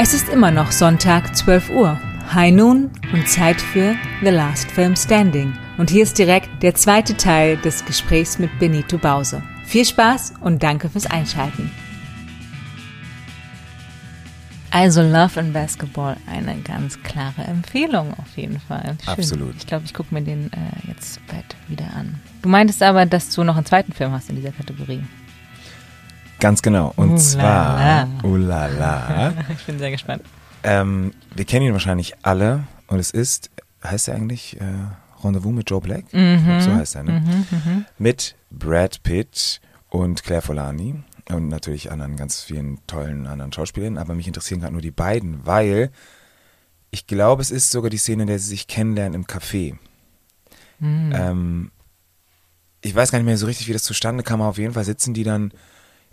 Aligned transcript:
Es 0.00 0.14
ist 0.14 0.28
immer 0.28 0.52
noch 0.52 0.70
Sonntag, 0.70 1.34
12 1.34 1.70
Uhr, 1.70 2.00
High 2.32 2.54
Noon 2.54 2.88
und 3.12 3.28
Zeit 3.28 3.60
für 3.60 3.96
The 4.22 4.30
Last 4.30 4.70
Film 4.70 4.94
Standing. 4.94 5.52
Und 5.76 5.90
hier 5.90 6.04
ist 6.04 6.16
direkt 6.16 6.62
der 6.62 6.76
zweite 6.76 7.16
Teil 7.16 7.56
des 7.56 7.84
Gesprächs 7.84 8.38
mit 8.38 8.56
Benito 8.60 8.96
Bause. 8.96 9.42
Viel 9.64 9.84
Spaß 9.84 10.34
und 10.40 10.62
danke 10.62 10.88
fürs 10.88 11.06
Einschalten. 11.06 11.72
Also 14.70 15.02
Love 15.02 15.40
and 15.40 15.52
Basketball, 15.52 16.16
eine 16.32 16.54
ganz 16.60 17.02
klare 17.02 17.42
Empfehlung 17.42 18.14
auf 18.14 18.36
jeden 18.36 18.60
Fall. 18.60 18.96
Schön. 19.02 19.14
Absolut. 19.14 19.56
Ich 19.56 19.66
glaube, 19.66 19.84
ich 19.84 19.94
gucke 19.94 20.14
mir 20.14 20.22
den 20.22 20.52
äh, 20.52 20.88
jetzt 20.88 21.20
bald 21.26 21.56
wieder 21.66 21.92
an. 21.96 22.20
Du 22.42 22.48
meintest 22.48 22.84
aber, 22.84 23.04
dass 23.04 23.30
du 23.30 23.42
noch 23.42 23.56
einen 23.56 23.66
zweiten 23.66 23.92
Film 23.92 24.12
hast 24.12 24.30
in 24.30 24.36
dieser 24.36 24.52
Kategorie. 24.52 25.02
Ganz 26.40 26.62
genau. 26.62 26.92
Und 26.96 27.12
uh, 27.12 27.16
zwar, 27.16 28.08
ulala. 28.22 29.34
ich 29.50 29.64
bin 29.64 29.78
sehr 29.78 29.90
gespannt. 29.90 30.22
Ähm, 30.62 31.12
wir 31.34 31.44
kennen 31.44 31.66
ihn 31.66 31.72
wahrscheinlich 31.72 32.14
alle 32.22 32.64
und 32.86 32.98
es 32.98 33.10
ist, 33.10 33.50
heißt 33.84 34.08
er 34.08 34.14
eigentlich 34.14 34.60
äh, 34.60 34.64
Rendezvous 35.22 35.52
mit 35.52 35.70
Joe 35.70 35.80
Black? 35.80 36.12
Mhm. 36.12 36.60
So 36.60 36.74
heißt 36.74 36.96
er, 36.96 37.02
ne? 37.04 37.20
Mhm, 37.20 37.46
mhm. 37.50 37.84
Mit 37.98 38.36
Brad 38.50 39.02
Pitt 39.02 39.60
und 39.88 40.22
Claire 40.22 40.42
Folani 40.42 40.96
und 41.28 41.48
natürlich 41.48 41.90
anderen 41.90 42.16
ganz 42.16 42.42
vielen 42.42 42.78
tollen 42.86 43.26
anderen 43.26 43.52
Schauspielern, 43.52 43.98
aber 43.98 44.14
mich 44.14 44.26
interessieren 44.26 44.60
gerade 44.60 44.72
nur 44.72 44.82
die 44.82 44.90
beiden, 44.90 45.46
weil 45.46 45.90
ich 46.90 47.06
glaube, 47.06 47.42
es 47.42 47.50
ist 47.50 47.70
sogar 47.70 47.90
die 47.90 47.98
Szene, 47.98 48.22
in 48.22 48.28
der 48.28 48.38
sie 48.38 48.48
sich 48.48 48.66
kennenlernen 48.66 49.14
im 49.14 49.26
Café. 49.26 49.76
Mhm. 50.78 51.12
Ähm, 51.14 51.70
ich 52.80 52.94
weiß 52.94 53.10
gar 53.10 53.18
nicht 53.18 53.26
mehr 53.26 53.36
so 53.36 53.46
richtig, 53.46 53.68
wie 53.68 53.72
das 53.72 53.82
zustande 53.82 54.22
kam, 54.22 54.40
aber 54.40 54.50
auf 54.50 54.58
jeden 54.58 54.74
Fall 54.74 54.84
sitzen 54.84 55.12
die 55.12 55.24
dann 55.24 55.52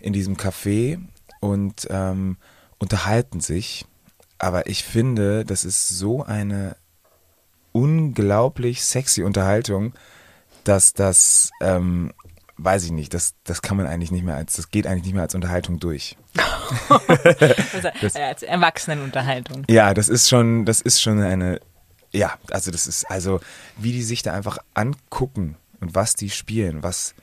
in 0.06 0.12
diesem 0.12 0.36
Café 0.36 1.00
und 1.40 1.88
ähm, 1.90 2.36
unterhalten 2.78 3.40
sich. 3.40 3.84
Aber 4.38 4.68
ich 4.68 4.84
finde, 4.84 5.44
das 5.44 5.64
ist 5.64 5.88
so 5.88 6.22
eine 6.22 6.76
unglaublich 7.72 8.84
sexy 8.84 9.24
Unterhaltung, 9.24 9.94
dass 10.62 10.92
das, 10.92 11.50
ähm, 11.60 12.12
weiß 12.56 12.84
ich 12.84 12.92
nicht, 12.92 13.14
das, 13.14 13.34
das 13.42 13.62
kann 13.62 13.76
man 13.76 13.86
eigentlich 13.86 14.12
nicht 14.12 14.24
mehr 14.24 14.36
als, 14.36 14.54
das 14.54 14.70
geht 14.70 14.86
eigentlich 14.86 15.06
nicht 15.06 15.14
mehr 15.14 15.24
als 15.24 15.34
Unterhaltung 15.34 15.80
durch. 15.80 16.16
also, 18.00 18.18
als 18.20 18.44
Erwachsenenunterhaltung. 18.44 19.64
Ja, 19.68 19.92
das 19.92 20.08
ist 20.08 20.28
schon, 20.28 20.66
das 20.66 20.80
ist 20.80 21.02
schon 21.02 21.20
eine, 21.20 21.60
ja, 22.12 22.38
also 22.52 22.70
das 22.70 22.86
ist, 22.86 23.10
also 23.10 23.40
wie 23.76 23.90
die 23.90 24.04
sich 24.04 24.22
da 24.22 24.32
einfach 24.32 24.58
angucken 24.72 25.56
und 25.80 25.96
was 25.96 26.14
die 26.14 26.30
spielen, 26.30 26.84
was, 26.84 27.14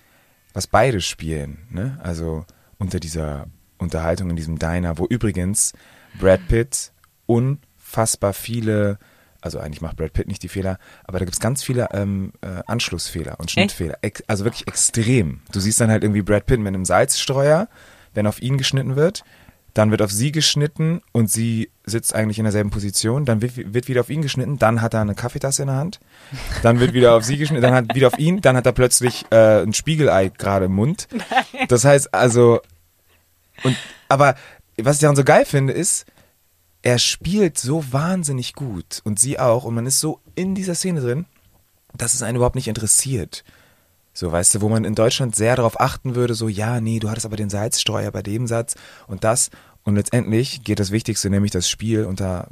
was 0.53 0.67
beide 0.67 0.99
spielen, 0.99 1.65
ne? 1.69 1.97
Also 2.03 2.45
unter 2.77 2.99
dieser 2.99 3.47
Unterhaltung 3.77 4.29
in 4.29 4.35
diesem 4.35 4.59
Diner, 4.59 4.97
wo 4.97 5.05
übrigens 5.05 5.73
Brad 6.19 6.47
Pitt 6.47 6.91
unfassbar 7.25 8.33
viele, 8.33 8.97
also 9.41 9.59
eigentlich 9.59 9.81
macht 9.81 9.97
Brad 9.97 10.13
Pitt 10.13 10.27
nicht 10.27 10.43
die 10.43 10.47
Fehler, 10.49 10.77
aber 11.03 11.19
da 11.19 11.25
gibt 11.25 11.35
es 11.35 11.39
ganz 11.39 11.63
viele 11.63 11.89
ähm, 11.91 12.33
äh, 12.41 12.61
Anschlussfehler 12.65 13.39
und 13.39 13.51
Schnittfehler. 13.51 13.97
Ex 14.01 14.23
also 14.27 14.45
wirklich 14.45 14.67
extrem. 14.67 15.41
Du 15.51 15.59
siehst 15.59 15.79
dann 15.81 15.89
halt 15.89 16.03
irgendwie 16.03 16.21
Brad 16.21 16.45
Pitt 16.45 16.59
mit 16.59 16.67
einem 16.67 16.85
Salzstreuer, 16.85 17.67
wenn 18.13 18.27
auf 18.27 18.41
ihn 18.41 18.57
geschnitten 18.57 18.95
wird. 18.95 19.23
Dann 19.73 19.89
wird 19.89 20.01
auf 20.01 20.11
sie 20.11 20.31
geschnitten 20.31 21.01
und 21.11 21.31
sie 21.31 21.71
sitzt 21.83 22.13
eigentlich 22.13 22.37
in 22.37 22.43
derselben 22.43 22.69
Position. 22.69 23.25
Dann 23.25 23.41
wird, 23.41 23.73
wird, 23.73 23.87
wieder 23.87 24.01
auf 24.01 24.09
ihn 24.09 24.21
geschnitten. 24.21 24.59
Dann 24.59 24.81
hat 24.81 24.93
er 24.93 25.01
eine 25.01 25.15
Kaffeetasse 25.15 25.63
in 25.63 25.67
der 25.67 25.77
Hand. 25.77 25.99
Dann 26.61 26.79
wird 26.79 26.93
wieder 26.93 27.15
auf 27.15 27.23
sie 27.23 27.37
geschnitten. 27.37 27.63
Dann 27.63 27.73
hat 27.73 27.95
wieder 27.95 28.07
auf 28.07 28.19
ihn. 28.19 28.41
Dann 28.41 28.55
hat 28.55 28.67
er 28.67 28.71
plötzlich 28.71 29.25
äh, 29.31 29.63
ein 29.63 29.73
Spiegelei 29.73 30.29
gerade 30.29 30.65
im 30.65 30.73
Mund. 30.73 31.07
Das 31.69 31.85
heißt 31.85 32.13
also, 32.13 32.61
und, 33.63 33.77
aber 34.09 34.35
was 34.77 34.97
ich 34.97 35.01
daran 35.01 35.15
so 35.15 35.23
geil 35.23 35.45
finde, 35.45 35.73
ist, 35.73 36.05
er 36.81 36.99
spielt 36.99 37.57
so 37.57 37.83
wahnsinnig 37.91 38.53
gut 38.53 39.01
und 39.03 39.19
sie 39.19 39.39
auch 39.39 39.63
und 39.63 39.75
man 39.75 39.85
ist 39.85 39.99
so 39.99 40.19
in 40.35 40.55
dieser 40.55 40.75
Szene 40.75 41.01
drin, 41.01 41.25
dass 41.95 42.13
es 42.13 42.21
einen 42.21 42.35
überhaupt 42.35 42.55
nicht 42.55 42.67
interessiert. 42.67 43.43
So, 44.13 44.31
weißt 44.31 44.55
du, 44.55 44.61
wo 44.61 44.69
man 44.69 44.85
in 44.85 44.93
Deutschland 44.93 45.35
sehr 45.35 45.55
darauf 45.55 45.79
achten 45.81 46.13
würde, 46.15 46.35
so, 46.35 46.47
ja, 46.47 46.79
nee, 46.79 46.99
du 46.99 47.09
hattest 47.09 47.25
aber 47.25 47.35
den 47.35 47.49
Salzstreuer 47.49 48.11
bei 48.11 48.21
dem 48.21 48.45
Satz 48.45 48.75
und 49.07 49.23
das. 49.23 49.49
Und 49.83 49.95
letztendlich 49.95 50.63
geht 50.63 50.79
das 50.79 50.91
Wichtigste, 50.91 51.29
nämlich 51.29 51.51
das 51.51 51.67
Spiel 51.67 52.05
unter 52.05 52.47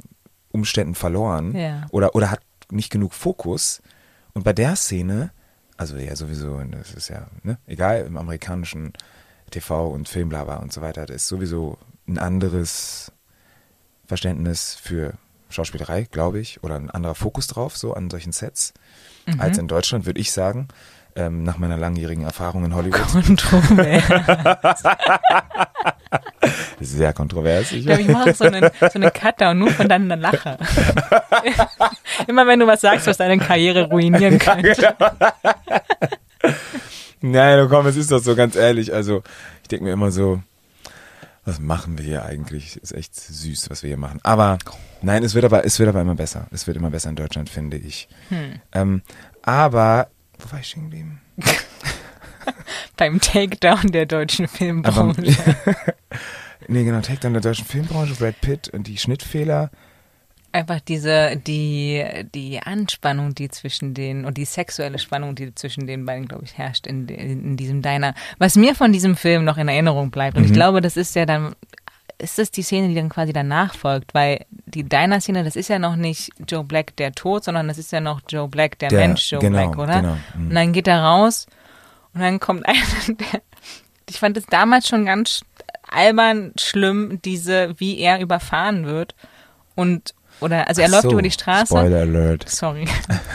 Umständen 0.50 0.94
verloren 0.94 1.56
ja. 1.56 1.86
oder, 1.90 2.14
oder 2.14 2.30
hat 2.30 2.40
nicht 2.70 2.90
genug 2.90 3.14
Fokus. 3.14 3.80
Und 4.34 4.42
bei 4.42 4.52
der 4.52 4.74
Szene, 4.74 5.30
also 5.76 5.96
ja, 5.96 6.16
sowieso, 6.16 6.60
das 6.64 6.92
ist 6.92 7.08
ja, 7.08 7.28
ne, 7.42 7.58
egal, 7.66 8.04
im 8.06 8.16
amerikanischen 8.16 8.92
TV 9.50 9.88
und 9.88 10.08
Film, 10.08 10.30
bla, 10.30 10.42
und 10.56 10.72
so 10.72 10.80
weiter, 10.80 11.06
das 11.06 11.16
ist 11.16 11.28
sowieso 11.28 11.78
ein 12.08 12.18
anderes 12.18 13.12
Verständnis 14.06 14.74
für 14.74 15.14
Schauspielerei, 15.48 16.08
glaube 16.10 16.40
ich, 16.40 16.62
oder 16.64 16.74
ein 16.74 16.90
anderer 16.90 17.14
Fokus 17.14 17.46
drauf, 17.46 17.76
so 17.76 17.94
an 17.94 18.10
solchen 18.10 18.32
Sets, 18.32 18.74
mhm. 19.26 19.40
als 19.40 19.58
in 19.58 19.68
Deutschland, 19.68 20.06
würde 20.06 20.20
ich 20.20 20.32
sagen 20.32 20.68
ähm, 21.16 21.42
nach 21.42 21.58
meiner 21.58 21.76
langjährigen 21.76 22.24
Erfahrung 22.24 22.64
in 22.64 22.74
Hollywood. 22.74 23.00
Kontrovers. 23.12 24.02
Sehr 26.80 27.12
kontrovers. 27.12 27.72
Ich 27.72 27.86
glaube, 27.86 28.02
ich 28.02 28.08
mache 28.08 28.34
so 28.34 28.44
einen, 28.44 28.70
so 28.80 28.86
einen 28.94 29.12
Cutter 29.12 29.50
und 29.50 29.60
nur 29.60 29.70
von 29.70 29.88
dann 29.88 30.10
eine 30.10 30.20
Lache. 30.20 30.58
Immer 32.26 32.46
wenn 32.46 32.58
du 32.60 32.66
was 32.66 32.80
sagst, 32.80 33.06
was 33.06 33.16
deine 33.16 33.38
Karriere 33.38 33.88
ruinieren 33.88 34.38
könnte. 34.38 34.94
Nein, 37.20 37.68
komm, 37.68 37.86
es 37.86 37.96
ist 37.96 38.10
doch 38.10 38.18
so 38.18 38.34
ganz 38.34 38.56
ehrlich. 38.56 38.92
Also, 38.92 39.22
ich 39.62 39.68
denke 39.68 39.84
mir 39.84 39.92
immer 39.92 40.10
so, 40.10 40.42
was 41.44 41.60
machen 41.60 41.98
wir 41.98 42.04
hier 42.04 42.24
eigentlich? 42.24 42.76
Ist 42.76 42.92
echt 42.92 43.14
süß, 43.14 43.70
was 43.70 43.82
wir 43.82 43.88
hier 43.88 43.96
machen. 43.96 44.20
Aber 44.22 44.58
nein, 45.02 45.22
es 45.22 45.34
wird 45.34 45.44
aber, 45.44 45.64
es 45.64 45.78
wird 45.78 45.88
aber 45.88 46.00
immer 46.00 46.16
besser. 46.16 46.46
Es 46.50 46.66
wird 46.66 46.76
immer 46.76 46.90
besser 46.90 47.10
in 47.10 47.16
Deutschland, 47.16 47.48
finde 47.48 47.76
ich. 47.76 48.08
Hm. 48.28 48.60
Ähm, 48.72 49.02
aber 49.42 50.08
wo 50.42 50.52
war 50.52 50.60
ich 50.60 50.68
stehen 50.68 50.84
geblieben? 50.84 51.20
Beim 52.96 53.20
Takedown 53.20 53.92
der 53.92 54.06
deutschen 54.06 54.48
Filmbranche. 54.48 55.22
nee, 56.68 56.84
genau, 56.84 57.00
Takedown 57.00 57.34
der 57.34 57.42
deutschen 57.42 57.64
Filmbranche, 57.64 58.14
Brad 58.14 58.40
Pitt 58.40 58.68
und 58.68 58.86
die 58.86 58.98
Schnittfehler. 58.98 59.70
Einfach 60.54 60.80
diese, 60.80 61.36
die, 61.36 62.04
die 62.34 62.60
Anspannung, 62.60 63.34
die 63.34 63.48
zwischen 63.48 63.94
den, 63.94 64.26
und 64.26 64.36
die 64.36 64.44
sexuelle 64.44 64.98
Spannung, 64.98 65.34
die 65.34 65.54
zwischen 65.54 65.86
den 65.86 66.04
beiden, 66.04 66.28
glaube 66.28 66.44
ich, 66.44 66.58
herrscht 66.58 66.86
in, 66.86 67.08
in, 67.08 67.42
in, 67.44 67.56
diesem 67.56 67.80
Diner. 67.80 68.14
Was 68.38 68.56
mir 68.56 68.74
von 68.74 68.92
diesem 68.92 69.16
Film 69.16 69.44
noch 69.44 69.56
in 69.56 69.68
Erinnerung 69.68 70.10
bleibt, 70.10 70.36
und 70.36 70.42
mhm. 70.42 70.48
ich 70.48 70.52
glaube, 70.52 70.82
das 70.82 70.98
ist 70.98 71.16
ja 71.16 71.24
dann 71.24 71.54
ist 72.22 72.38
das 72.38 72.50
die 72.50 72.62
Szene, 72.62 72.88
die 72.88 72.94
dann 72.94 73.08
quasi 73.08 73.32
danach 73.32 73.74
folgt, 73.74 74.14
weil 74.14 74.46
die 74.50 74.84
Diner-Szene, 74.84 75.44
das 75.44 75.56
ist 75.56 75.68
ja 75.68 75.78
noch 75.78 75.96
nicht 75.96 76.30
Joe 76.48 76.64
Black 76.64 76.96
der 76.96 77.12
Tod, 77.12 77.44
sondern 77.44 77.68
das 77.68 77.78
ist 77.78 77.92
ja 77.92 78.00
noch 78.00 78.20
Joe 78.28 78.48
Black 78.48 78.78
der, 78.78 78.88
der 78.88 79.00
Mensch 79.00 79.30
Joe 79.30 79.40
genau, 79.40 79.70
Black, 79.70 79.78
oder? 79.78 80.00
Genau. 80.00 80.16
Mhm. 80.36 80.48
Und 80.48 80.54
dann 80.54 80.72
geht 80.72 80.88
er 80.88 81.02
raus 81.02 81.46
und 82.14 82.20
dann 82.20 82.40
kommt 82.40 82.64
einer, 82.66 82.78
der, 83.08 83.42
ich 84.08 84.18
fand 84.18 84.36
es 84.36 84.46
damals 84.46 84.88
schon 84.88 85.04
ganz 85.04 85.42
albern 85.90 86.52
schlimm, 86.56 87.20
diese, 87.24 87.78
wie 87.78 87.98
er 87.98 88.20
überfahren 88.20 88.86
wird 88.86 89.14
und 89.74 90.14
oder, 90.42 90.68
also 90.68 90.80
er 90.80 90.88
Ach 90.88 90.92
läuft 90.92 91.02
so, 91.04 91.12
über 91.12 91.22
die 91.22 91.30
Straße. 91.30 91.66
Spoiler 91.66 92.00
Alert. 92.00 92.48
Sorry. 92.48 92.86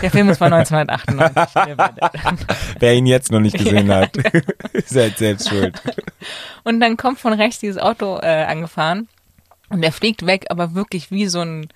Der 0.01 0.11
Film 0.11 0.29
ist 0.29 0.37
von 0.37 0.51
1998. 0.51 2.47
Wer 2.79 2.93
ihn 2.93 3.05
jetzt 3.05 3.31
noch 3.31 3.39
nicht 3.39 3.57
gesehen 3.57 3.91
hat, 3.91 4.15
ist 4.73 4.95
halt 4.95 5.17
selbst 5.17 5.49
schuld. 5.49 5.81
Und 6.63 6.79
dann 6.79 6.97
kommt 6.97 7.19
von 7.19 7.33
rechts 7.33 7.59
dieses 7.59 7.77
Auto 7.77 8.19
äh, 8.21 8.45
angefahren 8.45 9.07
und 9.69 9.83
er 9.83 9.91
fliegt 9.91 10.25
weg, 10.25 10.45
aber 10.49 10.75
wirklich 10.75 11.11
wie 11.11 11.27
so 11.27 11.41
ein 11.41 11.67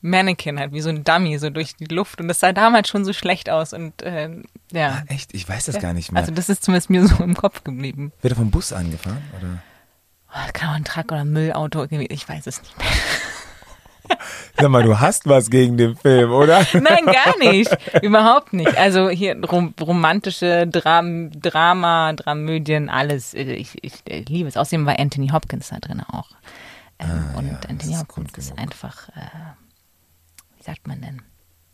Mannequin 0.00 0.58
halt, 0.58 0.72
wie 0.72 0.80
so 0.80 0.90
ein 0.90 1.04
Dummy, 1.04 1.38
so 1.38 1.50
durch 1.50 1.76
die 1.76 1.86
Luft. 1.86 2.20
Und 2.20 2.28
das 2.28 2.40
sah 2.40 2.52
damals 2.52 2.88
schon 2.88 3.04
so 3.04 3.12
schlecht 3.12 3.50
aus. 3.50 3.72
Und 3.72 4.02
äh, 4.02 4.30
ja. 4.72 5.02
Ah, 5.02 5.12
echt? 5.12 5.34
Ich 5.34 5.48
weiß 5.48 5.66
das 5.66 5.80
gar 5.80 5.92
nicht 5.92 6.12
mehr. 6.12 6.20
Also 6.20 6.32
das 6.32 6.48
ist 6.48 6.64
zumindest 6.64 6.90
mir 6.90 7.06
so 7.06 7.22
im 7.22 7.34
Kopf 7.34 7.64
geblieben. 7.64 8.12
Wird 8.22 8.32
er 8.32 8.36
vom 8.36 8.50
Bus 8.50 8.72
angefahren? 8.72 9.22
Oder? 9.38 9.62
Oh, 10.30 10.50
kann 10.52 10.70
auch 10.70 10.74
ein 10.74 10.84
Truck 10.84 11.10
oder 11.10 11.22
ein 11.22 11.32
Müllauto, 11.32 11.86
ich 11.90 12.28
weiß 12.28 12.46
es 12.46 12.60
nicht 12.60 12.76
mehr. 12.78 12.86
Sag 14.56 14.70
mal, 14.70 14.82
du 14.82 14.98
hast 14.98 15.28
was 15.28 15.50
gegen 15.50 15.76
den 15.76 15.96
Film, 15.96 16.32
oder? 16.32 16.66
Nein, 16.72 17.06
gar 17.06 17.38
nicht. 17.38 17.70
Überhaupt 18.02 18.52
nicht. 18.52 18.76
Also 18.76 19.08
hier 19.08 19.42
rom 19.44 19.74
romantische 19.80 20.66
Dram 20.66 21.30
Drama, 21.30 22.12
Dramödien, 22.12 22.88
alles. 22.88 23.34
Ich, 23.34 23.78
ich, 23.82 24.02
ich, 24.04 24.28
liebe 24.28 24.48
es. 24.48 24.56
Außerdem 24.56 24.86
war 24.86 24.98
Anthony 24.98 25.28
Hopkins 25.28 25.68
da 25.68 25.78
drin 25.78 26.00
auch. 26.00 26.30
Ähm, 26.98 27.08
ah, 27.34 27.38
und 27.38 27.46
ja, 27.46 27.58
Anthony 27.68 27.94
Hopkins 27.94 28.32
ist, 28.36 28.50
ist 28.50 28.58
einfach, 28.58 29.08
äh, 29.10 29.20
wie 30.56 30.62
sagt 30.62 30.86
man 30.86 31.00
denn? 31.00 31.22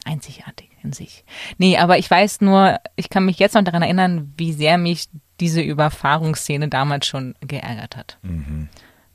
Einzigartig 0.04 0.68
in 0.82 0.92
sich. 0.92 1.24
Nee, 1.56 1.78
aber 1.78 1.96
ich 1.96 2.10
weiß 2.10 2.42
nur, 2.42 2.78
ich 2.96 3.08
kann 3.08 3.24
mich 3.24 3.38
jetzt 3.38 3.54
noch 3.54 3.64
daran 3.64 3.80
erinnern, 3.80 4.34
wie 4.36 4.52
sehr 4.52 4.76
mich 4.76 5.08
diese 5.40 5.62
Überfahrungsszene 5.62 6.68
damals 6.68 7.06
schon 7.06 7.34
geärgert 7.40 7.96
hat. 7.96 8.18
Mhm. 8.20 8.68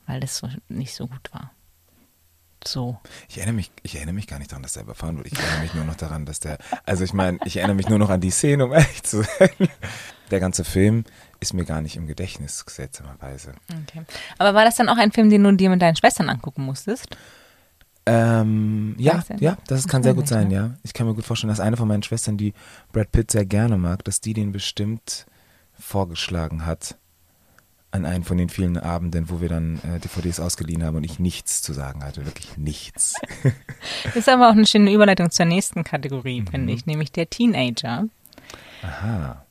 Weil 0.07 0.19
das 0.19 0.37
so 0.37 0.49
nicht 0.67 0.95
so 0.95 1.05
gut 1.05 1.31
war 1.31 1.51
so. 2.67 2.97
Ich 3.27 3.37
erinnere 3.37 3.55
mich, 3.55 3.71
ich 3.83 3.95
erinnere 3.95 4.13
mich 4.13 4.27
gar 4.27 4.39
nicht 4.39 4.51
daran, 4.51 4.63
dass 4.63 4.73
der 4.73 4.83
überfahren 4.83 5.17
wurde. 5.17 5.29
Ich 5.29 5.37
erinnere 5.37 5.61
mich 5.61 5.73
nur 5.73 5.85
noch 5.85 5.95
daran, 5.95 6.25
dass 6.25 6.39
der, 6.39 6.57
also 6.85 7.03
ich 7.03 7.13
meine, 7.13 7.39
ich 7.45 7.57
erinnere 7.57 7.75
mich 7.75 7.89
nur 7.89 7.99
noch 7.99 8.09
an 8.09 8.21
die 8.21 8.31
Szene, 8.31 8.65
um 8.65 8.73
ehrlich 8.73 9.03
zu 9.03 9.23
sein. 9.23 9.69
Der 10.31 10.39
ganze 10.39 10.63
Film 10.63 11.05
ist 11.39 11.53
mir 11.53 11.65
gar 11.65 11.81
nicht 11.81 11.95
im 11.95 12.05
Gedächtnis, 12.05 12.63
seltsamerweise. 12.67 13.53
Okay. 13.83 14.03
Aber 14.37 14.53
war 14.53 14.65
das 14.65 14.75
dann 14.75 14.89
auch 14.89 14.97
ein 14.97 15.11
Film, 15.11 15.29
den 15.29 15.43
du 15.43 15.51
dir 15.53 15.69
mit 15.69 15.81
deinen 15.81 15.95
Schwestern 15.95 16.29
angucken 16.29 16.63
musstest? 16.63 17.07
Ähm, 18.05 18.95
ja, 18.97 19.23
ja, 19.39 19.57
das 19.67 19.87
kann 19.87 20.01
sehr 20.01 20.13
gut 20.13 20.27
sein, 20.27 20.49
ja. 20.49 20.75
Ich 20.83 20.93
kann 20.93 21.05
mir 21.05 21.13
gut 21.13 21.25
vorstellen, 21.25 21.49
dass 21.49 21.59
eine 21.59 21.77
von 21.77 21.87
meinen 21.87 22.01
Schwestern, 22.03 22.37
die 22.37 22.53
Brad 22.91 23.11
Pitt 23.11 23.31
sehr 23.31 23.45
gerne 23.45 23.77
mag, 23.77 24.03
dass 24.03 24.19
die 24.21 24.33
den 24.33 24.51
bestimmt 24.51 25.27
vorgeschlagen 25.77 26.65
hat 26.65 26.97
an 27.91 28.05
einen 28.05 28.23
von 28.23 28.37
den 28.37 28.49
vielen 28.49 28.77
Abenden, 28.77 29.29
wo 29.29 29.41
wir 29.41 29.49
dann 29.49 29.79
äh, 29.83 29.99
DVDs 29.99 30.39
ausgeliehen 30.39 30.83
haben 30.83 30.97
und 30.97 31.03
ich 31.03 31.17
nichts 31.19 31.61
zu 31.61 31.73
sagen 31.73 32.03
hatte, 32.03 32.25
wirklich 32.25 32.57
nichts. 32.57 33.15
Ist 34.15 34.29
aber 34.29 34.47
auch 34.49 34.53
eine 34.53 34.67
schöne 34.67 34.93
Überleitung 34.93 35.31
zur 35.31 35.45
nächsten 35.45 35.83
Kategorie, 35.83 36.41
Mhm. 36.41 36.47
finde 36.47 36.73
ich, 36.73 36.85
nämlich 36.85 37.11
der 37.11 37.29
Teenager. 37.29 38.05
Aha. 38.83 39.43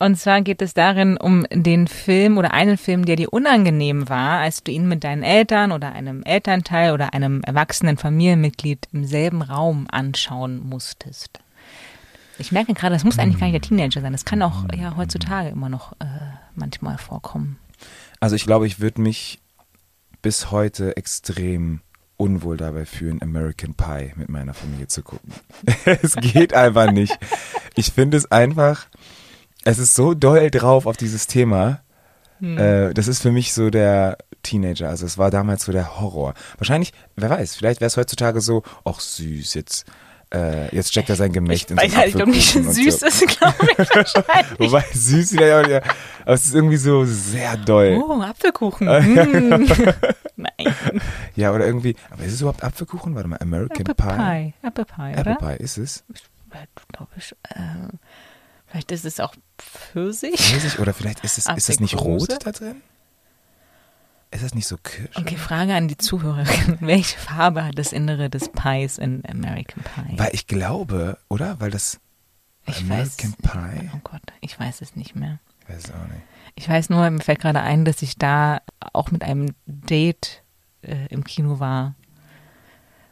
Und 0.00 0.16
zwar 0.16 0.42
geht 0.42 0.62
es 0.62 0.74
darin 0.74 1.16
um 1.16 1.44
den 1.50 1.88
Film 1.88 2.38
oder 2.38 2.52
einen 2.52 2.76
Film, 2.78 3.04
der 3.04 3.16
dir 3.16 3.32
unangenehm 3.32 4.08
war, 4.08 4.38
als 4.38 4.62
du 4.62 4.70
ihn 4.70 4.86
mit 4.86 5.02
deinen 5.02 5.24
Eltern 5.24 5.72
oder 5.72 5.92
einem 5.92 6.22
Elternteil 6.22 6.92
oder 6.92 7.14
einem 7.14 7.40
erwachsenen 7.42 7.96
Familienmitglied 7.96 8.86
im 8.92 9.04
selben 9.04 9.42
Raum 9.42 9.88
anschauen 9.90 10.60
musstest. 10.60 11.40
Ich 12.38 12.52
merke 12.52 12.74
gerade, 12.74 12.94
das 12.94 13.02
muss 13.02 13.18
eigentlich 13.18 13.40
gar 13.40 13.48
nicht 13.48 13.54
der 13.64 13.68
Teenager 13.68 14.00
sein. 14.00 14.12
Das 14.12 14.24
kann 14.24 14.40
auch 14.42 14.66
ja 14.76 14.96
heutzutage 14.96 15.48
immer 15.48 15.68
noch 15.68 15.94
äh, 15.94 16.04
manchmal 16.58 16.98
vorkommen. 16.98 17.58
Also 18.20 18.36
ich 18.36 18.44
glaube, 18.44 18.66
ich 18.66 18.80
würde 18.80 19.00
mich 19.00 19.40
bis 20.22 20.50
heute 20.50 20.96
extrem 20.96 21.80
unwohl 22.16 22.56
dabei 22.56 22.84
fühlen, 22.84 23.22
American 23.22 23.74
Pie 23.74 24.12
mit 24.16 24.28
meiner 24.28 24.52
Familie 24.52 24.88
zu 24.88 25.02
gucken. 25.02 25.32
es 25.84 26.16
geht 26.16 26.52
einfach 26.52 26.90
nicht. 26.90 27.16
Ich 27.76 27.92
finde 27.92 28.16
es 28.16 28.30
einfach, 28.30 28.86
es 29.64 29.78
ist 29.78 29.94
so 29.94 30.14
doll 30.14 30.50
drauf 30.50 30.86
auf 30.86 30.96
dieses 30.96 31.28
Thema. 31.28 31.82
Äh, 32.40 32.94
das 32.94 33.08
ist 33.08 33.22
für 33.22 33.32
mich 33.32 33.52
so 33.52 33.70
der 33.70 34.18
Teenager. 34.42 34.88
Also 34.88 35.06
es 35.06 35.18
war 35.18 35.30
damals 35.30 35.64
so 35.64 35.72
der 35.72 36.00
Horror. 36.00 36.34
Wahrscheinlich, 36.56 36.92
wer 37.16 37.30
weiß, 37.30 37.56
vielleicht 37.56 37.80
wäre 37.80 37.88
es 37.88 37.96
heutzutage 37.96 38.40
so, 38.40 38.62
ach 38.84 39.00
süß, 39.00 39.54
jetzt, 39.54 39.84
äh, 40.34 40.74
jetzt 40.74 40.90
steckt 40.90 41.08
er 41.08 41.16
sein 41.16 41.32
Gemächt 41.32 41.70
in 41.70 41.76
so 41.76 41.82
Weil 41.82 41.90
einen 41.90 41.96
halt 41.96 42.20
doch 42.20 42.26
nicht 42.26 42.52
süß 42.52 43.00
so. 43.00 43.06
ist, 43.06 43.26
glaube 43.38 43.54
ich 43.72 43.78
wahrscheinlich. 43.94 44.60
Wobei 44.60 44.84
süß 44.92 45.32
wieder 45.32 45.46
ja, 45.46 45.68
ja, 45.68 45.82
aber 46.22 46.34
es 46.34 46.46
ist 46.46 46.54
irgendwie 46.54 46.76
so 46.76 47.04
sehr 47.04 47.56
doll. 47.56 48.02
Oh, 48.02 48.20
Apfelkuchen. 48.20 48.88
Mm. 48.98 49.66
Nein. 50.36 50.74
Ja, 51.36 51.52
oder 51.52 51.66
irgendwie, 51.66 51.94
aber 52.10 52.24
ist 52.24 52.34
es 52.34 52.40
überhaupt 52.40 52.62
Apfelkuchen? 52.64 53.14
Warte 53.14 53.28
mal, 53.28 53.38
American 53.40 53.86
Apple 53.86 53.94
Pie. 53.94 54.52
Pie. 54.62 54.66
Apple 54.66 54.84
Pie, 54.84 55.12
Apple 55.12 55.36
oder? 55.36 55.56
Pie, 55.56 55.62
ist 55.62 55.78
es? 55.78 56.04
glaube 56.92 57.10
ich. 57.16 57.32
Äh, 57.50 57.56
vielleicht 58.66 58.90
ist 58.92 59.04
es 59.04 59.20
auch 59.20 59.34
Pfirsich. 59.58 60.40
Pfirsich 60.40 60.78
oder 60.78 60.92
vielleicht 60.94 61.24
ist 61.24 61.38
es, 61.38 61.46
ist 61.46 61.68
das 61.68 61.80
nicht 61.80 61.96
rot 62.00 62.28
da 62.44 62.52
drin? 62.52 62.82
Ist 64.30 64.44
das 64.44 64.54
nicht 64.54 64.66
so 64.66 64.76
Kirsch? 64.76 65.16
Okay, 65.16 65.36
Frage 65.36 65.74
an 65.74 65.88
die 65.88 65.96
Zuhörerin. 65.96 66.78
Welche 66.80 67.18
Farbe 67.18 67.64
hat 67.64 67.78
das 67.78 67.92
Innere 67.92 68.28
des 68.28 68.50
Pies 68.50 68.98
in 68.98 69.22
American 69.26 69.82
Pie? 69.82 70.18
Weil 70.18 70.30
ich 70.32 70.46
glaube, 70.46 71.18
oder? 71.28 71.60
Weil 71.60 71.70
das 71.70 71.98
ich 72.66 72.80
American 72.82 73.34
weiß, 73.42 73.52
Pie. 73.52 73.90
Oh 73.94 74.00
Gott, 74.04 74.22
ich 74.40 74.58
weiß 74.58 74.82
es 74.82 74.96
nicht 74.96 75.16
mehr. 75.16 75.38
Ich 75.62 75.68
weiß 75.74 75.84
es 75.84 75.90
auch 75.92 76.08
nicht. 76.08 76.22
Ich 76.56 76.68
weiß 76.68 76.90
nur, 76.90 77.08
mir 77.08 77.20
fällt 77.20 77.40
gerade 77.40 77.60
ein, 77.60 77.84
dass 77.84 78.02
ich 78.02 78.18
da 78.18 78.60
auch 78.92 79.10
mit 79.10 79.22
einem 79.22 79.54
Date 79.66 80.42
äh, 80.82 81.06
im 81.08 81.24
Kino 81.24 81.60
war, 81.60 81.94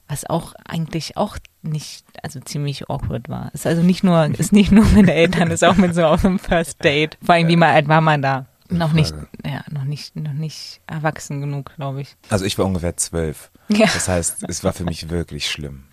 was 0.09 0.29
auch 0.29 0.53
eigentlich 0.65 1.17
auch 1.17 1.39
nicht, 1.63 2.05
also 2.23 2.41
ziemlich 2.41 2.91
awkward 2.91 3.29
war. 3.29 3.53
Ist 3.55 3.67
also 3.67 3.83
nicht 3.83 4.05
nur, 4.05 4.27
ist 4.39 4.53
nicht 4.53 4.71
nur 4.73 4.85
mit 4.87 5.09
Eltern, 5.09 5.51
ist 5.51 5.65
auch 5.65 5.77
mit 5.77 5.95
so 5.95 6.05
auf 6.05 6.25
einem 6.25 6.39
First 6.39 6.85
Date. 6.85 7.17
Vor 7.23 7.35
allem, 7.35 7.49
wie 7.49 7.57
mal 7.57 7.73
alt 7.73 7.89
war 7.89 8.01
man 8.01 8.21
da? 8.21 8.47
Noch 8.71 8.93
nicht, 8.93 9.15
ja, 9.45 9.65
noch 9.71 9.85
nicht, 9.85 10.17
noch 10.17 10.33
nicht 10.33 10.81
erwachsen 10.87 11.41
genug, 11.41 11.75
glaube 11.77 12.03
ich. 12.03 12.17
Also 12.29 12.45
ich 12.45 12.59
war 12.59 12.65
ungefähr 12.65 12.97
zwölf. 12.97 13.51
Ja. 13.69 13.87
Das 13.87 14.09
heißt, 14.09 14.45
es 14.49 14.65
war 14.65 14.73
für 14.73 14.85
mich 14.85 15.09
wirklich 15.11 15.51
schlimm. 15.51 15.85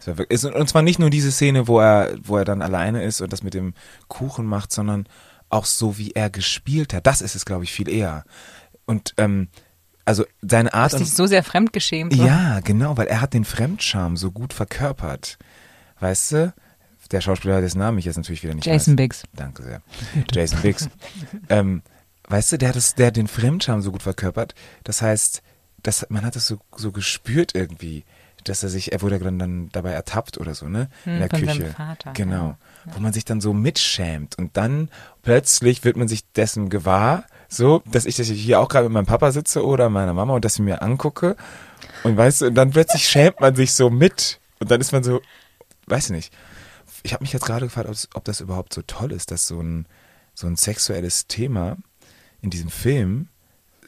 Es 0.00 0.06
war 0.06 0.18
wirklich, 0.18 0.36
es, 0.36 0.44
und 0.44 0.68
zwar 0.68 0.82
nicht 0.82 0.98
nur 0.98 1.10
diese 1.10 1.32
Szene, 1.32 1.68
wo 1.68 1.80
er, 1.80 2.14
wo 2.22 2.36
er 2.36 2.44
dann 2.44 2.62
alleine 2.62 3.02
ist 3.02 3.20
und 3.20 3.32
das 3.32 3.42
mit 3.42 3.54
dem 3.54 3.74
Kuchen 4.08 4.46
macht, 4.46 4.72
sondern 4.72 5.06
auch 5.48 5.64
so, 5.64 5.98
wie 5.98 6.12
er 6.12 6.30
gespielt 6.30 6.92
hat. 6.92 7.06
Das 7.06 7.20
ist 7.20 7.34
es, 7.34 7.44
glaube 7.44 7.64
ich, 7.64 7.72
viel 7.72 7.88
eher. 7.88 8.24
Und 8.86 9.14
ähm, 9.16 9.48
also 10.04 10.24
seine 10.42 10.74
Art 10.74 10.92
Hast 10.92 10.94
und 10.94 11.00
dich 11.00 11.14
so 11.14 11.26
sehr 11.26 11.42
fremdgeschämt. 11.42 12.12
so. 12.12 12.24
Ja, 12.24 12.60
genau, 12.60 12.96
weil 12.96 13.06
er 13.06 13.20
hat 13.20 13.32
den 13.32 13.44
Fremdscham 13.44 14.16
so 14.16 14.30
gut 14.30 14.52
verkörpert. 14.52 15.38
Weißt 16.00 16.32
du? 16.32 16.54
Der 17.10 17.20
Schauspieler, 17.20 17.60
dessen 17.60 17.78
Namen 17.78 17.98
ich 17.98 18.06
jetzt 18.06 18.16
natürlich 18.16 18.42
wieder 18.42 18.54
nicht 18.54 18.66
Jason 18.66 18.94
weiß. 18.94 18.96
Biggs. 18.96 19.22
Danke 19.34 19.62
sehr. 19.62 19.82
Jason 20.32 20.60
Biggs. 20.62 20.88
ähm, 21.48 21.82
weißt 22.28 22.52
du, 22.52 22.58
der 22.58 22.70
hat, 22.70 22.76
das, 22.76 22.94
der 22.94 23.08
hat 23.08 23.16
den 23.16 23.28
Fremdscham 23.28 23.82
so 23.82 23.92
gut 23.92 24.02
verkörpert. 24.02 24.54
Das 24.84 25.02
heißt, 25.02 25.42
das, 25.82 26.06
man 26.08 26.24
hat 26.24 26.36
das 26.36 26.46
so, 26.46 26.58
so 26.76 26.92
gespürt 26.92 27.54
irgendwie, 27.54 28.04
dass 28.44 28.62
er 28.62 28.68
sich, 28.68 28.92
er 28.92 29.00
wurde 29.02 29.18
dann, 29.18 29.38
dann 29.38 29.68
dabei 29.72 29.92
ertappt 29.92 30.38
oder 30.38 30.54
so, 30.54 30.68
ne? 30.68 30.88
In 31.06 31.12
Hm, 31.12 31.18
der 31.20 31.30
von 31.30 31.40
Küche. 31.40 31.66
Vater, 31.76 32.12
Genau. 32.12 32.56
Wo 32.92 33.00
man 33.00 33.12
sich 33.14 33.24
dann 33.24 33.40
so 33.40 33.52
mitschämt. 33.54 34.36
Und 34.38 34.56
dann 34.56 34.90
plötzlich 35.22 35.84
wird 35.84 35.96
man 35.96 36.08
sich 36.08 36.30
dessen 36.32 36.68
gewahr, 36.68 37.24
so, 37.48 37.82
dass 37.86 38.04
ich 38.04 38.16
das 38.16 38.26
hier 38.26 38.60
auch 38.60 38.68
gerade 38.68 38.84
mit 38.84 38.92
meinem 38.92 39.06
Papa 39.06 39.32
sitze 39.32 39.64
oder 39.64 39.88
meiner 39.88 40.12
Mama 40.12 40.34
und 40.34 40.44
das 40.44 40.58
mir 40.58 40.82
angucke. 40.82 41.36
Und 42.02 42.16
weißt 42.16 42.42
du, 42.42 42.46
und 42.48 42.54
dann 42.54 42.70
plötzlich 42.70 43.08
schämt 43.08 43.40
man 43.40 43.54
sich 43.56 43.72
so 43.72 43.88
mit. 43.90 44.40
Und 44.60 44.70
dann 44.70 44.80
ist 44.80 44.92
man 44.92 45.02
so, 45.04 45.20
weiß 45.86 46.10
nicht. 46.10 46.32
Ich 47.02 47.12
habe 47.14 47.22
mich 47.24 47.32
jetzt 47.32 47.44
gerade 47.46 47.66
gefragt, 47.66 47.86
ob, 47.88 47.94
es- 47.94 48.08
ob 48.14 48.24
das 48.24 48.40
überhaupt 48.40 48.74
so 48.74 48.82
toll 48.82 49.12
ist, 49.12 49.30
dass 49.30 49.46
so 49.46 49.60
ein, 49.60 49.86
so 50.34 50.46
ein 50.46 50.56
sexuelles 50.56 51.26
Thema 51.28 51.76
in 52.44 52.50
diesem 52.50 52.70
Film 52.70 53.28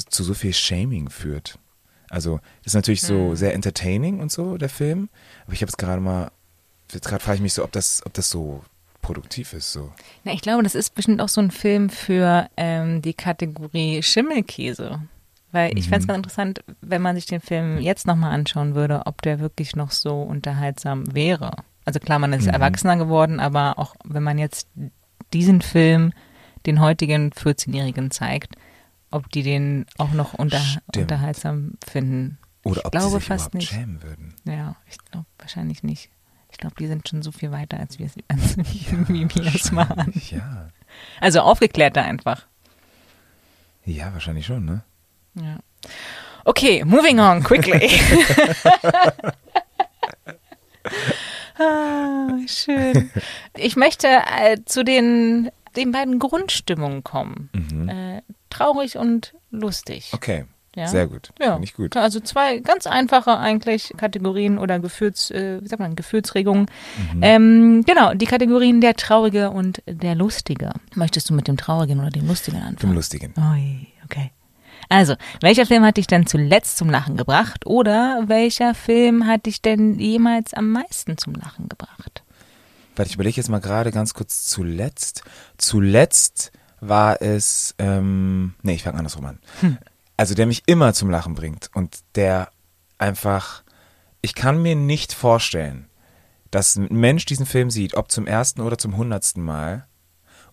zu 0.08 0.24
so 0.24 0.34
viel 0.34 0.54
Shaming 0.54 1.10
führt. 1.10 1.58
Also, 2.08 2.40
das 2.62 2.72
ist 2.72 2.74
natürlich 2.74 3.02
so 3.02 3.34
sehr 3.34 3.54
entertaining 3.54 4.20
und 4.20 4.32
so, 4.32 4.56
der 4.56 4.68
Film. 4.68 5.10
Aber 5.44 5.52
ich 5.52 5.60
habe 5.60 5.68
jetzt 5.68 5.78
gerade 5.78 6.00
mal, 6.00 6.30
jetzt 6.92 7.06
gerade 7.06 7.22
frage 7.22 7.36
ich 7.36 7.42
mich 7.42 7.52
so, 7.52 7.64
ob 7.64 7.72
das, 7.72 8.02
ob 8.06 8.14
das 8.14 8.30
so 8.30 8.64
produktiv 9.02 9.52
ist. 9.52 9.72
So. 9.72 9.92
Na, 10.24 10.32
ich 10.32 10.40
glaube, 10.40 10.62
das 10.62 10.74
ist 10.74 10.94
bestimmt 10.94 11.20
auch 11.20 11.28
so 11.28 11.40
ein 11.40 11.50
Film 11.50 11.90
für 11.90 12.48
ähm, 12.56 13.02
die 13.02 13.14
Kategorie 13.14 14.02
Schimmelkäse. 14.02 15.02
Weil 15.52 15.76
ich 15.78 15.88
fände 15.88 16.00
es 16.00 16.06
ganz 16.06 16.18
interessant, 16.18 16.64
wenn 16.80 17.02
man 17.02 17.16
sich 17.16 17.26
den 17.26 17.40
Film 17.40 17.78
jetzt 17.78 18.06
nochmal 18.06 18.32
anschauen 18.32 18.74
würde, 18.74 19.02
ob 19.06 19.22
der 19.22 19.38
wirklich 19.38 19.76
noch 19.76 19.90
so 19.90 20.22
unterhaltsam 20.22 21.14
wäre. 21.14 21.56
Also 21.84 22.00
klar, 22.00 22.18
man 22.18 22.32
ist 22.32 22.46
erwachsener 22.46 22.96
geworden, 22.96 23.38
aber 23.38 23.78
auch 23.78 23.94
wenn 24.04 24.22
man 24.22 24.38
jetzt 24.38 24.68
diesen 25.32 25.62
Film 25.62 26.12
den 26.66 26.80
heutigen 26.80 27.30
14-Jährigen 27.30 28.10
zeigt, 28.10 28.56
ob 29.10 29.30
die 29.30 29.42
den 29.42 29.86
auch 29.98 30.12
noch 30.12 30.34
unter, 30.34 30.60
unterhaltsam 30.94 31.74
finden. 31.86 32.38
Oder 32.64 32.80
ich 32.80 32.84
ob 32.86 32.92
glaube 32.92 33.06
die 33.06 33.14
sich 33.14 33.24
fast 33.24 33.54
nicht. 33.54 33.68
schämen 33.70 34.02
würden. 34.02 34.34
Ja, 34.44 34.76
ich 34.90 34.98
glaube 35.10 35.26
wahrscheinlich 35.38 35.82
nicht. 35.82 36.10
Ich 36.50 36.58
glaube, 36.58 36.74
die 36.78 36.86
sind 36.86 37.08
schon 37.08 37.22
so 37.22 37.32
viel 37.32 37.50
weiter, 37.52 37.78
als 37.78 37.98
wir 37.98 38.06
es 38.06 38.14
als 38.28 38.56
wie 38.56 39.28
wir 39.28 39.54
es. 39.54 39.74
Wahrscheinlich, 39.74 40.30
Ja. 40.32 40.68
Also 41.20 41.40
aufgeklärter 41.40 42.02
einfach. 42.02 42.46
Ja, 43.84 44.12
wahrscheinlich 44.12 44.46
schon, 44.46 44.64
ne? 44.64 44.82
Ja. 45.34 45.58
Okay, 46.44 46.84
moving 46.84 47.20
on 47.20 47.42
quickly. 47.42 47.90
ah, 51.58 52.28
schön. 52.46 53.10
Ich 53.56 53.76
möchte 53.76 54.08
äh, 54.08 54.58
zu 54.64 54.84
den, 54.84 55.50
den 55.76 55.92
beiden 55.92 56.18
Grundstimmungen 56.18 57.04
kommen. 57.04 57.50
Äh, 57.88 58.22
traurig 58.50 58.96
und 58.96 59.34
lustig. 59.50 60.10
Mhm. 60.12 60.16
Okay. 60.16 60.44
Ja. 60.76 60.88
Sehr 60.88 61.06
gut. 61.06 61.30
Ja, 61.40 61.52
Finde 61.52 61.64
ich 61.64 61.72
gut. 61.72 61.96
Also 61.96 62.20
zwei 62.20 62.58
ganz 62.58 62.86
einfache 62.86 63.38
eigentlich 63.38 63.94
Kategorien 63.96 64.58
oder 64.58 64.78
Gefühls, 64.78 65.30
äh, 65.30 65.58
wie 65.62 65.68
sagt 65.68 65.80
man, 65.80 65.96
Gefühlsregungen. 65.96 66.66
Mhm. 67.14 67.20
Ähm, 67.22 67.84
genau, 67.86 68.12
die 68.12 68.26
Kategorien 68.26 68.82
der 68.82 68.94
Traurige 68.94 69.50
und 69.50 69.82
der 69.86 70.14
Lustige. 70.14 70.72
Möchtest 70.94 71.30
du 71.30 71.34
mit 71.34 71.48
dem 71.48 71.56
Traurigen 71.56 71.98
oder 72.00 72.10
dem 72.10 72.28
Lustigen 72.28 72.60
anfangen? 72.60 72.94
Lustigen. 72.94 73.32
Ui, 73.38 73.86
okay. 74.04 74.32
Also, 74.90 75.14
welcher 75.40 75.64
Film 75.64 75.82
hat 75.82 75.96
dich 75.96 76.06
denn 76.06 76.26
zuletzt 76.26 76.76
zum 76.76 76.90
Lachen 76.90 77.16
gebracht 77.16 77.66
oder 77.66 78.24
welcher 78.26 78.74
Film 78.74 79.26
hat 79.26 79.46
dich 79.46 79.62
denn 79.62 79.98
jemals 79.98 80.52
am 80.52 80.70
meisten 80.70 81.16
zum 81.16 81.34
Lachen 81.34 81.70
gebracht? 81.70 82.22
Warte, 82.96 83.10
ich 83.10 83.14
überlege 83.14 83.36
jetzt 83.36 83.48
mal 83.48 83.60
gerade 83.60 83.92
ganz 83.92 84.14
kurz 84.14 84.46
zuletzt. 84.46 85.22
Zuletzt 85.58 86.50
war 86.80 87.20
es, 87.22 87.74
ähm, 87.78 88.54
nee, 88.62 88.74
ich 88.74 88.82
fange 88.82 88.98
andersrum 88.98 89.26
an. 89.26 89.38
Also 90.18 90.34
der 90.34 90.46
mich 90.46 90.62
immer 90.66 90.94
zum 90.94 91.10
Lachen 91.10 91.34
bringt 91.34 91.68
und 91.74 91.98
der 92.14 92.50
einfach, 92.96 93.62
ich 94.22 94.34
kann 94.34 94.62
mir 94.62 94.74
nicht 94.74 95.12
vorstellen, 95.12 95.90
dass 96.50 96.76
ein 96.76 96.88
Mensch 96.90 97.26
diesen 97.26 97.44
Film 97.44 97.70
sieht, 97.70 97.94
ob 97.94 98.10
zum 98.10 98.26
ersten 98.26 98.62
oder 98.62 98.78
zum 98.78 98.96
hundertsten 98.96 99.42
Mal 99.42 99.86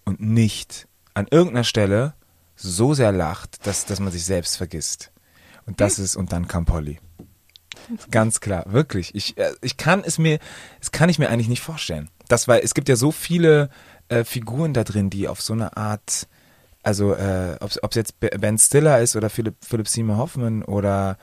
und 0.03 0.19
nicht 0.19 0.89
an 1.13 1.27
irgendeiner 1.31 1.63
Stelle 1.63 2.13
so 2.55 2.93
sehr 2.93 3.13
lacht, 3.13 3.65
dass, 3.65 3.85
dass 3.85 4.01
man 4.01 4.11
sich 4.11 4.25
selbst 4.25 4.57
vergisst. 4.57 5.13
Und 5.65 5.79
das 5.79 5.97
ist, 5.97 6.17
und 6.17 6.33
dann 6.33 6.49
kam 6.49 6.65
Polly. 6.65 6.99
Ganz 8.11 8.39
klar, 8.39 8.65
wirklich. 8.67 9.15
Ich, 9.15 9.37
äh, 9.37 9.53
ich 9.61 9.77
kann 9.77 10.03
es 10.03 10.17
mir, 10.17 10.39
das 10.79 10.91
kann 10.91 11.09
ich 11.09 11.19
mir 11.19 11.29
eigentlich 11.29 11.47
nicht 11.47 11.61
vorstellen. 11.61 12.09
Das, 12.27 12.47
weil 12.47 12.61
es 12.63 12.73
gibt 12.73 12.89
ja 12.89 12.95
so 12.95 13.11
viele 13.11 13.69
äh, 14.09 14.23
Figuren 14.23 14.73
da 14.73 14.83
drin, 14.83 15.09
die 15.09 15.27
auf 15.27 15.41
so 15.41 15.53
eine 15.53 15.75
Art, 15.77 16.27
also 16.83 17.13
äh, 17.13 17.57
ob 17.61 17.69
es 17.91 17.95
jetzt 17.95 18.19
Be- 18.19 18.31
Ben 18.39 18.57
Stiller 18.57 18.99
ist 19.01 19.15
oder 19.15 19.29
Philipp, 19.29 19.55
Philipp 19.61 19.87
Seymour 19.87 20.17
Hoffman 20.17 20.63
oder 20.63 21.17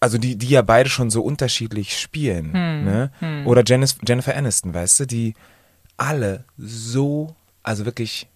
also 0.00 0.16
die, 0.18 0.36
die 0.36 0.48
ja 0.50 0.62
beide 0.62 0.88
schon 0.88 1.10
so 1.10 1.22
unterschiedlich 1.22 1.98
spielen, 1.98 2.52
ne? 2.84 3.10
Oder 3.46 3.62
Jennifer, 3.66 3.96
Jennifer 4.06 4.36
Aniston, 4.36 4.72
weißt 4.72 5.00
du, 5.00 5.06
die 5.06 5.34
alle 5.96 6.44
so, 6.56 7.34
also 7.64 7.84
wirklich 7.84 8.28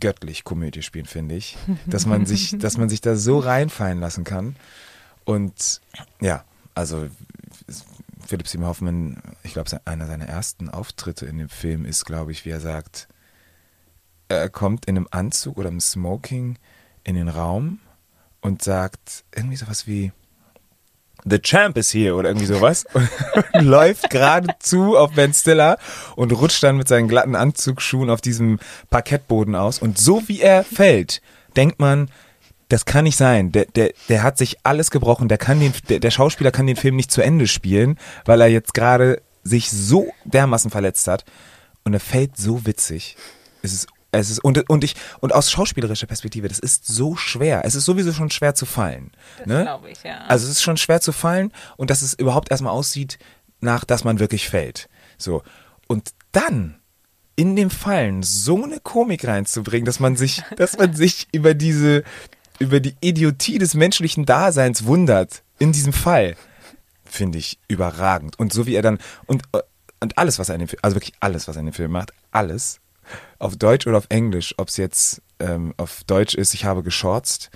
göttlich 0.00 0.44
Komödie 0.44 0.82
spielen, 0.82 1.06
finde 1.06 1.34
ich, 1.34 1.56
dass 1.86 2.06
man 2.06 2.24
sich, 2.24 2.56
dass 2.58 2.76
man 2.78 2.88
sich 2.88 3.00
da 3.00 3.16
so 3.16 3.38
reinfallen 3.40 3.98
lassen 3.98 4.22
kann. 4.24 4.54
Und 5.24 5.80
ja, 6.20 6.44
also 6.74 7.08
Philipp 8.26 8.48
Seymour 8.48 8.68
Hoffman, 8.68 9.22
ich 9.42 9.52
glaube, 9.52 9.70
einer 9.84 10.06
seiner 10.06 10.26
ersten 10.26 10.68
Auftritte 10.68 11.26
in 11.26 11.38
dem 11.38 11.48
Film 11.48 11.84
ist, 11.84 12.04
glaube 12.04 12.32
ich, 12.32 12.44
wie 12.44 12.50
er 12.50 12.60
sagt, 12.60 13.08
er 14.28 14.48
kommt 14.48 14.86
in 14.86 14.96
einem 14.96 15.08
Anzug 15.10 15.58
oder 15.58 15.68
im 15.68 15.80
Smoking 15.80 16.58
in 17.04 17.14
den 17.14 17.28
Raum 17.28 17.78
und 18.40 18.62
sagt 18.62 19.24
irgendwie 19.34 19.56
sowas 19.56 19.86
wie 19.86 20.12
The 21.24 21.40
Champ 21.40 21.76
is 21.76 21.92
here 21.92 22.14
oder 22.14 22.30
irgendwie 22.30 22.46
sowas 22.46 22.84
und, 22.92 23.08
läuft 23.62 24.10
geradezu 24.10 24.96
auf 24.96 25.12
Ben 25.12 25.32
Stiller 25.32 25.78
und 26.14 26.32
rutscht 26.32 26.62
dann 26.62 26.76
mit 26.76 26.88
seinen 26.88 27.08
glatten 27.08 27.34
Anzugsschuhen 27.34 28.10
auf 28.10 28.20
diesem 28.20 28.58
Parkettboden 28.90 29.54
aus. 29.54 29.80
Und 29.80 29.98
so 29.98 30.28
wie 30.28 30.40
er 30.40 30.62
fällt, 30.64 31.20
denkt 31.56 31.80
man, 31.80 32.10
das 32.68 32.84
kann 32.84 33.04
nicht 33.04 33.16
sein. 33.16 33.52
Der, 33.52 33.66
der, 33.66 33.92
der 34.08 34.22
hat 34.22 34.38
sich 34.38 34.58
alles 34.64 34.90
gebrochen. 34.90 35.28
Der 35.28 35.38
kann 35.38 35.60
den, 35.60 35.72
der, 35.88 36.00
der 36.00 36.10
Schauspieler 36.10 36.50
kann 36.50 36.66
den 36.66 36.76
Film 36.76 36.96
nicht 36.96 37.12
zu 37.12 37.22
Ende 37.22 37.46
spielen, 37.46 37.98
weil 38.24 38.40
er 38.40 38.48
jetzt 38.48 38.74
gerade 38.74 39.22
sich 39.42 39.70
so 39.70 40.12
dermaßen 40.24 40.70
verletzt 40.70 41.06
hat. 41.06 41.24
Und 41.84 41.94
er 41.94 42.00
fällt 42.00 42.36
so 42.36 42.66
witzig. 42.66 43.16
Es 43.62 43.72
ist, 43.72 43.86
es 44.10 44.30
ist, 44.30 44.38
und, 44.40 44.68
und 44.68 44.82
ich, 44.82 44.94
und 45.20 45.32
aus 45.32 45.50
schauspielerischer 45.50 46.06
Perspektive, 46.06 46.48
das 46.48 46.58
ist 46.58 46.86
so 46.86 47.16
schwer. 47.16 47.62
Es 47.64 47.74
ist 47.74 47.84
sowieso 47.84 48.12
schon 48.12 48.30
schwer 48.30 48.54
zu 48.54 48.66
fallen. 48.66 49.12
Das 49.38 49.46
ne? 49.46 49.62
glaube 49.62 49.90
ich, 49.90 50.02
ja. 50.02 50.18
Also 50.26 50.46
es 50.46 50.52
ist 50.52 50.62
schon 50.62 50.76
schwer 50.76 51.00
zu 51.00 51.12
fallen 51.12 51.52
und 51.76 51.90
dass 51.90 52.02
es 52.02 52.14
überhaupt 52.14 52.50
erstmal 52.50 52.72
aussieht, 52.72 53.18
nach 53.60 53.84
dass 53.84 54.04
man 54.04 54.18
wirklich 54.18 54.48
fällt. 54.48 54.88
So. 55.18 55.42
Und 55.86 56.10
dann 56.32 56.80
in 57.36 57.54
dem 57.54 57.70
Fallen 57.70 58.22
so 58.22 58.64
eine 58.64 58.80
Komik 58.80 59.26
reinzubringen, 59.26 59.84
dass 59.84 60.00
man 60.00 60.16
sich, 60.16 60.42
dass 60.56 60.78
man 60.78 60.94
sich 60.96 61.28
über 61.32 61.54
diese, 61.54 62.02
über 62.58 62.80
die 62.80 62.96
Idiotie 63.00 63.58
des 63.58 63.74
menschlichen 63.74 64.24
Daseins 64.24 64.84
wundert, 64.84 65.42
in 65.58 65.72
diesem 65.72 65.92
Fall, 65.92 66.36
finde 67.04 67.38
ich 67.38 67.58
überragend. 67.68 68.38
Und 68.38 68.52
so 68.52 68.66
wie 68.66 68.74
er 68.74 68.82
dann, 68.82 68.98
und, 69.26 69.42
und 70.00 70.18
alles, 70.18 70.38
was 70.38 70.48
er 70.48 70.56
in 70.56 70.60
dem 70.60 70.68
Film, 70.68 70.80
also 70.82 70.96
wirklich 70.96 71.14
alles, 71.20 71.48
was 71.48 71.56
er 71.56 71.60
in 71.60 71.66
dem 71.66 71.74
Film 71.74 71.92
macht, 71.92 72.12
alles, 72.30 72.80
auf 73.38 73.56
Deutsch 73.56 73.86
oder 73.86 73.98
auf 73.98 74.06
Englisch, 74.08 74.54
ob 74.56 74.68
es 74.68 74.76
jetzt 74.76 75.22
ähm, 75.38 75.74
auf 75.76 76.02
Deutsch 76.04 76.34
ist, 76.34 76.54
ich 76.54 76.64
habe 76.64 76.82
geschorzt, 76.82 77.50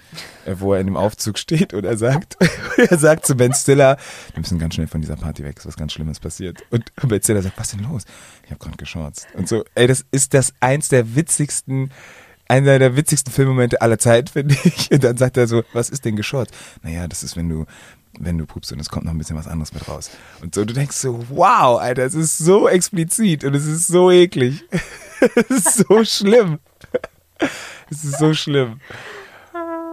äh, 0.45 0.57
wo 0.59 0.75
er 0.75 0.81
in 0.81 0.87
dem 0.87 0.97
Aufzug 0.97 1.39
steht 1.39 1.73
und 1.73 1.85
er 1.85 1.97
sagt, 1.97 2.37
er 2.77 2.99
sagt 2.99 3.27
zu 3.27 3.35
Ben 3.35 3.55
Stiller, 3.55 3.97
wir 4.33 4.41
müssen 4.41 4.59
ganz 4.59 4.75
schnell 4.75 4.87
von 4.87 5.01
dieser 5.01 5.17
Party 5.17 5.45
weg, 5.45 5.59
ist 5.59 5.67
was 5.67 5.77
ganz 5.77 5.93
Schlimmes 5.93 6.21
passiert. 6.21 6.63
Und 6.71 6.93
Ben 7.07 7.23
Stiller 7.23 7.43
sagt, 7.43 7.59
was 7.59 7.71
denn 7.71 7.81
los? 7.81 8.05
Ich 8.45 8.51
habe 8.51 8.59
gerade 8.59 8.77
geschorzt. 8.77 9.27
Und 9.35 9.49
so, 9.49 9.65
ey, 9.75 9.87
das 9.87 10.05
ist 10.11 10.35
das 10.35 10.53
eins 10.61 10.89
der 10.89 11.15
witzigsten, 11.15 11.91
einer 12.51 12.79
der 12.79 12.97
witzigsten 12.97 13.33
Filmmomente 13.33 13.81
aller 13.81 13.99
Zeit, 13.99 14.31
finde 14.35 14.57
ich. 14.65 14.91
Und 14.91 15.05
dann 15.05 15.17
sagt 15.17 15.37
er 15.37 15.47
so, 15.47 15.63
was 15.73 15.89
ist 15.89 16.05
denn 16.05 16.17
geschorzt? 16.17 16.53
Naja, 16.83 17.07
das 17.09 17.23
ist, 17.23 17.37
wenn 17.37 17.49
du 17.49 17.65
wenn 18.19 18.37
du 18.37 18.45
pupst 18.45 18.73
und 18.73 18.81
es 18.81 18.89
kommt 18.89 19.05
noch 19.05 19.13
ein 19.13 19.19
bisschen 19.19 19.37
was 19.37 19.47
anderes 19.47 19.73
mit 19.73 19.87
raus. 19.87 20.11
Und 20.43 20.55
so, 20.55 20.65
du 20.65 20.75
denkst 20.75 20.97
so, 20.97 21.25
wow, 21.31 21.81
Alter, 21.81 22.05
es 22.05 22.15
ist 22.15 22.39
so 22.39 22.69
explizit 22.69 23.45
und 23.45 23.55
es 23.55 23.65
ist 23.67 23.87
so 23.87 24.11
eklig. 24.11 24.65
es 25.49 25.51
ist 25.51 25.87
so 25.89 26.05
schlimm. 26.05 26.59
Es 27.89 28.03
ist 28.03 28.19
so 28.19 28.35
schlimm. 28.35 28.81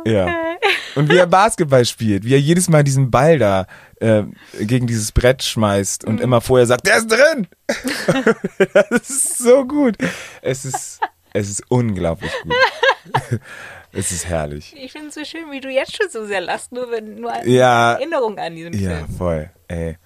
Ja. 0.03 0.27
Und 0.95 1.11
wie 1.11 1.17
er 1.17 1.27
Basketball 1.27 1.85
spielt, 1.85 2.23
wie 2.23 2.33
er 2.33 2.39
jedes 2.39 2.69
Mal 2.69 2.83
diesen 2.83 3.11
Ball 3.11 3.37
da 3.37 3.67
äh, 3.99 4.23
gegen 4.59 4.87
dieses 4.87 5.11
Brett 5.11 5.43
schmeißt 5.43 6.03
und 6.03 6.19
immer 6.19 6.41
vorher 6.41 6.65
sagt, 6.65 6.87
der 6.87 6.97
ist 6.97 7.11
drin. 7.11 7.47
das 8.89 9.09
ist 9.09 9.37
so 9.37 9.65
gut. 9.65 9.95
Es 10.41 10.65
ist, 10.65 10.99
es 11.34 11.50
ist 11.50 11.63
unglaublich 11.69 12.31
gut. 12.43 13.39
Es 13.93 14.12
ist 14.12 14.27
herrlich. 14.27 14.75
Ich 14.77 14.91
finde 14.91 15.07
es 15.07 15.15
so 15.15 15.24
schön, 15.24 15.50
wie 15.50 15.62
du 15.62 15.69
jetzt 15.69 15.96
schon 15.96 16.07
so 16.12 16.25
sehr 16.25 16.41
lachst, 16.41 16.72
nur 16.74 16.91
wenn 16.91 17.15
nur 17.22 17.31
eine 17.31 17.50
Ja. 17.50 17.93
Erinnerung 17.93 18.38
an 18.38 18.53
diesen 18.55 18.74
Ja, 18.74 18.98
Film. 18.98 19.10
voll. 19.17 19.50
Ey. 19.69 19.98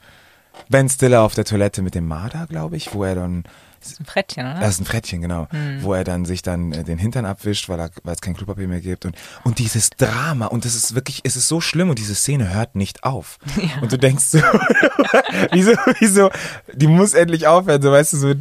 Ben 0.70 0.88
Stiller 0.88 1.22
auf 1.24 1.34
der 1.34 1.46
Toilette 1.46 1.82
mit 1.82 1.96
dem 1.96 2.08
Marder, 2.08 2.46
glaube 2.48 2.78
ich, 2.78 2.94
wo 2.94 3.04
er 3.04 3.16
dann, 3.16 3.44
Das 3.82 3.94
ist 3.94 4.00
ein 4.00 4.06
Frettchen, 4.06 4.46
oder? 4.46 4.60
das 4.60 4.76
ist 4.76 4.82
ein 4.82 4.86
Frettchen, 4.86 5.22
genau, 5.22 5.48
wo 5.82 5.94
er 5.94 6.04
dann 6.04 6.26
sich 6.26 6.42
dann 6.44 6.72
äh, 6.72 6.84
den 6.84 7.00
Hintern 7.00 7.26
abwischt, 7.26 7.68
weil, 7.70 7.80
er, 7.80 7.90
weil 8.04 8.14
es 8.14 8.22
kein 8.22 8.36
Klopapier 8.36 8.68
mehr 8.68 8.82
gibt 8.82 9.04
und, 9.06 9.16
und 9.44 9.58
dieses 9.60 9.90
Drama 9.90 10.46
und 10.46 10.64
das 10.64 10.76
ist 10.76 10.94
wirklich, 10.94 11.22
es 11.24 11.36
ist 11.36 11.48
so 11.48 11.60
schlimm 11.60 11.90
und 11.90 11.98
diese 11.98 12.16
Szene 12.16 12.54
hört 12.54 12.76
nicht 12.76 13.04
auf. 13.04 13.40
Und 13.82 13.92
du 13.92 13.98
denkst 13.98 14.26
so, 14.26 14.38
wieso, 15.52 15.72
wieso, 16.00 16.30
die 16.74 16.88
muss 16.88 17.14
endlich 17.16 17.48
aufhören, 17.48 17.82
so 17.82 17.92
weißt 17.92 18.14
du, 18.14 18.18
so, 18.18 18.34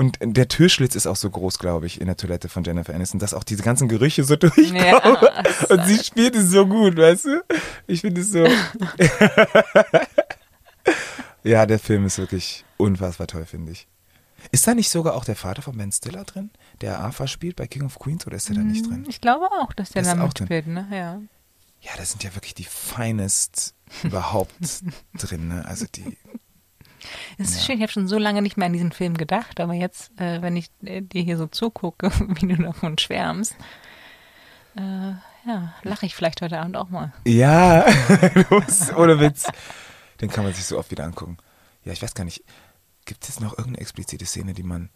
und 0.00 0.16
der 0.22 0.48
Türschlitz 0.48 0.94
ist 0.94 1.06
auch 1.06 1.14
so 1.16 1.28
groß, 1.28 1.58
glaube 1.58 1.84
ich, 1.84 2.00
in 2.00 2.06
der 2.06 2.16
Toilette 2.16 2.48
von 2.48 2.64
Jennifer 2.64 2.94
Aniston, 2.94 3.20
dass 3.20 3.34
auch 3.34 3.44
diese 3.44 3.62
ganzen 3.62 3.86
Gerüche 3.86 4.24
so 4.24 4.34
durchkommen. 4.44 4.74
Ja, 4.76 4.96
und 5.68 5.84
sie 5.84 6.02
spielt 6.02 6.34
es 6.34 6.50
so 6.50 6.66
gut, 6.66 6.96
weißt 6.96 7.26
du? 7.26 7.44
Ich 7.86 8.00
finde 8.00 8.22
es 8.22 8.32
so. 8.32 8.46
ja, 11.44 11.66
der 11.66 11.78
Film 11.78 12.06
ist 12.06 12.16
wirklich 12.16 12.64
unfassbar 12.78 13.26
toll, 13.26 13.44
finde 13.44 13.72
ich. 13.72 13.86
Ist 14.52 14.66
da 14.66 14.74
nicht 14.74 14.88
sogar 14.88 15.14
auch 15.16 15.26
der 15.26 15.36
Vater 15.36 15.60
von 15.60 15.76
Ben 15.76 15.92
Stiller 15.92 16.24
drin, 16.24 16.48
der 16.80 17.00
Arthur 17.00 17.26
spielt 17.26 17.56
bei 17.56 17.66
King 17.66 17.84
of 17.84 17.98
Queens, 17.98 18.26
oder 18.26 18.36
ist 18.36 18.48
der 18.48 18.56
da 18.56 18.62
nicht 18.62 18.86
drin? 18.88 19.04
Ich 19.06 19.20
glaube 19.20 19.50
auch, 19.60 19.74
dass 19.74 19.90
der 19.90 20.00
Das 20.00 20.14
da 20.14 20.16
ist 20.16 20.26
auch 20.26 20.32
drin. 20.32 20.48
mitspielt, 20.48 20.66
ne? 20.66 20.88
Ja. 20.90 21.20
Ja, 21.82 21.90
das 21.98 22.10
sind 22.12 22.24
ja 22.24 22.34
wirklich 22.34 22.54
die 22.54 22.64
finest 22.64 23.74
überhaupt 24.02 24.54
drin, 25.14 25.48
ne? 25.48 25.64
Also 25.66 25.84
die. 25.94 26.16
Es 27.38 27.50
ist 27.50 27.56
Ja. 27.60 27.62
schön, 27.66 27.76
ich 27.76 27.82
habe 27.82 27.92
schon 27.92 28.08
so 28.08 28.18
lange 28.18 28.42
nicht 28.42 28.56
mehr 28.56 28.66
an 28.66 28.72
diesen 28.72 28.92
Film 28.92 29.16
gedacht, 29.16 29.60
aber 29.60 29.74
jetzt, 29.74 30.10
äh, 30.20 30.42
wenn 30.42 30.56
ich 30.56 30.70
äh, 30.84 31.00
dir 31.02 31.22
hier 31.22 31.36
so 31.36 31.46
zugucke, 31.46 32.10
wie 32.40 32.46
du 32.46 32.62
davon 32.62 32.98
schwärmst, 32.98 33.54
äh, 34.76 35.12
ja, 35.46 35.74
lache 35.82 36.06
ich 36.06 36.14
vielleicht 36.14 36.42
heute 36.42 36.58
Abend 36.58 36.76
auch 36.76 36.90
mal. 36.90 37.12
Ja, 37.26 37.86
los, 38.50 38.92
ohne 38.94 39.18
Witz. 39.20 39.46
Den 40.20 40.28
kann 40.30 40.44
man 40.44 40.52
sich 40.52 40.64
so 40.64 40.78
oft 40.78 40.90
wieder 40.90 41.04
angucken. 41.04 41.38
Ja, 41.84 41.92
ich 41.92 42.02
weiß 42.02 42.14
gar 42.14 42.24
nicht. 42.24 42.44
Gibt 43.06 43.26
es 43.28 43.40
noch 43.40 43.52
irgendeine 43.52 43.78
explizite 43.78 44.26
Szene, 44.26 44.52
die 44.52 44.62
man. 44.62 44.90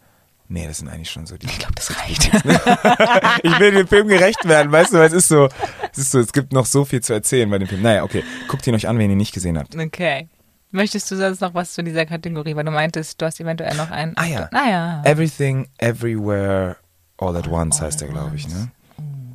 Nee, 0.47 0.67
das 0.67 0.77
sind 0.77 0.89
eigentlich 0.89 1.09
schon 1.09 1.25
so 1.25 1.35
die. 1.37 1.47
Ich 1.47 1.57
glaube, 1.57 1.73
das 1.73 1.99
reicht. 1.99 2.25
ich 3.43 3.59
will 3.59 3.71
dem 3.71 3.87
Film 3.87 4.07
gerecht 4.07 4.45
werden, 4.47 4.71
weißt 4.71 4.93
du, 4.93 4.97
weil 4.99 5.07
es 5.07 5.13
ist 5.13 5.27
so, 5.27 5.49
es 5.91 5.97
ist 5.97 6.11
so, 6.11 6.19
es 6.19 6.31
gibt 6.31 6.53
noch 6.53 6.67
so 6.67 6.85
viel 6.85 7.01
zu 7.01 7.13
erzählen 7.13 7.49
bei 7.49 7.57
dem 7.57 7.67
Film. 7.67 7.81
Naja, 7.81 8.03
okay, 8.03 8.23
guckt 8.47 8.67
ihn 8.67 8.75
euch 8.75 8.87
an, 8.87 8.99
wenn 8.99 9.09
ihr 9.09 9.13
ihn 9.13 9.17
nicht 9.17 9.33
gesehen 9.33 9.57
habt. 9.57 9.75
Okay. 9.75 10.29
Möchtest 10.75 11.09
du 11.09 11.15
sonst 11.15 11.41
noch 11.41 11.53
was 11.53 11.73
zu 11.73 11.83
dieser 11.83 12.05
Kategorie? 12.05 12.55
Weil 12.55 12.65
du 12.65 12.71
meintest, 12.71 13.21
du 13.21 13.25
hast 13.25 13.39
eventuell 13.39 13.75
noch 13.75 13.91
einen. 13.91 14.13
Ah 14.17 14.25
ja. 14.25 14.49
Ah 14.53 14.69
ja. 14.69 15.01
Everything, 15.05 15.67
Everywhere, 15.77 16.75
All 17.17 17.35
at 17.37 17.47
Once 17.47 17.81
heißt 17.81 18.01
der, 18.01 18.09
glaube 18.09 18.35
ich, 18.35 18.47
ne? 18.47 18.69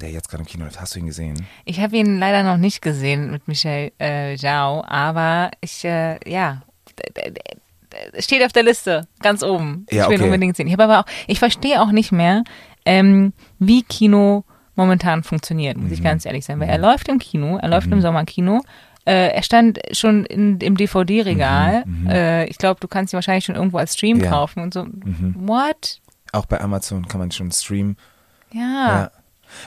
Der 0.00 0.10
jetzt 0.10 0.28
gerade 0.30 0.42
im 0.42 0.46
Kino 0.46 0.64
läuft. 0.64 0.80
Hast 0.80 0.94
du 0.94 0.98
ihn 0.98 1.06
gesehen? 1.06 1.46
Ich 1.64 1.80
habe 1.80 1.96
ihn 1.96 2.18
leider 2.18 2.42
noch 2.42 2.56
nicht 2.56 2.80
gesehen 2.82 3.30
mit 3.30 3.48
Michelle 3.48 3.92
äh, 3.98 4.36
Zhao, 4.36 4.84
aber 4.86 5.50
ich, 5.60 5.84
äh, 5.84 6.18
ja, 6.30 6.62
steht 8.18 8.44
auf 8.44 8.52
der 8.52 8.62
Liste, 8.62 9.06
ganz 9.20 9.42
oben. 9.42 9.86
Ja, 9.90 10.04
ich 10.04 10.08
will 10.10 10.16
okay. 10.16 10.24
unbedingt 10.24 10.56
sehen. 10.56 10.66
Ich 10.66 10.72
habe 10.72 10.84
aber 10.84 11.00
auch, 11.00 11.06
ich 11.26 11.38
verstehe 11.38 11.80
auch 11.82 11.90
nicht 11.92 12.12
mehr, 12.12 12.44
ähm, 12.84 13.32
wie 13.58 13.82
Kino 13.82 14.44
momentan 14.74 15.22
funktioniert, 15.22 15.76
muss 15.76 15.88
Mhm. 15.88 15.92
ich 15.94 16.02
ganz 16.02 16.24
ehrlich 16.24 16.44
sein. 16.44 16.60
Weil 16.60 16.68
er 16.68 16.78
läuft 16.78 17.08
im 17.08 17.18
Kino, 17.18 17.58
er 17.58 17.68
läuft 17.68 17.90
im 17.90 18.00
Sommerkino. 18.00 18.62
Äh, 19.06 19.28
er 19.34 19.42
stand 19.42 19.78
schon 19.92 20.24
in, 20.26 20.58
im 20.60 20.76
DVD-Regal. 20.76 21.84
Äh, 22.08 22.46
ich 22.48 22.58
glaube, 22.58 22.80
du 22.80 22.88
kannst 22.88 23.12
ihn 23.12 23.16
wahrscheinlich 23.16 23.44
schon 23.44 23.54
irgendwo 23.56 23.78
als 23.78 23.94
Stream 23.94 24.18
Mhm, 24.18 24.24
Ja. 24.24 24.30
kaufen 24.30 24.62
und 24.62 24.74
so. 24.74 24.86
What? 25.34 26.00
Auch 26.32 26.46
bei 26.46 26.60
Amazon 26.60 27.08
kann 27.08 27.18
man 27.20 27.30
schon 27.30 27.50
streamen. 27.50 27.96
Ja. 28.52 28.60
Ja. 28.60 29.10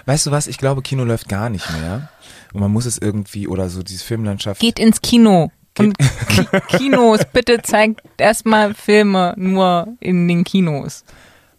Weißt 0.06 0.26
du 0.26 0.32
was? 0.32 0.48
Ich 0.48 0.58
glaube, 0.58 0.82
Kino 0.82 1.04
läuft 1.04 1.28
gar 1.28 1.50
nicht 1.50 1.70
mehr. 1.74 2.10
Und 2.54 2.62
man 2.62 2.72
muss 2.72 2.86
es 2.86 2.98
irgendwie, 2.98 3.48
oder 3.48 3.70
so 3.70 3.84
diese 3.84 4.04
Filmlandschaft. 4.06 4.62
Geht 4.62 4.80
ins 4.80 5.02
Kino. 5.02 5.52
Und 5.80 5.98
Ki 5.98 6.46
Kinos, 6.78 7.22
bitte 7.34 7.62
zeigt 7.64 8.02
erstmal 8.18 8.76
Filme 8.76 9.34
nur 9.38 9.88
in 10.00 10.28
den 10.28 10.44
Kinos. 10.44 11.04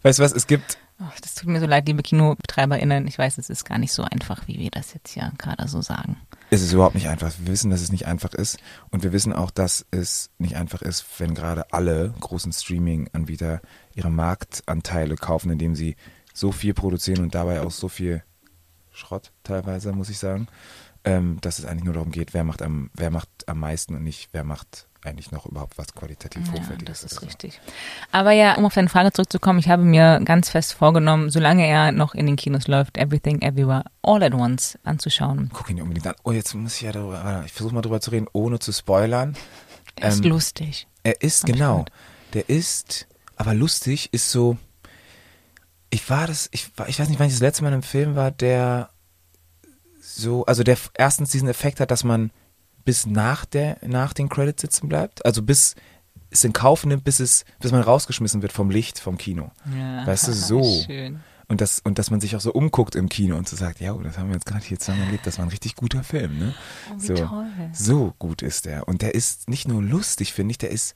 Weißt 0.03 0.19
du 0.19 0.23
was? 0.23 0.31
Es 0.31 0.47
gibt 0.47 0.77
Oh, 0.97 1.03
das 1.21 1.35
tut 1.35 1.49
mir 1.49 1.59
so 1.59 1.65
leid, 1.65 1.85
liebe 1.87 2.01
KinobetreiberInnen. 2.01 3.05
Ich 3.07 3.17
weiß, 3.19 3.37
es 3.37 3.49
ist 3.49 3.65
gar 3.65 3.77
nicht 3.77 3.91
so 3.91 4.03
einfach, 4.03 4.47
wie 4.47 4.57
wir 4.57 4.71
das 4.71 4.93
jetzt 4.93 5.11
hier 5.13 5.29
gerade 5.37 5.67
so 5.67 5.81
sagen. 5.81 6.15
Es 6.55 6.61
ist 6.61 6.71
überhaupt 6.71 6.95
nicht 6.95 7.09
einfach. 7.09 7.33
Wir 7.37 7.51
wissen, 7.51 7.69
dass 7.69 7.81
es 7.81 7.91
nicht 7.91 8.07
einfach 8.07 8.33
ist. 8.33 8.59
Und 8.89 9.03
wir 9.03 9.11
wissen 9.11 9.33
auch, 9.33 9.51
dass 9.51 9.85
es 9.91 10.29
nicht 10.37 10.55
einfach 10.55 10.81
ist, 10.81 11.05
wenn 11.17 11.35
gerade 11.35 11.73
alle 11.73 12.13
großen 12.21 12.53
Streaming-Anbieter 12.53 13.59
ihre 13.93 14.09
Marktanteile 14.09 15.17
kaufen, 15.17 15.51
indem 15.51 15.75
sie 15.75 15.97
so 16.33 16.53
viel 16.53 16.73
produzieren 16.73 17.23
und 17.23 17.35
dabei 17.35 17.59
auch 17.59 17.71
so 17.71 17.89
viel 17.89 18.23
Schrott 18.89 19.33
teilweise, 19.43 19.91
muss 19.91 20.07
ich 20.07 20.17
sagen, 20.17 20.47
ähm, 21.03 21.39
dass 21.41 21.59
es 21.59 21.65
eigentlich 21.65 21.83
nur 21.83 21.95
darum 21.95 22.11
geht, 22.11 22.33
wer 22.33 22.45
macht 22.45 22.61
am, 22.61 22.89
wer 22.93 23.11
macht 23.11 23.27
am 23.47 23.59
meisten 23.59 23.93
und 23.93 24.03
nicht 24.05 24.29
wer 24.31 24.45
macht 24.45 24.87
eigentlich 25.05 25.31
noch 25.31 25.45
überhaupt 25.45 25.77
was 25.77 25.93
qualitativ 25.93 26.45
Ja, 26.47 26.53
hochwertiges 26.53 27.01
das 27.01 27.11
ist 27.13 27.21
richtig. 27.21 27.59
Aber 28.11 28.31
ja, 28.31 28.55
um 28.55 28.65
auf 28.65 28.73
deine 28.73 28.89
Frage 28.89 29.11
zurückzukommen, 29.11 29.59
ich 29.59 29.69
habe 29.69 29.83
mir 29.83 30.19
ganz 30.23 30.49
fest 30.49 30.73
vorgenommen, 30.73 31.29
solange 31.29 31.65
er 31.67 31.91
noch 31.91 32.13
in 32.15 32.25
den 32.25 32.35
Kinos 32.35 32.67
läuft, 32.67 32.97
Everything 32.97 33.41
Everywhere 33.41 33.83
All 34.01 34.21
at 34.23 34.33
Once 34.33 34.77
anzuschauen. 34.83 35.49
Guck 35.53 35.69
ihn 35.69 35.77
dir 35.77 35.83
unbedingt 35.83 36.07
an. 36.07 36.15
Oh, 36.23 36.31
jetzt 36.31 36.53
muss 36.53 36.75
ich 36.75 36.81
ja 36.81 36.91
darüber, 36.91 37.43
ich 37.45 37.53
versuche 37.53 37.73
mal 37.73 37.81
drüber 37.81 38.01
zu 38.01 38.11
reden, 38.11 38.27
ohne 38.33 38.59
zu 38.59 38.71
spoilern. 38.71 39.35
Er 39.95 40.09
ist 40.09 40.23
Ähm, 40.23 40.31
lustig. 40.31 40.87
Er 41.03 41.21
ist, 41.21 41.45
genau, 41.45 41.85
der 42.33 42.49
ist, 42.49 43.07
aber 43.35 43.53
lustig 43.53 44.11
ist 44.13 44.31
so, 44.31 44.57
ich 45.89 46.09
war 46.09 46.27
das, 46.27 46.49
ich, 46.51 46.77
war, 46.77 46.89
ich 46.89 46.99
weiß 46.99 47.07
nicht, 47.09 47.19
wann 47.19 47.27
ich 47.27 47.33
das 47.33 47.41
letzte 47.41 47.61
Mal 47.63 47.69
in 47.69 47.73
einem 47.75 47.83
Film 47.83 48.15
war, 48.15 48.31
der 48.31 48.89
so, 50.01 50.45
also 50.45 50.63
der 50.63 50.77
erstens 50.95 51.29
diesen 51.31 51.47
Effekt 51.47 51.79
hat, 51.79 51.91
dass 51.91 52.03
man 52.03 52.31
bis 52.85 53.05
nach 53.05 53.45
der, 53.45 53.77
nach 53.85 54.13
den 54.13 54.29
Credits 54.29 54.61
sitzen 54.61 54.87
bleibt, 54.87 55.25
also 55.25 55.41
bis 55.41 55.75
es 56.29 56.43
in 56.43 56.53
Kauf 56.53 56.85
nimmt, 56.85 57.03
bis 57.03 57.19
es, 57.19 57.45
bis 57.59 57.71
man 57.71 57.81
rausgeschmissen 57.81 58.41
wird 58.41 58.51
vom 58.51 58.69
Licht, 58.69 58.99
vom 58.99 59.17
Kino. 59.17 59.51
Ja, 59.75 60.05
Weißt 60.05 60.27
du, 60.27 60.33
so. 60.33 60.83
Schön. 60.85 61.19
Und 61.47 61.61
das, 61.61 61.79
und 61.79 61.99
dass 61.99 62.09
man 62.09 62.21
sich 62.21 62.35
auch 62.35 62.41
so 62.41 62.51
umguckt 62.51 62.95
im 62.95 63.07
Kino 63.07 63.37
und 63.37 63.47
so 63.47 63.55
sagt, 63.55 63.79
ja, 63.79 63.93
das 63.93 64.17
haben 64.17 64.29
wir 64.29 64.33
jetzt 64.33 64.47
gerade 64.47 64.65
hier 64.65 64.79
zusammen 64.79 65.03
erlebt, 65.03 65.27
das 65.27 65.37
war 65.37 65.45
ein 65.45 65.49
richtig 65.49 65.75
guter 65.75 66.03
Film, 66.03 66.39
ne? 66.39 66.55
Oh, 66.91 66.95
wie 66.97 67.05
so, 67.05 67.13
toll. 67.13 67.45
so 67.71 68.13
gut 68.17 68.41
ist 68.41 68.65
der. 68.65 68.87
Und 68.87 69.03
der 69.03 69.13
ist 69.13 69.47
nicht 69.47 69.67
nur 69.67 69.83
lustig, 69.83 70.33
finde 70.33 70.51
ich, 70.51 70.57
der 70.57 70.71
ist, 70.71 70.95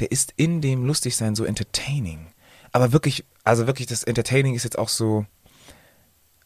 der 0.00 0.10
ist 0.10 0.32
in 0.36 0.60
dem 0.60 0.84
Lustigsein 0.86 1.36
so 1.36 1.44
entertaining. 1.44 2.26
Aber 2.72 2.92
wirklich, 2.92 3.24
also 3.44 3.68
wirklich, 3.68 3.86
das 3.86 4.02
Entertaining 4.02 4.54
ist 4.54 4.64
jetzt 4.64 4.78
auch 4.78 4.88
so. 4.88 5.24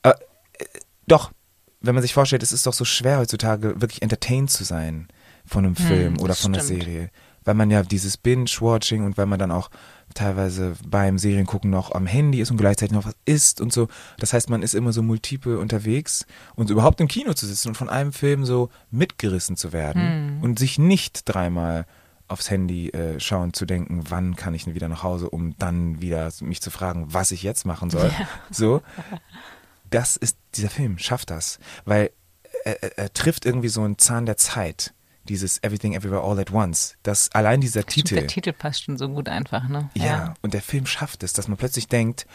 Äh, 0.03 0.11
äh, 0.11 0.65
doch, 1.07 1.33
wenn 1.81 1.95
man 1.95 2.03
sich 2.03 2.15
vorstellt, 2.15 2.43
es 2.43 2.53
ist 2.53 2.67
doch 2.67 2.75
so 2.75 2.85
schwer 2.85 3.19
heutzutage, 3.19 3.81
wirklich 3.81 4.03
entertained 4.03 4.51
zu 4.51 4.65
sein 4.65 5.09
von 5.47 5.65
einem 5.65 5.77
Film 5.77 6.15
oder 6.15 6.21
Hm, 6.23 6.29
das 6.29 6.41
von 6.41 6.55
einer 6.55 6.63
stimmt. 6.63 6.83
Serie. 6.83 7.11
Weil 7.45 7.55
man 7.55 7.71
ja 7.71 7.83
dieses 7.83 8.19
Binge-Watching 8.19 9.03
und 9.05 9.17
weil 9.17 9.25
man 9.27 9.39
dann 9.39 9.51
auch 9.51 9.71
teilweise 10.15 10.75
beim 10.87 11.19
Seriengucken 11.19 11.71
noch 11.71 11.93
am 11.93 12.07
Handy 12.07 12.41
ist 12.41 12.51
und 12.51 12.59
gleichzeitig 12.59 12.93
noch 12.95 13.07
was 13.07 13.15
isst 13.25 13.61
und 13.63 13.73
so. 13.73 13.89
Das 14.19 14.33
heißt, 14.35 14.51
man 14.51 14.63
ist 14.63 14.75
immer 14.75 14.93
so 14.93 15.03
multiple 15.03 15.59
unterwegs 15.59 16.27
und 16.55 16.69
überhaupt 16.69 17.01
im 17.01 17.09
Kino 17.09 17.33
zu 17.33 17.47
sitzen 17.47 17.69
und 17.69 17.77
von 17.77 17.89
einem 17.89 18.13
Film 18.13 18.45
so 18.45 18.69
mitgerissen 18.91 19.57
zu 19.57 19.73
werden 19.73 20.03
Hm. 20.03 20.43
und 20.43 20.59
sich 20.59 20.79
nicht 20.79 21.23
dreimal 21.25 21.87
aufs 22.29 22.51
Handy 22.51 22.91
äh, 22.91 23.19
schauen 23.19 23.55
zu 23.55 23.65
denken, 23.67 24.05
wann 24.09 24.37
kann 24.37 24.53
ich 24.55 24.65
denn 24.65 24.75
wieder 24.75 24.89
nach 24.89 25.03
Hause, 25.03 25.31
um 25.31 25.57
dann 25.59 26.01
wieder 26.03 26.31
mich 26.43 26.61
zu 26.61 26.71
fragen, 26.71 27.07
was 27.09 27.31
ich 27.33 27.43
jetzt 27.43 27.65
machen 27.65 27.89
soll. 27.91 28.11
So, 28.51 28.83
das 29.91 30.17
ist 30.17 30.37
dieser 30.55 30.71
Film 30.71 30.99
schafft 30.99 31.31
das, 31.31 31.59
weil 31.85 32.11
er, 32.65 32.99
er, 32.99 33.13
trifft 33.13 33.47
irgendwie 33.47 33.69
so 33.69 33.83
einen 33.83 33.99
Zahn 33.99 34.27
der 34.27 34.37
Zeit. 34.37 34.95
Dieses 35.29 35.63
Everything 35.63 35.95
Everywhere 35.95 36.23
All 36.23 36.39
at 36.41 36.51
Once. 36.51 36.97
Das 37.03 37.31
allein 37.33 37.61
dieser 37.61 37.83
Stimmt, 37.83 37.95
Titel. 37.95 38.15
Der 38.17 38.27
Titel 38.27 38.53
passt 38.53 38.85
schon 38.85 38.97
so 38.97 39.09
gut 39.09 39.29
einfach, 39.29 39.69
ne? 39.69 39.91
Ja, 39.95 40.35
und 40.43 40.55
der 40.55 40.63
Film 40.63 40.87
schafft 40.87 41.23
es, 41.23 41.33
dass 41.33 41.47
man 41.47 41.57
plötzlich 41.57 41.89
denkt, 41.89 42.27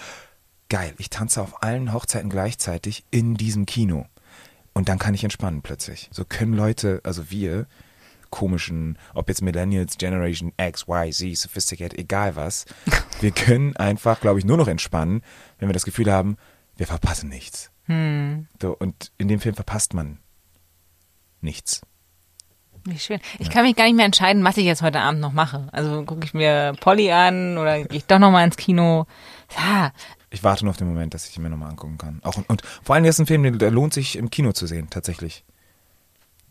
geil, 0.69 0.93
ich 0.97 1.09
tanze 1.09 1.41
auf 1.41 1.63
allen 1.63 1.93
Hochzeiten 1.93 2.29
gleichzeitig 2.29 3.03
in 3.12 3.35
diesem 3.35 3.65
Kino. 3.65 4.05
Und 4.74 4.88
dann 4.88 5.00
kann 5.00 5.13
ich 5.13 5.24
entspannen 5.24 5.62
plötzlich. 5.62 6.09
So 6.12 6.25
können 6.25 6.53
Leute, 6.53 7.01
also 7.03 7.29
wir, 7.31 7.65
komischen, 8.29 8.97
ob 9.13 9.29
jetzt 9.29 9.41
Millennials, 9.41 9.97
Generation 9.97 10.51
X, 10.57 10.83
Y, 10.88 11.12
Z, 11.12 11.38
Sophisticated, 11.38 11.97
egal 11.97 12.35
was, 12.35 12.65
wir 13.21 13.31
können 13.31 13.75
einfach, 13.77 14.19
glaube 14.19 14.39
ich, 14.39 14.45
nur 14.45 14.57
noch 14.57 14.67
entspannen, 14.67 15.21
wenn 15.59 15.69
wir 15.69 15.74
das 15.74 15.85
Gefühl 15.85 16.12
haben, 16.12 16.38
wir 16.77 16.88
verpassen 16.88 17.29
nichts. 17.29 17.72
Hm, 17.86 18.48
So, 18.62 18.75
und 18.77 19.12
in 19.17 19.27
dem 19.27 19.39
Film 19.39 19.55
verpasst 19.55 19.94
man 19.94 20.20
nichts. 21.41 21.82
wie 22.86 22.98
schön. 23.00 23.20
Ich 23.39 23.50
kann 23.50 23.63
mich 23.63 23.75
gar 23.75 23.86
nicht 23.86 23.96
mehr 23.96 24.05
entscheiden, 24.05 24.44
was 24.44 24.58
ich 24.58 24.65
jetzt 24.65 24.82
heute 24.82 25.00
Abend 25.00 25.20
noch 25.22 25.34
mache. 25.34 25.67
Also 25.72 26.03
gucke 26.03 26.25
ich 26.25 26.34
mir 26.34 26.74
Polly 26.79 27.12
an 27.12 27.58
oder 27.58 27.84
gehe 27.84 27.98
ich 27.98 28.05
doch 28.05 28.20
noch 28.20 28.32
mal 28.32 28.44
ins 28.44 28.58
Kino. 28.58 29.05
Ja, 29.58 29.91
Ich 30.32 30.44
warte 30.44 30.65
nur 30.65 30.72
auf 30.72 30.77
den 30.77 30.88
Moment, 30.88 31.13
dass 31.13 31.27
ich 31.29 31.36
ihn 31.38 31.44
mir 31.44 31.50
nochmal 31.50 31.70
angucken 31.70 31.98
kann. 31.98 32.20
Auch, 32.24 32.38
und 32.48 32.62
vor 32.84 32.96
allem, 32.96 33.05
ist 33.05 33.20
ein 33.20 33.25
Film, 33.27 33.44
der, 33.44 33.51
der 33.53 33.72
lohnt 33.72 33.94
sich 33.94 34.17
im 34.17 34.29
Kino 34.29 34.51
zu 34.51 34.67
sehen, 34.67 34.89
tatsächlich. 34.89 35.44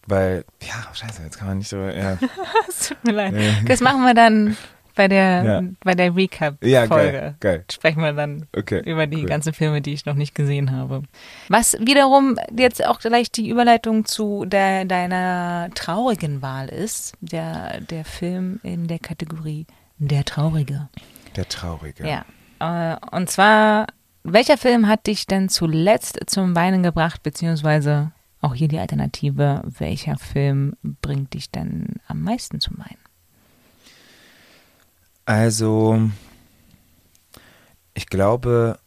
Weil, 0.07 0.44
ja, 0.62 0.75
scheiße, 0.94 1.22
jetzt 1.22 1.38
kann 1.38 1.48
man 1.48 1.59
nicht 1.59 1.68
so. 1.68 1.77
Ja, 1.79 2.18
es 2.68 2.88
tut 2.88 3.03
mir 3.05 3.12
leid. 3.12 3.35
Ja. 3.35 3.53
Das 3.66 3.81
machen 3.81 4.03
wir 4.05 4.14
dann 4.14 4.57
bei 4.94 5.09
der, 5.09 5.42
Ja. 5.44 5.62
bei 5.83 5.94
der 5.94 6.14
Recap-Folge. 6.14 6.68
ja 6.72 6.87
geil, 6.87 7.35
geil. 7.40 7.64
Sprechen 7.70 8.00
wir 8.02 8.12
dann 8.12 8.46
Okay, 8.57 8.80
über 8.85 9.07
die 9.07 9.18
cool. 9.22 9.26
ganzen 9.26 9.52
Filme, 9.52 9.80
die 9.80 9.92
ich 9.92 10.07
noch 10.07 10.14
nicht 10.14 10.35
gesehen 10.35 10.70
habe. 10.72 11.02
Was 11.48 11.76
wiederum 11.80 12.37
jetzt 12.57 12.85
auch 12.87 13.00
gleich 13.00 13.30
die 13.33 13.48
Überleitung 13.48 14.04
zu 14.04 14.44
der, 14.46 14.85
deiner 14.85 15.68
traurigen 15.74 16.42
Wahl 16.42 16.68
ist, 16.68 17.14
der, 17.20 17.80
der 17.80 18.04
Film 18.04 18.61
in 18.62 18.87
der 18.87 18.98
Kategorie 18.98 19.66
Der 19.98 20.24
Traurige. 20.24 20.88
Der 21.37 21.48
Traurige. 21.48 22.07
Ja. 22.09 22.24
Äh, 22.61 22.96
und 23.11 23.28
zwar, 23.30 23.87
welcher 24.22 24.57
Film 24.57 24.87
hat 24.88 25.07
dich 25.07 25.26
denn 25.26 25.48
zuletzt 25.48 26.18
zum 26.26 26.54
Weinen 26.57 26.83
gebracht, 26.83 27.22
beziehungsweise 27.22 28.12
auch 28.40 28.54
hier 28.54 28.68
die 28.68 28.78
Alternative, 28.78 29.62
welcher 29.64 30.16
Film 30.18 30.74
bringt 30.83 31.35
dich 31.35 31.50
denn 31.50 31.96
am 32.09 32.22
meisten 32.22 32.61
zum 32.61 32.78
Weinen? 32.78 32.98
Also, 35.26 36.10
ich 37.94 38.06
glaube, 38.06 38.78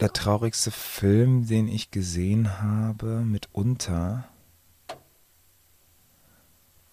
der 0.00 0.12
traurigste 0.12 0.70
Film, 0.70 1.46
den 1.46 1.68
ich 1.68 1.90
gesehen 1.90 2.60
habe, 2.60 3.20
mitunter, 3.20 4.28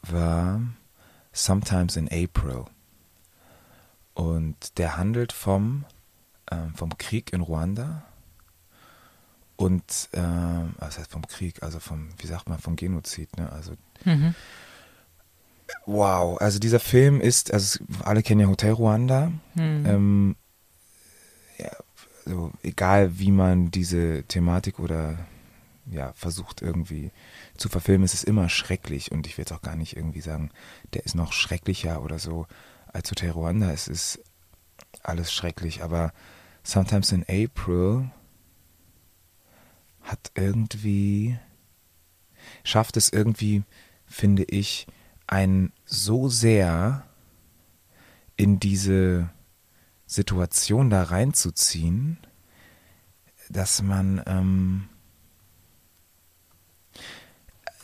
war 0.03 0.61
Sometimes 1.31 1.95
in 1.95 2.07
April. 2.09 2.65
Und 4.13 4.77
der 4.77 4.97
handelt 4.97 5.31
vom, 5.31 5.85
ähm, 6.51 6.75
vom 6.75 6.95
Krieg 6.97 7.33
in 7.33 7.41
Ruanda 7.41 8.03
und, 9.55 10.09
ähm, 10.13 10.75
was 10.77 10.99
heißt 10.99 11.11
vom 11.11 11.25
Krieg, 11.25 11.63
also 11.63 11.79
vom, 11.79 12.09
wie 12.19 12.27
sagt 12.27 12.49
man, 12.49 12.59
vom 12.59 12.75
Genozid, 12.75 13.35
ne? 13.37 13.51
Also 13.51 13.73
Mhm. 14.05 14.35
Wow, 15.85 16.39
also 16.39 16.59
dieser 16.59 16.79
Film 16.79 17.21
ist, 17.21 17.53
also 17.53 17.79
alle 18.03 18.23
kennen 18.23 18.41
ja 18.41 18.47
Hotel 18.47 18.71
Ruanda. 18.71 19.31
Hm. 19.55 19.85
Ähm, 19.85 20.35
ja, 21.57 21.71
also 22.25 22.51
egal 22.63 23.19
wie 23.19 23.31
man 23.31 23.71
diese 23.71 24.23
Thematik 24.23 24.79
oder 24.79 25.17
ja, 25.91 26.13
versucht 26.13 26.61
irgendwie 26.61 27.11
zu 27.57 27.67
verfilmen, 27.67 28.05
es 28.05 28.13
ist 28.13 28.23
immer 28.23 28.47
schrecklich 28.47 29.11
und 29.11 29.27
ich 29.27 29.37
will 29.37 29.43
jetzt 29.43 29.51
auch 29.51 29.61
gar 29.61 29.75
nicht 29.75 29.97
irgendwie 29.97 30.21
sagen, 30.21 30.49
der 30.93 31.05
ist 31.05 31.15
noch 31.15 31.33
schrecklicher 31.33 32.01
oder 32.01 32.19
so 32.19 32.47
als 32.87 33.11
Hotel 33.11 33.31
Ruanda. 33.31 33.71
Es 33.71 33.87
ist 33.87 34.21
alles 35.01 35.33
schrecklich, 35.33 35.83
aber 35.83 36.13
Sometimes 36.63 37.11
in 37.11 37.25
April 37.27 38.09
hat 40.01 40.31
irgendwie, 40.35 41.37
schafft 42.63 42.95
es 42.95 43.11
irgendwie, 43.11 43.63
finde 44.05 44.43
ich, 44.45 44.87
einen 45.33 45.73
so 45.83 46.29
sehr 46.29 47.07
in 48.35 48.59
diese 48.59 49.31
Situation 50.05 50.91
da 50.91 51.01
reinzuziehen, 51.01 52.19
dass 53.49 53.81
man, 53.81 54.21
ähm, 54.27 54.89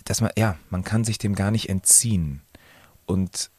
dass 0.05 0.21
man, 0.21 0.29
ja, 0.37 0.59
man 0.69 0.83
kann 0.83 1.03
sich 1.03 1.17
dem 1.17 1.33
gar 1.33 1.49
nicht 1.49 1.69
entziehen. 1.69 2.43
Und, 3.07 3.49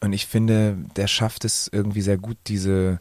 und 0.00 0.12
ich 0.12 0.26
finde, 0.26 0.76
der 0.96 1.06
schafft 1.06 1.44
es 1.44 1.68
irgendwie 1.70 2.02
sehr 2.02 2.18
gut, 2.18 2.36
diese 2.48 3.00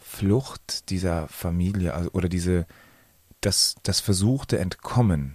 Flucht 0.00 0.88
dieser 0.90 1.26
Familie, 1.26 1.94
also, 1.94 2.12
oder 2.12 2.28
diese, 2.28 2.64
das, 3.40 3.74
das 3.82 3.98
versuchte 3.98 4.60
Entkommen 4.60 5.34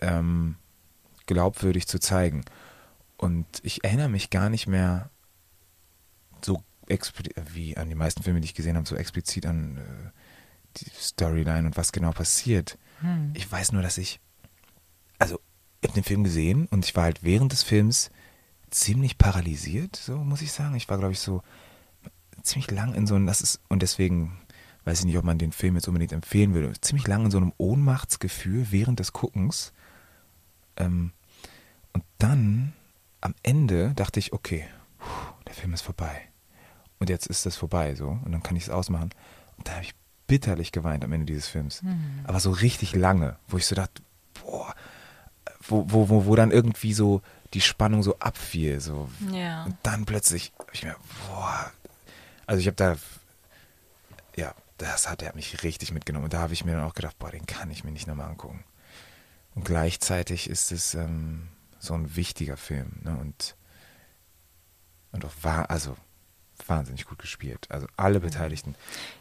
ähm, 0.00 0.56
glaubwürdig 1.26 1.86
zu 1.86 1.98
zeigen. 1.98 2.44
Und 3.16 3.46
ich 3.62 3.84
erinnere 3.84 4.08
mich 4.08 4.30
gar 4.30 4.50
nicht 4.50 4.66
mehr 4.66 5.10
so 6.44 6.62
explizit, 6.88 7.34
wie 7.54 7.76
an 7.76 7.88
die 7.88 7.94
meisten 7.94 8.22
Filme, 8.22 8.40
die 8.40 8.46
ich 8.46 8.54
gesehen 8.54 8.76
habe, 8.76 8.86
so 8.86 8.96
explizit 8.96 9.46
an 9.46 9.78
äh, 9.78 10.10
die 10.78 10.90
Storyline 10.98 11.66
und 11.66 11.76
was 11.76 11.92
genau 11.92 12.12
passiert. 12.12 12.78
Hm. 13.00 13.32
Ich 13.34 13.50
weiß 13.50 13.72
nur, 13.72 13.82
dass 13.82 13.98
ich, 13.98 14.20
also 15.18 15.40
ich 15.80 15.88
habe 15.88 15.94
den 15.94 16.04
Film 16.04 16.24
gesehen 16.24 16.66
und 16.70 16.84
ich 16.84 16.96
war 16.96 17.04
halt 17.04 17.22
während 17.22 17.52
des 17.52 17.62
Films 17.62 18.10
ziemlich 18.70 19.18
paralysiert, 19.18 19.96
so 19.96 20.16
muss 20.18 20.42
ich 20.42 20.52
sagen. 20.52 20.74
Ich 20.74 20.88
war, 20.88 20.98
glaube 20.98 21.12
ich, 21.12 21.20
so 21.20 21.42
ziemlich 22.42 22.70
lang 22.70 22.94
in 22.94 23.06
so 23.06 23.14
einem, 23.14 23.26
das 23.26 23.40
ist, 23.40 23.60
und 23.68 23.82
deswegen 23.82 24.38
weiß 24.84 25.00
ich 25.00 25.04
nicht, 25.06 25.16
ob 25.16 25.24
man 25.24 25.38
den 25.38 25.52
Film 25.52 25.76
jetzt 25.76 25.88
unbedingt 25.88 26.12
empfehlen 26.12 26.54
würde, 26.54 26.78
ziemlich 26.80 27.06
lang 27.06 27.24
in 27.24 27.30
so 27.30 27.38
einem 27.38 27.52
Ohnmachtsgefühl 27.56 28.66
während 28.70 29.00
des 29.00 29.12
Guckens. 29.12 29.72
Ähm, 30.76 31.12
und 31.92 32.04
dann 32.18 32.72
am 33.20 33.34
Ende 33.42 33.92
dachte 33.94 34.18
ich, 34.18 34.32
okay, 34.32 34.66
der 35.46 35.54
Film 35.54 35.72
ist 35.74 35.82
vorbei. 35.82 36.28
Und 36.98 37.10
jetzt 37.10 37.26
ist 37.26 37.46
das 37.46 37.56
vorbei 37.56 37.94
so. 37.94 38.18
Und 38.24 38.32
dann 38.32 38.42
kann 38.42 38.56
ich 38.56 38.64
es 38.64 38.70
ausmachen. 38.70 39.10
Und 39.56 39.68
da 39.68 39.72
habe 39.72 39.84
ich 39.84 39.94
bitterlich 40.26 40.72
geweint 40.72 41.04
am 41.04 41.12
Ende 41.12 41.26
dieses 41.26 41.48
Films. 41.48 41.82
Hm. 41.82 42.20
Aber 42.24 42.40
so 42.40 42.50
richtig 42.50 42.94
lange, 42.94 43.36
wo 43.48 43.56
ich 43.56 43.66
so 43.66 43.74
dachte, 43.74 44.02
boah, 44.42 44.74
wo, 45.66 45.84
wo, 45.88 46.08
wo, 46.08 46.26
wo 46.26 46.36
dann 46.36 46.50
irgendwie 46.50 46.92
so 46.92 47.22
die 47.52 47.60
Spannung 47.60 48.02
so 48.02 48.18
abfiel. 48.18 48.80
So. 48.80 49.08
Ja. 49.32 49.64
Und 49.64 49.76
dann 49.82 50.04
plötzlich, 50.04 50.52
hab 50.58 50.74
ich 50.74 50.84
mir, 50.84 50.96
boah. 51.28 51.72
Also 52.46 52.60
ich 52.60 52.66
habe 52.66 52.76
da, 52.76 52.96
ja, 54.36 54.54
das 54.78 55.08
hat 55.08 55.22
er 55.22 55.34
mich 55.34 55.62
richtig 55.62 55.92
mitgenommen. 55.92 56.24
Und 56.24 56.34
da 56.34 56.40
habe 56.40 56.52
ich 56.52 56.64
mir 56.64 56.72
dann 56.72 56.84
auch 56.84 56.94
gedacht, 56.94 57.18
boah, 57.18 57.30
den 57.30 57.46
kann 57.46 57.70
ich 57.70 57.84
mir 57.84 57.92
nicht 57.92 58.06
nochmal 58.06 58.28
angucken. 58.28 58.64
Und 59.54 59.64
gleichzeitig 59.64 60.50
ist 60.50 60.72
es 60.72 60.94
ähm, 60.94 61.48
so 61.78 61.94
ein 61.94 62.16
wichtiger 62.16 62.56
Film. 62.56 63.00
Ne? 63.02 63.16
Und, 63.16 63.56
und 65.12 65.24
auch 65.24 65.32
war, 65.42 65.70
also 65.70 65.96
wahnsinnig 66.66 67.04
gut 67.04 67.18
gespielt. 67.18 67.66
Also 67.68 67.86
alle 67.96 68.20
Beteiligten. 68.20 68.74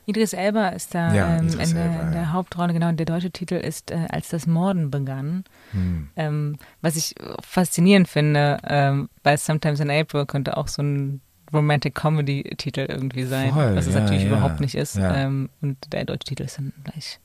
Idris 0.05 0.33
Elba 0.33 0.69
ist 0.69 0.93
da 0.95 1.13
Ja, 1.13 1.37
ähm, 1.37 1.47
in, 1.47 1.73
der, 1.73 1.85
Elba, 1.85 2.09
der 2.11 2.21
ja. 2.21 2.31
Hauptrolle, 2.31 2.73
genau. 2.73 2.91
Der 2.91 3.05
deutsche 3.05 3.31
Titel 3.31 3.55
ist 3.55 3.91
äh, 3.91 4.07
Als 4.09 4.29
das 4.29 4.47
Morden 4.47 4.91
begann. 4.91 5.43
Hm. 5.71 6.09
Ähm, 6.15 6.57
was 6.81 6.95
ich 6.95 7.15
faszinierend 7.41 8.07
finde, 8.07 8.59
ähm, 8.63 9.09
weil 9.23 9.37
Sometimes 9.37 9.79
in 9.79 9.89
April 9.89 10.25
könnte 10.25 10.57
auch 10.57 10.67
so 10.67 10.81
ein 10.81 11.21
Romantic 11.51 11.95
Comedy 11.95 12.43
Titel 12.57 12.85
irgendwie 12.89 13.23
sein, 13.23 13.53
Voll, 13.53 13.75
was 13.75 13.87
es 13.87 13.93
ja, 13.93 14.01
natürlich 14.01 14.25
überhaupt 14.25 14.59
nicht 14.59 14.75
ist. 14.75 14.97
Ähm, 14.99 15.49
und 15.61 15.93
der 15.93 16.05
deutsche 16.05 16.25
Titel 16.25 16.43
ist 16.43 16.57
dann 16.57 16.73
gleich 16.83 17.19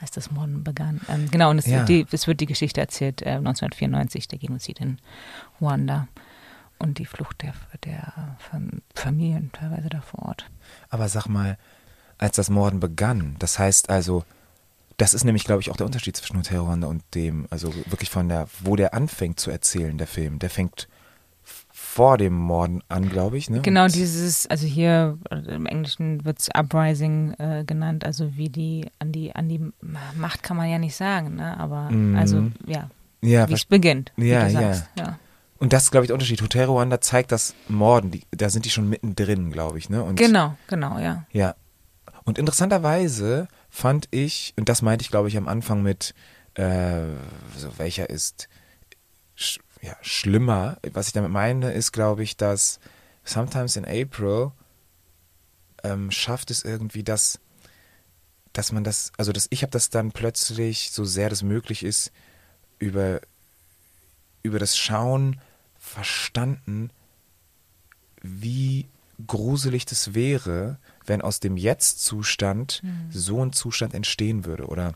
als 0.00 0.10
das 0.10 0.30
Morden 0.30 0.64
begann. 0.64 1.00
Ähm, 1.08 1.30
genau, 1.30 1.50
und 1.50 1.58
es, 1.58 1.66
Ja. 1.66 1.78
wird 1.78 1.88
die, 1.88 2.06
es 2.10 2.26
wird 2.26 2.40
die 2.40 2.46
Geschichte 2.46 2.80
erzählt, 2.80 3.22
äh, 3.22 3.30
1994, 3.36 4.28
der 4.28 4.38
Genozid 4.38 4.80
in 4.80 4.98
Ruanda 5.60 6.08
und 6.78 6.98
die 6.98 7.06
Flucht 7.06 7.42
der, 7.42 7.52
der 7.84 8.36
Fam- 8.38 8.80
Familien 8.94 9.50
teilweise 9.52 9.88
da 9.88 10.00
vor 10.00 10.20
Ort. 10.28 10.50
Aber 10.88 11.08
sag 11.08 11.26
mal, 11.26 11.58
als 12.18 12.36
das 12.36 12.50
Morden 12.50 12.80
begann, 12.80 13.36
das 13.38 13.58
heißt 13.58 13.90
also, 13.90 14.24
das 14.96 15.14
ist 15.14 15.24
nämlich, 15.24 15.44
glaube 15.44 15.62
ich, 15.62 15.70
auch 15.70 15.76
der 15.76 15.86
Unterschied 15.86 16.16
zwischen 16.16 16.36
Hotel 16.36 16.58
Rwanda 16.58 16.86
und 16.86 17.02
dem, 17.14 17.46
also 17.50 17.74
wirklich 17.86 18.10
von 18.10 18.28
der, 18.28 18.48
wo 18.60 18.76
der 18.76 18.92
anfängt 18.92 19.40
zu 19.40 19.50
erzählen, 19.50 19.96
der 19.96 20.06
Film. 20.06 20.38
Der 20.38 20.50
fängt 20.50 20.88
vor 21.94 22.18
dem 22.18 22.34
Morden 22.34 22.82
an, 22.88 23.08
glaube 23.08 23.36
ich. 23.36 23.50
Ne? 23.50 23.62
Genau, 23.62 23.88
dieses, 23.88 24.46
also 24.46 24.64
hier 24.66 25.18
äh, 25.30 25.36
im 25.54 25.66
Englischen 25.66 26.24
wird 26.24 26.38
es 26.38 26.48
Uprising 26.54 27.34
äh, 27.38 27.64
genannt, 27.66 28.04
also 28.04 28.36
wie 28.36 28.48
die 28.48 28.86
an 29.00 29.10
die 29.10 29.34
an 29.34 29.48
die 29.48 29.60
Macht 30.14 30.42
kann 30.44 30.56
man 30.56 30.68
ja 30.70 30.78
nicht 30.78 30.94
sagen, 30.94 31.34
ne? 31.34 31.58
Aber 31.58 31.90
Mhm. 31.90 32.16
also 32.16 32.44
ja, 32.66 32.88
ja, 33.22 33.48
wie 33.48 33.54
es 33.54 33.64
beginnt, 33.64 34.12
wie 34.16 34.28
Ja, 34.28 34.44
du 34.46 34.52
ja. 34.52 34.60
sagst. 34.60 34.84
Ja. 34.96 35.18
und 35.58 35.72
das 35.72 35.84
ist, 35.84 35.90
glaube 35.90 36.04
ich, 36.04 36.08
der 36.08 36.14
Unterschied. 36.14 36.40
Hotel 36.42 36.66
Rwanda 36.66 37.00
zeigt 37.00 37.32
das 37.32 37.54
Morden, 37.68 38.12
die, 38.12 38.22
da 38.30 38.48
sind 38.50 38.64
die 38.66 38.70
schon 38.70 38.88
mittendrin, 38.88 39.50
glaube 39.50 39.78
ich. 39.78 39.90
Ne? 39.90 40.02
Und, 40.02 40.14
Genau, 40.16 40.56
genau, 40.68 40.98
ja. 40.98 41.24
Ja. 41.32 41.54
Und 42.24 42.38
interessanterweise 42.38 43.48
fand 43.68 44.06
ich, 44.12 44.54
und 44.56 44.68
das 44.68 44.80
meinte 44.82 45.02
ich, 45.02 45.10
glaube 45.10 45.26
ich, 45.28 45.36
am 45.36 45.48
Anfang 45.48 45.82
mit, 45.82 46.14
äh, 46.54 47.00
so 47.56 47.68
welcher 47.78 48.08
ist 48.08 48.48
ja, 49.82 49.96
schlimmer. 50.02 50.78
Was 50.92 51.08
ich 51.08 51.12
damit 51.12 51.30
meine, 51.30 51.72
ist, 51.72 51.92
glaube 51.92 52.22
ich, 52.22 52.36
dass 52.36 52.80
Sometimes 53.24 53.76
in 53.76 53.84
April 53.84 54.52
ähm, 55.82 56.10
schafft 56.10 56.50
es 56.50 56.64
irgendwie, 56.64 57.02
dass, 57.02 57.38
dass 58.52 58.72
man 58.72 58.84
das, 58.84 59.12
also 59.16 59.32
dass 59.32 59.46
ich 59.50 59.62
habe 59.62 59.70
das 59.70 59.90
dann 59.90 60.12
plötzlich, 60.12 60.90
so 60.90 61.04
sehr 61.04 61.30
das 61.30 61.42
möglich 61.42 61.82
ist, 61.82 62.12
über, 62.78 63.20
über 64.42 64.58
das 64.58 64.76
Schauen 64.76 65.40
verstanden, 65.78 66.90
wie 68.22 68.88
gruselig 69.26 69.86
das 69.86 70.14
wäre, 70.14 70.78
wenn 71.04 71.22
aus 71.22 71.40
dem 71.40 71.56
Jetzt-Zustand 71.56 72.82
so 73.10 73.44
ein 73.44 73.52
Zustand 73.52 73.94
entstehen 73.94 74.44
würde, 74.44 74.66
oder? 74.66 74.94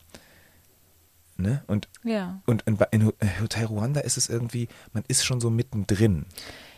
Ne? 1.44 1.62
Und, 1.66 1.88
Ja. 2.02 2.40
und 2.46 2.62
in, 2.62 2.78
in 2.90 3.12
Hotel 3.40 3.66
Rwanda 3.66 4.00
ist 4.00 4.16
es 4.16 4.28
irgendwie, 4.28 4.68
man 4.92 5.04
ist 5.08 5.24
schon 5.24 5.40
so 5.40 5.50
mittendrin. 5.50 6.24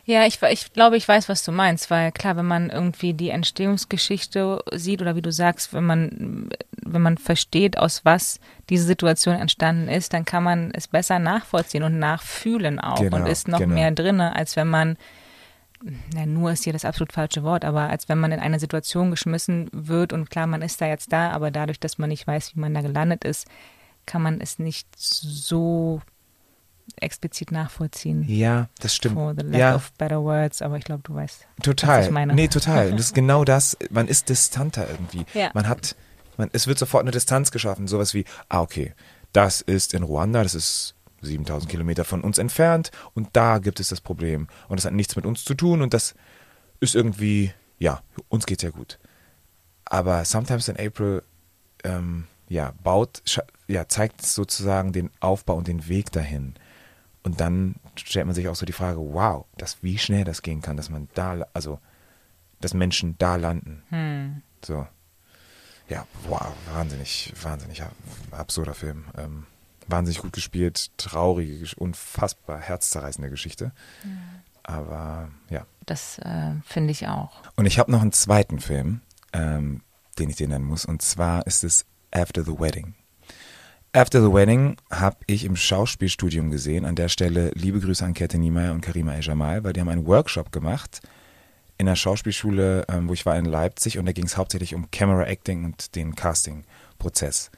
Ja, 0.04 0.24
ich, 0.24 0.40
ich 0.42 0.72
glaube, 0.72 0.96
ich 0.96 1.06
weiß, 1.08 1.28
was 1.28 1.42
du 1.44 1.50
meinst, 1.52 1.90
weil 1.90 2.12
klar, 2.12 2.36
wenn 2.36 2.46
man 2.46 2.70
irgendwie 2.70 3.12
die 3.12 3.30
Entstehungsgeschichte 3.30 4.62
sieht 4.72 5.02
oder 5.02 5.16
wie 5.16 5.22
du 5.22 5.32
sagst, 5.32 5.72
wenn 5.72 5.84
man, 5.84 6.48
wenn 6.84 7.02
man 7.02 7.18
versteht, 7.18 7.76
aus 7.78 8.04
was 8.04 8.38
diese 8.68 8.84
Situation 8.84 9.34
entstanden 9.36 9.88
ist, 9.88 10.12
dann 10.12 10.24
kann 10.24 10.44
man 10.44 10.70
es 10.72 10.86
besser 10.88 11.18
nachvollziehen 11.18 11.82
und 11.82 11.98
nachfühlen 11.98 12.78
auch 12.80 13.00
Genau, 13.00 13.16
und 13.16 13.26
ist 13.26 13.48
noch 13.48 13.58
genau. 13.58 13.74
mehr 13.74 13.90
drinne, 13.90 14.36
als 14.36 14.54
wenn 14.54 14.68
man, 14.68 14.96
na, 16.14 16.24
nur 16.24 16.52
ist 16.52 16.64
hier 16.64 16.72
das 16.72 16.84
absolut 16.84 17.12
falsche 17.12 17.42
Wort, 17.42 17.64
aber 17.64 17.90
als 17.90 18.08
wenn 18.08 18.18
man 18.18 18.30
in 18.32 18.40
eine 18.40 18.60
Situation 18.60 19.10
geschmissen 19.10 19.68
wird 19.72 20.12
und 20.12 20.30
klar, 20.30 20.46
man 20.46 20.62
ist 20.62 20.80
da 20.80 20.86
jetzt 20.86 21.12
da, 21.12 21.30
aber 21.30 21.50
dadurch, 21.50 21.80
dass 21.80 21.98
man 21.98 22.10
nicht 22.10 22.26
weiß, 22.28 22.54
wie 22.56 22.60
man 22.60 22.74
da 22.74 22.80
gelandet 22.80 23.24
ist, 23.24 23.46
kann 24.06 24.22
man 24.22 24.40
es 24.40 24.58
nicht 24.58 24.88
so 24.96 26.00
explizit 27.00 27.50
nachvollziehen. 27.52 28.24
Ja, 28.28 28.68
das 28.80 28.94
stimmt. 28.94 29.16
For 29.16 29.34
the 29.36 29.44
lack 29.44 29.58
ja, 29.58 29.74
of 29.74 29.92
better 29.94 30.22
words, 30.22 30.62
aber 30.62 30.78
ich 30.78 30.84
glaube, 30.84 31.02
du 31.04 31.14
weißt. 31.14 31.46
total. 31.62 31.98
was 31.98 32.06
ich 32.06 32.12
meine. 32.12 32.34
Nee, 32.34 32.48
total. 32.48 32.90
Und 32.90 32.92
das 32.98 33.06
ist 33.06 33.14
genau 33.14 33.44
das. 33.44 33.76
Man 33.90 34.08
ist 34.08 34.28
distanter 34.28 34.88
irgendwie. 34.88 35.26
Ja. 35.34 35.50
Man 35.54 35.68
hat, 35.68 35.96
man, 36.36 36.48
es 36.52 36.66
wird 36.66 36.78
sofort 36.78 37.02
eine 37.02 37.10
Distanz 37.10 37.50
geschaffen. 37.50 37.88
Sowas 37.88 38.14
wie, 38.14 38.24
ah, 38.48 38.62
okay, 38.62 38.94
das 39.32 39.60
ist 39.60 39.94
in 39.94 40.02
Ruanda, 40.02 40.42
das 40.42 40.54
ist 40.54 40.94
7000 41.22 41.70
Kilometer 41.70 42.04
von 42.04 42.22
uns 42.22 42.38
entfernt 42.38 42.90
und 43.14 43.28
da 43.32 43.58
gibt 43.58 43.80
es 43.80 43.88
das 43.88 44.00
Problem. 44.00 44.48
Und 44.68 44.78
das 44.78 44.84
hat 44.84 44.92
nichts 44.92 45.16
mit 45.16 45.26
uns 45.26 45.44
zu 45.44 45.54
tun 45.54 45.82
und 45.82 45.92
das 45.92 46.14
ist 46.80 46.94
irgendwie, 46.94 47.52
ja, 47.78 48.02
uns 48.28 48.46
geht's 48.46 48.62
ja 48.62 48.70
gut. 48.70 48.98
Aber 49.84 50.24
Sometimes 50.24 50.68
in 50.68 50.76
April, 50.78 51.22
ähm, 51.84 52.26
ja, 52.48 52.72
baut, 52.82 53.22
ja, 53.66 53.88
zeigt 53.88 54.22
sozusagen 54.22 54.92
den 54.92 55.10
Aufbau 55.20 55.54
und 55.54 55.68
den 55.68 55.88
Weg 55.88 56.12
dahin. 56.12 56.54
Und 57.22 57.40
dann 57.40 57.74
stellt 57.96 58.26
man 58.26 58.34
sich 58.34 58.48
auch 58.48 58.54
so 58.54 58.66
die 58.66 58.72
Frage, 58.72 58.98
wow, 58.98 59.46
das, 59.58 59.82
wie 59.82 59.98
schnell 59.98 60.24
das 60.24 60.42
gehen 60.42 60.62
kann, 60.62 60.76
dass 60.76 60.90
man 60.90 61.08
da, 61.14 61.46
also, 61.54 61.80
dass 62.60 62.72
Menschen 62.72 63.16
da 63.18 63.36
landen. 63.36 63.82
Hm. 63.88 64.42
So. 64.64 64.86
Ja, 65.88 66.06
wow, 66.28 66.52
wahnsinnig, 66.72 67.32
wahnsinnig 67.42 67.82
ab- 67.82 67.92
absurder 68.30 68.74
Film. 68.74 69.04
Ähm, 69.16 69.46
wahnsinnig 69.88 70.20
gut 70.20 70.32
gespielt, 70.32 70.90
traurige, 70.96 71.66
unfassbar 71.76 72.60
herzzerreißende 72.60 73.30
Geschichte. 73.30 73.72
Aber 74.62 75.28
ja. 75.48 75.64
Das 75.84 76.18
äh, 76.18 76.54
finde 76.64 76.90
ich 76.90 77.06
auch. 77.06 77.42
Und 77.54 77.66
ich 77.66 77.78
habe 77.78 77.92
noch 77.92 78.02
einen 78.02 78.12
zweiten 78.12 78.58
Film, 78.58 79.00
ähm, 79.32 79.82
den 80.18 80.30
ich 80.30 80.36
dir 80.36 80.48
nennen 80.48 80.64
muss. 80.64 80.84
Und 80.84 81.02
zwar 81.02 81.46
ist 81.46 81.62
es 81.62 81.86
After 82.10 82.44
the 82.44 82.58
Wedding. 82.58 82.94
After 83.92 84.20
the 84.20 84.32
Wedding 84.32 84.76
habe 84.90 85.16
ich 85.26 85.44
im 85.44 85.56
Schauspielstudium 85.56 86.50
gesehen. 86.50 86.84
An 86.84 86.96
der 86.96 87.08
Stelle 87.08 87.50
liebe 87.54 87.80
Grüße 87.80 88.04
an 88.04 88.14
Kette 88.14 88.36
Niemeyer 88.38 88.72
und 88.72 88.82
Karima 88.82 89.14
El-Jamal, 89.14 89.64
weil 89.64 89.72
die 89.72 89.80
haben 89.80 89.88
einen 89.88 90.06
Workshop 90.06 90.52
gemacht 90.52 91.00
in 91.78 91.86
der 91.86 91.96
Schauspielschule, 91.96 92.84
ähm, 92.88 93.08
wo 93.08 93.12
ich 93.12 93.26
war 93.26 93.36
in 93.36 93.44
Leipzig. 93.44 93.98
Und 93.98 94.06
da 94.06 94.12
ging 94.12 94.26
es 94.26 94.36
hauptsächlich 94.36 94.74
um 94.74 94.90
Camera 94.90 95.24
Acting 95.24 95.64
und 95.64 95.94
den 95.94 96.14
Casting-Prozess. 96.14 97.50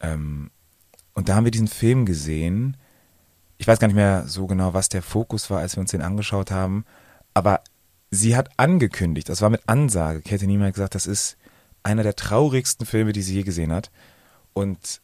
Ähm, 0.00 0.50
und 1.14 1.28
da 1.28 1.36
haben 1.36 1.44
wir 1.44 1.50
diesen 1.50 1.68
Film 1.68 2.06
gesehen. 2.06 2.76
Ich 3.58 3.66
weiß 3.66 3.78
gar 3.78 3.88
nicht 3.88 3.96
mehr 3.96 4.24
so 4.26 4.46
genau, 4.46 4.74
was 4.74 4.88
der 4.88 5.02
Fokus 5.02 5.50
war, 5.50 5.60
als 5.60 5.76
wir 5.76 5.80
uns 5.80 5.90
den 5.90 6.02
angeschaut 6.02 6.50
haben. 6.50 6.84
Aber 7.34 7.62
sie 8.10 8.36
hat 8.36 8.50
angekündigt, 8.58 9.28
das 9.28 9.40
war 9.40 9.50
mit 9.50 9.68
Ansage, 9.68 10.20
Käthe 10.20 10.46
Niemeyer 10.46 10.68
hat 10.68 10.74
gesagt, 10.74 10.94
das 10.94 11.06
ist 11.06 11.36
einer 11.82 12.02
der 12.02 12.16
traurigsten 12.16 12.86
Filme, 12.86 13.12
die 13.12 13.22
sie 13.22 13.34
je 13.34 13.42
gesehen 13.42 13.72
hat. 13.72 13.90
Und 14.52 15.00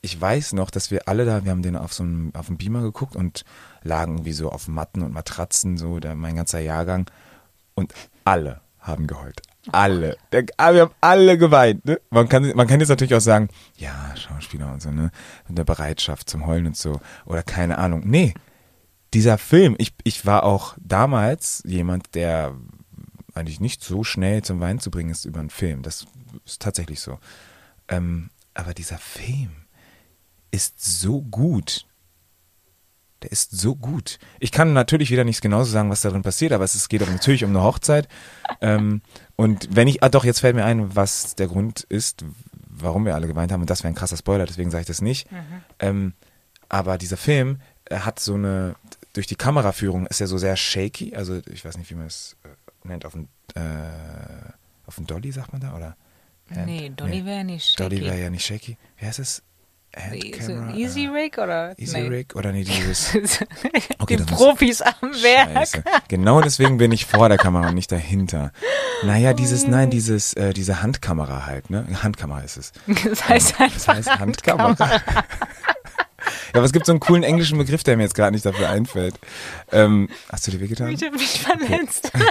ich 0.00 0.20
weiß 0.20 0.52
noch, 0.52 0.70
dass 0.70 0.90
wir 0.90 1.08
alle 1.08 1.24
da, 1.24 1.44
wir 1.44 1.50
haben 1.50 1.62
den 1.62 1.76
auf 1.76 1.94
so 1.94 2.02
einem, 2.02 2.32
auf 2.34 2.46
dem 2.46 2.58
Beamer 2.58 2.82
geguckt 2.82 3.16
und 3.16 3.44
lagen 3.82 4.14
irgendwie 4.14 4.32
so 4.32 4.50
auf 4.50 4.68
Matten 4.68 5.02
und 5.02 5.12
Matratzen, 5.12 5.76
so 5.78 5.98
der, 5.98 6.14
mein 6.14 6.36
ganzer 6.36 6.60
Jahrgang. 6.60 7.10
Und 7.74 7.94
alle 8.24 8.60
haben 8.78 9.06
geheult. 9.06 9.40
Alle. 9.72 10.18
Der, 10.32 10.44
ah, 10.58 10.74
wir 10.74 10.82
haben 10.82 10.94
alle 11.00 11.38
geweint. 11.38 11.86
Ne? 11.86 11.98
Man, 12.10 12.28
kann, 12.28 12.52
man 12.54 12.66
kann 12.66 12.80
jetzt 12.80 12.90
natürlich 12.90 13.14
auch 13.14 13.20
sagen, 13.20 13.48
ja, 13.78 14.14
Schauspieler 14.14 14.70
und 14.70 14.82
so, 14.82 14.90
ne? 14.90 15.10
Und 15.48 15.56
der 15.56 15.64
Bereitschaft 15.64 16.28
zum 16.28 16.46
Heulen 16.46 16.66
und 16.66 16.76
so. 16.76 17.00
Oder 17.24 17.42
keine 17.42 17.78
Ahnung. 17.78 18.02
Nee, 18.04 18.34
dieser 19.14 19.38
Film, 19.38 19.74
ich, 19.78 19.94
ich 20.04 20.26
war 20.26 20.44
auch 20.44 20.74
damals 20.78 21.62
jemand, 21.64 22.14
der 22.14 22.54
eigentlich 23.34 23.60
nicht 23.60 23.82
so 23.82 24.04
schnell 24.04 24.42
zum 24.42 24.60
Weinen 24.60 24.78
zu 24.78 24.90
bringen 24.90 25.10
ist 25.10 25.24
über 25.24 25.40
einen 25.40 25.50
Film. 25.50 25.82
Das 25.82 26.06
ist 26.44 26.62
tatsächlich 26.62 27.00
so. 27.00 27.18
Ähm, 27.88 28.30
aber 28.54 28.74
dieser 28.74 28.98
Film 28.98 29.50
ist 30.50 30.80
so 30.80 31.20
gut. 31.20 31.86
Der 33.22 33.32
ist 33.32 33.58
so 33.58 33.74
gut. 33.74 34.18
Ich 34.38 34.52
kann 34.52 34.72
natürlich 34.72 35.10
wieder 35.10 35.24
nichts 35.24 35.40
genauso 35.40 35.70
sagen, 35.70 35.90
was 35.90 36.02
darin 36.02 36.22
passiert, 36.22 36.52
aber 36.52 36.64
es 36.64 36.88
geht 36.88 37.00
natürlich 37.00 37.44
um 37.44 37.50
eine 37.50 37.62
Hochzeit. 37.62 38.06
Ähm, 38.60 39.02
und 39.34 39.74
wenn 39.74 39.88
ich, 39.88 40.02
ah 40.02 40.08
doch, 40.08 40.24
jetzt 40.24 40.40
fällt 40.40 40.54
mir 40.54 40.64
ein, 40.64 40.94
was 40.94 41.34
der 41.34 41.48
Grund 41.48 41.80
ist, 41.80 42.24
warum 42.68 43.04
wir 43.04 43.14
alle 43.14 43.26
geweint 43.26 43.50
haben, 43.50 43.62
und 43.62 43.70
das 43.70 43.82
wäre 43.82 43.92
ein 43.92 43.96
krasser 43.96 44.16
Spoiler, 44.16 44.46
deswegen 44.46 44.70
sage 44.70 44.82
ich 44.82 44.86
das 44.86 45.00
nicht. 45.00 45.26
Ähm, 45.78 46.12
aber 46.68 46.98
dieser 46.98 47.16
Film 47.16 47.60
äh, 47.86 47.98
hat 48.00 48.20
so 48.20 48.34
eine, 48.34 48.76
durch 49.12 49.26
die 49.26 49.36
Kameraführung 49.36 50.06
ist 50.06 50.20
er 50.20 50.26
so 50.26 50.38
sehr 50.38 50.56
shaky, 50.56 51.14
also 51.16 51.40
ich 51.50 51.64
weiß 51.64 51.78
nicht, 51.78 51.90
wie 51.90 51.94
man 51.94 52.06
es 52.06 52.36
äh, 52.84 52.88
nennt, 52.88 53.06
auf 53.06 53.12
dem, 53.12 53.28
äh, 53.54 53.60
auf 54.86 54.96
dem 54.96 55.06
Dolly 55.06 55.32
sagt 55.32 55.52
man 55.52 55.60
da, 55.60 55.74
oder? 55.74 55.96
Hand? 56.54 56.66
nee, 56.66 56.90
Dolly 56.94 57.24
wäre 57.24 57.44
nicht 57.44 57.70
shaky. 57.70 57.82
Dolly 57.82 58.04
wäre 58.04 58.20
ja 58.20 58.30
nicht 58.30 58.44
shaky. 58.44 58.76
Wie 58.98 59.06
heißt 59.06 59.18
es? 59.18 59.42
Handcamera, 59.96 60.74
Easy 60.74 61.06
Rig 61.06 61.38
oder? 61.38 61.78
Easy 61.78 62.00
Nee. 62.00 62.08
Rig 62.08 62.34
oder 62.34 62.50
nee, 62.50 62.64
dieses. 62.64 63.12
Die 64.08 64.16
das 64.16 64.28
muss- 64.28 64.38
Profis 64.40 64.82
am 64.82 64.92
Werk. 65.22 65.52
Scheiße. 65.52 65.84
Genau 66.08 66.40
deswegen 66.40 66.78
bin 66.78 66.90
ich 66.90 67.06
vor 67.06 67.28
der 67.28 67.38
Kamera 67.38 67.68
und 67.68 67.76
nicht 67.76 67.92
dahinter. 67.92 68.50
Naja, 69.04 69.34
dieses, 69.34 69.68
nein, 69.68 69.90
dieses, 69.90 70.32
äh, 70.32 70.52
diese 70.52 70.82
Handkamera 70.82 71.46
halt, 71.46 71.70
ne? 71.70 71.86
Handkamera 72.02 72.40
ist 72.40 72.56
es. 72.56 72.72
Das 73.04 73.28
heißt 73.28 73.52
Das 73.52 73.60
einfach 73.60 73.94
heißt 73.94 74.18
Handkamera. 74.18 75.00
ja, 76.52 76.54
aber 76.58 76.64
es 76.64 76.72
gibt 76.72 76.86
so 76.86 76.92
einen 76.92 77.00
coolen 77.00 77.22
englischen 77.22 77.58
Begriff, 77.58 77.82
der 77.84 77.96
mir 77.96 78.02
jetzt 78.04 78.14
gerade 78.14 78.32
nicht 78.32 78.44
dafür 78.44 78.68
einfällt. 78.70 79.14
Ähm, 79.72 80.08
hast 80.30 80.46
du 80.46 80.50
dir 80.50 80.60
wehgetan? 80.60 80.88
Ich 80.90 81.02
hab 81.02 81.12
mich 81.12 81.40
verletzt. 81.40 82.10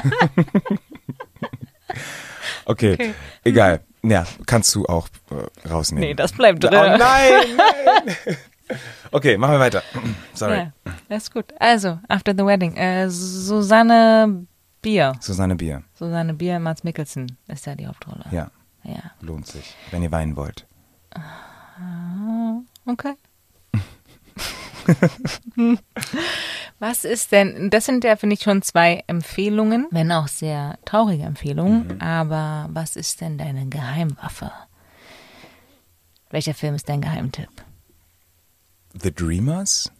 Okay, 2.65 2.93
Okay. 2.93 3.13
egal. 3.43 3.81
Ja, 4.03 4.25
kannst 4.45 4.73
du 4.75 4.85
auch 4.85 5.07
äh, 5.31 5.67
rausnehmen. 5.67 6.07
Nee, 6.09 6.13
das 6.13 6.31
bleibt 6.33 6.63
Oh 6.65 6.69
drin. 6.69 6.97
nein, 6.97 6.99
nein. 7.55 8.15
Okay, 9.11 9.37
machen 9.37 9.53
wir 9.55 9.59
weiter. 9.59 9.83
Sorry. 10.33 10.57
Ja, 10.57 10.73
das 11.09 11.23
ist 11.23 11.33
gut. 11.33 11.53
Also, 11.59 11.99
After 12.07 12.31
the 12.31 12.45
Wedding. 12.45 12.75
Äh, 12.75 13.09
Susanne 13.09 14.45
Bier. 14.81 15.13
Susanne 15.19 15.55
Bier. 15.55 15.83
Susanne 15.93 16.33
Bier, 16.33 16.59
Mats 16.59 16.83
Mikkelsen 16.83 17.37
ist 17.47 17.65
ja 17.65 17.75
die 17.75 17.85
Hauptrolle. 17.85 18.23
Ja, 18.31 18.49
Ja. 18.83 19.11
lohnt 19.21 19.45
sich, 19.47 19.75
wenn 19.91 20.01
ihr 20.01 20.11
weinen 20.11 20.35
wollt. 20.35 20.65
Okay. 22.85 23.13
Was 26.79 27.05
ist 27.05 27.31
denn, 27.31 27.69
das 27.69 27.85
sind 27.85 28.03
ja, 28.03 28.15
finde 28.17 28.33
ich, 28.35 28.41
schon 28.41 28.61
zwei 28.61 29.03
Empfehlungen, 29.07 29.87
wenn 29.91 30.11
auch 30.11 30.27
sehr 30.27 30.77
traurige 30.85 31.23
Empfehlungen, 31.23 32.01
aber 32.01 32.67
was 32.73 32.95
ist 32.97 33.21
denn 33.21 33.37
deine 33.37 33.67
Geheimwaffe? 33.67 34.51
Welcher 36.29 36.53
Film 36.53 36.75
ist 36.75 36.89
dein 36.89 36.99
Geheimtipp? 37.01 37.49
The 39.01 39.13
Dreamers? 39.13 39.91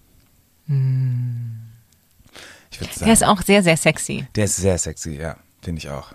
Ich 2.72 2.80
würde 2.82 2.94
sagen, 2.94 3.06
Der 3.06 3.14
ist 3.14 3.24
auch 3.24 3.42
sehr, 3.42 3.64
sehr 3.64 3.78
sexy. 3.78 4.28
der 4.36 4.46
ist 4.46 4.58
sehr 4.58 4.78
sexy, 4.78 5.16
ja, 5.16 5.38
finde 5.62 5.80
ich 5.80 5.90
auch. 5.90 6.14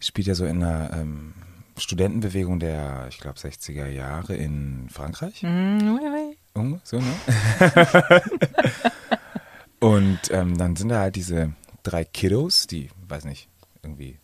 Spielt 0.00 0.26
ja 0.26 0.34
so 0.34 0.46
in 0.46 0.64
einer 0.64 0.92
ähm, 0.94 1.34
Studentenbewegung 1.78 2.58
der, 2.58 3.06
ich 3.08 3.18
glaube, 3.18 3.38
60er 3.38 3.86
Jahre 3.86 4.34
in 4.34 4.88
Frankreich. 4.90 5.42
Mm, 5.42 5.94
oui, 5.94 6.00
oui. 6.12 6.36
So, 6.84 6.98
ne? 6.98 7.14
Und 9.80 10.20
ähm, 10.30 10.58
dann 10.58 10.76
sind 10.76 10.90
da 10.90 11.00
halt 11.00 11.16
diese 11.16 11.54
drei 11.82 12.04
Kiddos, 12.04 12.66
die, 12.66 12.90
weiß 13.08 13.24
nicht, 13.24 13.48
irgendwie 13.82 14.18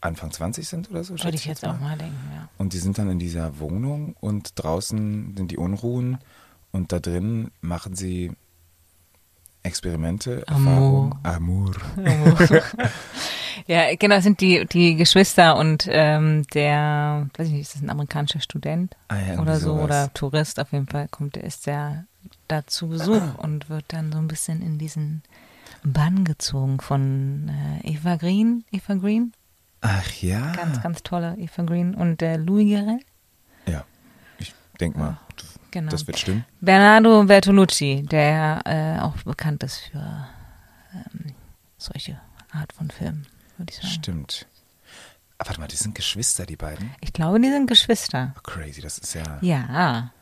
Anfang 0.00 0.30
20 0.30 0.68
sind 0.68 0.90
oder 0.90 1.04
so. 1.04 1.18
Würde 1.18 1.36
ich 1.36 1.44
jetzt 1.44 1.66
auch 1.66 1.78
mal 1.80 1.98
denken, 1.98 2.30
ja. 2.34 2.48
Und 2.56 2.72
die 2.72 2.78
sind 2.78 2.98
dann 2.98 3.10
in 3.10 3.18
dieser 3.18 3.58
Wohnung 3.58 4.14
und 4.20 4.52
draußen 4.54 5.34
sind 5.36 5.50
die 5.50 5.56
Unruhen 5.56 6.18
und 6.72 6.92
da 6.92 7.00
drin 7.00 7.50
machen 7.60 7.94
sie 7.94 8.32
Experimente, 9.62 10.44
Amour. 10.46 11.18
Erfahrung, 11.22 11.74
Amour. 11.96 12.62
Ja, 13.66 13.94
genau, 13.96 14.16
das 14.16 14.24
sind 14.24 14.40
die, 14.40 14.64
die 14.66 14.96
Geschwister 14.96 15.56
und 15.56 15.86
ähm, 15.90 16.42
der, 16.54 17.28
weiß 17.36 17.46
ich 17.48 17.52
nicht, 17.52 17.62
ist 17.62 17.74
das 17.74 17.82
ein 17.82 17.90
amerikanischer 17.90 18.40
Student 18.40 18.96
Ah, 19.08 19.16
ja, 19.18 19.38
oder 19.40 19.56
so 19.56 19.74
sowas. 19.74 19.84
oder 19.84 20.14
Tourist 20.14 20.60
auf 20.60 20.72
jeden 20.72 20.86
Fall 20.86 21.08
kommt, 21.08 21.36
der 21.36 21.44
ist 21.44 21.66
der 21.66 22.04
da 22.48 22.66
zu 22.66 22.88
Besuch 22.88 23.34
und 23.38 23.68
wird 23.68 23.84
dann 23.88 24.12
so 24.12 24.18
ein 24.18 24.28
bisschen 24.28 24.62
in 24.62 24.78
diesen 24.78 25.22
Bann 25.82 26.24
gezogen 26.24 26.80
von 26.80 27.50
äh, 27.82 27.86
Eva 27.92 28.16
Green, 28.16 28.64
Eva 28.72 28.94
Green, 28.94 29.32
Ach 29.82 30.10
ja. 30.22 30.52
ganz, 30.52 30.82
ganz 30.82 31.02
tolle 31.02 31.36
Eva 31.38 31.62
Green 31.62 31.94
und 31.94 32.20
der 32.22 32.38
Louis 32.38 32.72
Garrel, 32.72 33.00
Ja, 33.68 33.84
ich 34.38 34.54
denke 34.80 34.98
mal, 34.98 35.18
genau. 35.70 35.90
das 35.90 36.06
wird 36.06 36.18
stimmen. 36.18 36.44
Bernardo 36.62 37.22
Bertolucci, 37.24 38.02
der 38.02 38.62
äh, 38.64 39.00
auch 39.02 39.14
bekannt 39.24 39.62
ist 39.62 39.76
für 39.78 40.26
ähm, 40.94 41.34
solche 41.76 42.18
Art 42.50 42.72
von 42.72 42.90
Filmen, 42.90 43.26
würde 43.58 43.70
ich 43.72 43.76
sagen. 43.76 43.88
Stimmt. 43.88 44.46
Aber 45.38 45.48
warte 45.48 45.60
mal, 45.60 45.66
die 45.68 45.76
sind 45.76 45.94
Geschwister, 45.94 46.46
die 46.46 46.56
beiden? 46.56 46.90
Ich 47.00 47.12
glaube, 47.12 47.40
die 47.40 47.50
sind 47.50 47.66
Geschwister. 47.66 48.34
Crazy, 48.44 48.80
das 48.80 48.98
ist 48.98 49.14
ja, 49.14 49.38
Ja. 49.42 50.12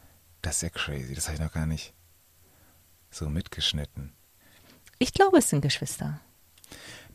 das 0.40 0.57
ist 0.57 0.62
ja 0.62 0.68
crazy. 0.71 1.14
Das 1.14 1.27
habe 1.27 1.35
ich 1.37 1.40
noch 1.42 1.53
gar 1.53 1.66
nicht 1.66 1.92
so 3.11 3.29
mitgeschnitten. 3.29 4.12
Ich 4.99 5.12
glaube, 5.12 5.38
es 5.38 5.51
sind 5.51 5.61
Geschwister. 5.61 6.21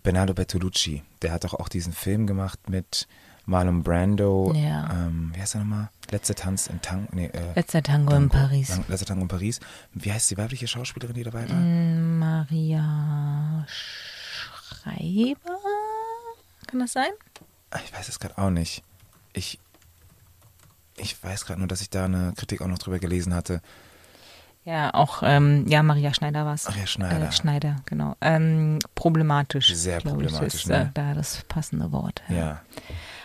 Bernardo 0.04 0.34
Bertolucci, 0.34 1.04
der 1.22 1.32
hat 1.32 1.44
doch 1.44 1.54
auch 1.56 1.70
diesen 1.70 1.92
Film 1.92 2.28
gemacht 2.28 2.70
mit 2.70 3.08
Marlon 3.46 3.82
Brando. 3.82 4.54
Ja. 4.56 4.90
Ähm, 5.08 5.32
wie 5.34 5.42
heißt 5.42 5.56
er 5.56 5.60
nochmal? 5.62 5.90
Letzter 6.12 6.36
Tanz 6.36 6.68
in 6.68 6.82
Tango. 6.82 7.08
Nee, 7.14 7.28
äh, 7.28 7.54
Letzter 7.56 7.82
Tango 7.82 8.14
in 8.16 8.30
Paris. 8.30 8.80
Letzter 8.88 9.08
Tango 9.08 9.24
in 9.24 9.28
Paris. 9.28 9.60
Wie 9.94 10.12
heißt 10.14 10.30
die 10.32 10.38
weibliche 10.38 10.68
Schauspielerin, 10.68 11.16
die 11.16 11.24
dabei 11.24 11.50
war? 11.50 11.56
Mm, 11.56 12.20
Maria 12.20 13.66
Schreiber? 13.68 15.58
Kann 16.68 16.80
das 16.80 16.94
sein? 16.94 17.10
Ah, 17.72 17.80
Ich 17.84 17.94
weiß 17.94 18.08
es 18.10 18.20
gerade 18.20 18.38
auch 18.38 18.50
nicht. 18.50 18.84
Ich, 19.34 19.60
ich 20.98 21.22
weiß 21.24 21.46
gerade 21.46 21.60
nur, 21.60 21.68
dass 21.68 21.82
ich 21.82 21.90
da 21.90 22.06
eine 22.06 22.34
Kritik 22.36 22.62
auch 22.62 22.68
noch 22.68 22.80
drüber 22.80 23.00
gelesen 23.00 23.34
hatte. 23.34 23.62
Ja, 24.66 24.94
auch, 24.94 25.24
ähm, 25.24 25.66
ja, 25.70 25.82
Maria 25.82 26.14
Schneider 26.14 26.44
war 26.46 26.54
es. 26.54 26.68
Ach 26.68 26.76
ja, 26.76 26.86
Schneider. 26.86 27.30
Äh, 27.30 27.32
Schneider, 27.32 27.78
genau. 27.86 28.16
Ähm, 28.20 28.80
problematisch. 28.96 29.74
Sehr 29.74 30.02
problematisch, 30.02 30.56
Ich, 30.56 30.62
ist 30.64 30.68
ne? 30.68 30.82
äh, 30.82 30.94
da 30.94 31.14
das 31.14 31.44
passende 31.48 31.94
Wort. 31.94 32.22
Ja. 32.28 32.62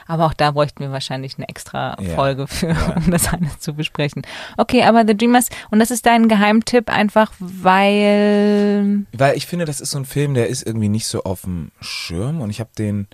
Aber 0.06 0.26
auch 0.26 0.34
da 0.34 0.52
bräuchten 0.52 0.80
wir 0.80 0.92
wahrscheinlich 0.92 1.38
eine 1.38 1.48
extra 1.48 1.96
Ja. 2.00 2.14
Folge 2.14 2.46
für, 2.46 2.68
Ja. 2.68 2.94
um 2.96 3.10
das 3.10 3.32
alles 3.32 3.58
zu 3.58 3.74
besprechen. 3.74 4.22
Okay, 4.56 4.84
aber 4.84 5.04
The 5.04 5.16
Dreamers, 5.16 5.48
und 5.72 5.80
das 5.80 5.90
ist 5.90 6.06
dein 6.06 6.28
Geheimtipp 6.28 6.88
einfach, 6.90 7.32
weil, 7.40 9.04
Weil 9.12 9.36
ich 9.36 9.46
finde, 9.46 9.64
das 9.64 9.80
ist 9.80 9.90
so 9.90 9.98
ein 9.98 10.04
Film, 10.04 10.34
der 10.34 10.46
ist 10.48 10.64
irgendwie 10.64 10.88
nicht 10.88 11.06
so 11.08 11.24
auf 11.24 11.42
dem 11.42 11.72
Schirm 11.80 12.40
und 12.40 12.50
ich 12.50 12.60
habe 12.60 12.70
den, 12.78 13.08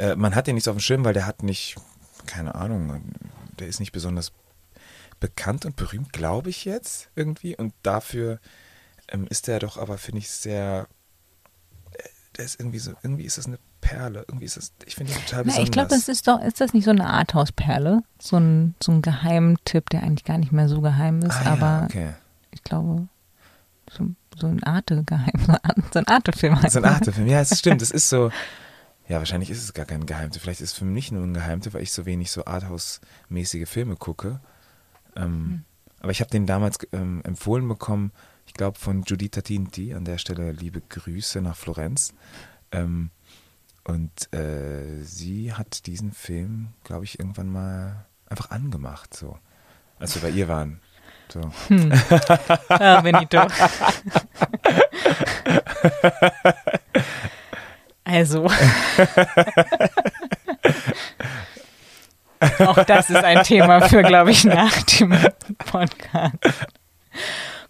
äh, 0.00 0.16
man 0.16 0.34
hat 0.34 0.46
den 0.46 0.54
nicht 0.54 0.64
so 0.64 0.70
auf 0.70 0.76
dem 0.76 0.80
Schirm, 0.80 1.04
weil 1.04 1.14
der 1.14 1.26
hat 1.26 1.42
nicht, 1.42 1.76
keine 2.26 2.54
Ahnung, 2.54 3.12
der 3.58 3.68
ist 3.68 3.80
nicht 3.80 3.92
besonders 3.92 4.32
bekannt 5.20 5.66
und 5.66 5.76
berühmt, 5.76 6.12
glaube 6.12 6.48
ich 6.48 6.64
jetzt 6.64 7.10
irgendwie 7.14 7.54
und 7.54 7.74
dafür 7.82 8.40
ähm, 9.08 9.26
ist 9.28 9.46
der 9.46 9.58
doch 9.58 9.76
aber, 9.76 9.98
finde 9.98 10.20
ich, 10.20 10.30
sehr, 10.30 10.88
äh, 11.92 12.02
der 12.38 12.46
ist 12.46 12.58
irgendwie 12.58 12.78
so, 12.78 12.92
irgendwie 13.02 13.24
ist 13.24 13.36
das 13.36 13.46
eine 13.46 13.58
Perle, 13.82 14.24
irgendwie 14.26 14.46
ist 14.46 14.56
das, 14.56 14.72
ich 14.86 14.94
finde 14.94 15.12
total 15.12 15.40
na, 15.40 15.42
besonders. 15.42 15.64
ich 15.64 15.72
glaube, 15.72 15.88
das 15.88 16.08
ist 16.08 16.26
doch, 16.26 16.40
ist 16.40 16.60
das 16.60 16.72
nicht 16.72 16.84
so 16.84 16.90
eine 16.90 17.06
Arthouse-Perle? 17.06 18.02
So 18.18 18.38
ein, 18.38 18.74
so 18.82 18.92
ein 18.92 19.02
Geheimtipp, 19.02 19.90
der 19.90 20.02
eigentlich 20.02 20.24
gar 20.24 20.38
nicht 20.38 20.52
mehr 20.52 20.68
so 20.68 20.80
geheim 20.80 21.20
ist, 21.20 21.36
ah, 21.36 21.44
ja, 21.44 21.52
aber 21.52 21.84
okay. 21.84 22.14
ich 22.52 22.62
glaube, 22.62 23.08
so, 23.90 24.06
so 24.38 24.46
ein 24.46 24.62
Arte-Geheim, 24.62 25.32
so 25.92 25.98
ein 25.98 26.06
Arte-Film 26.06 26.62
halt. 26.62 26.72
So 26.72 26.78
ein 26.78 26.86
Artefilm, 26.86 27.26
ja, 27.26 27.40
es 27.40 27.58
stimmt, 27.58 27.82
es 27.82 27.90
ist 27.90 28.08
so, 28.08 28.30
ja, 29.10 29.18
wahrscheinlich 29.18 29.50
ist 29.50 29.64
es 29.64 29.74
gar 29.74 29.86
kein 29.86 30.06
Geheimtipp. 30.06 30.40
Vielleicht 30.40 30.60
ist 30.60 30.70
es 30.70 30.78
für 30.78 30.84
mich 30.84 31.10
nur 31.10 31.24
ein 31.24 31.34
Geheimtipp, 31.34 31.74
weil 31.74 31.82
ich 31.82 31.90
so 31.90 32.06
wenig 32.06 32.30
so 32.30 32.44
Arthouse-mäßige 32.44 33.68
Filme 33.68 33.96
gucke. 33.96 34.38
Ähm, 35.16 35.64
Aber 35.98 36.12
ich 36.12 36.20
habe 36.20 36.30
den 36.30 36.46
damals 36.46 36.78
ähm, 36.92 37.20
empfohlen 37.24 37.66
bekommen, 37.66 38.12
ich 38.46 38.54
glaube 38.54 38.78
von 38.78 39.02
Giuditta 39.02 39.40
Tinti, 39.40 39.94
an 39.94 40.04
der 40.04 40.18
Stelle 40.18 40.52
liebe 40.52 40.80
Grüße 40.80 41.42
nach 41.42 41.56
Florenz. 41.56 42.14
Ähm, 42.70 43.10
und 43.82 44.32
äh, 44.32 45.02
sie 45.02 45.54
hat 45.54 45.86
diesen 45.86 46.12
Film, 46.12 46.68
glaube 46.84 47.04
ich, 47.04 47.18
irgendwann 47.18 47.50
mal 47.50 48.06
einfach 48.26 48.52
angemacht, 48.52 49.12
so, 49.12 49.36
als 49.98 50.14
wir 50.14 50.22
bei 50.22 50.30
ihr 50.30 50.46
waren. 50.46 50.78
So. 51.32 51.50
Ah, 52.68 53.00
Benito. 53.00 53.40
Also. 58.10 58.46
Auch 62.60 62.84
das 62.84 63.10
ist 63.10 63.22
ein 63.22 63.42
Thema 63.44 63.82
für, 63.82 64.02
glaube 64.02 64.30
ich, 64.30 64.44
nach 64.44 64.82
dem 64.82 65.14
Podcast. 65.58 66.36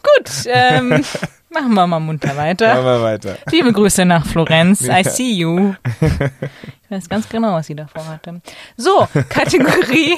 Gut, 0.03 0.31
ähm, 0.47 1.05
machen 1.51 1.75
wir 1.75 1.87
mal 1.87 2.01
munter 2.01 2.29
Machen 2.29 2.39
weiter. 2.39 2.85
wir 2.85 3.03
weiter. 3.03 3.37
Liebe 3.51 3.73
Grüße 3.73 4.05
nach 4.05 4.25
Florenz. 4.27 4.83
I 4.83 5.03
see 5.05 5.33
you. 5.33 5.75
Ich 6.01 6.91
weiß 6.91 7.09
ganz 7.09 7.29
genau, 7.29 7.53
was 7.55 7.67
sie 7.67 7.75
davor 7.77 8.07
hatte. 8.07 8.41
So, 8.77 9.09
Kategorie 9.29 10.17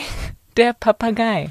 der 0.57 0.75
Papagei. 0.75 1.51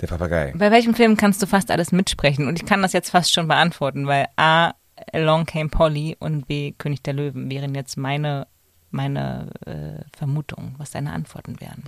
Der 0.00 0.06
Papagei. 0.08 0.52
Bei 0.56 0.70
welchem 0.70 0.94
Film 0.94 1.16
kannst 1.16 1.40
du 1.42 1.46
fast 1.46 1.70
alles 1.70 1.92
mitsprechen? 1.92 2.48
Und 2.48 2.60
ich 2.60 2.66
kann 2.66 2.82
das 2.82 2.92
jetzt 2.92 3.10
fast 3.10 3.32
schon 3.32 3.48
beantworten, 3.48 4.06
weil 4.06 4.26
A, 4.36 4.72
Along 5.12 5.46
Came 5.46 5.68
Polly 5.68 6.16
und 6.18 6.46
B, 6.46 6.72
König 6.72 7.02
der 7.02 7.14
Löwen 7.14 7.50
wären 7.50 7.74
jetzt 7.74 7.96
meine, 7.96 8.46
meine 8.90 9.50
äh, 9.66 10.04
Vermutung, 10.16 10.74
was 10.78 10.90
deine 10.90 11.12
Antworten 11.12 11.60
wären. 11.60 11.84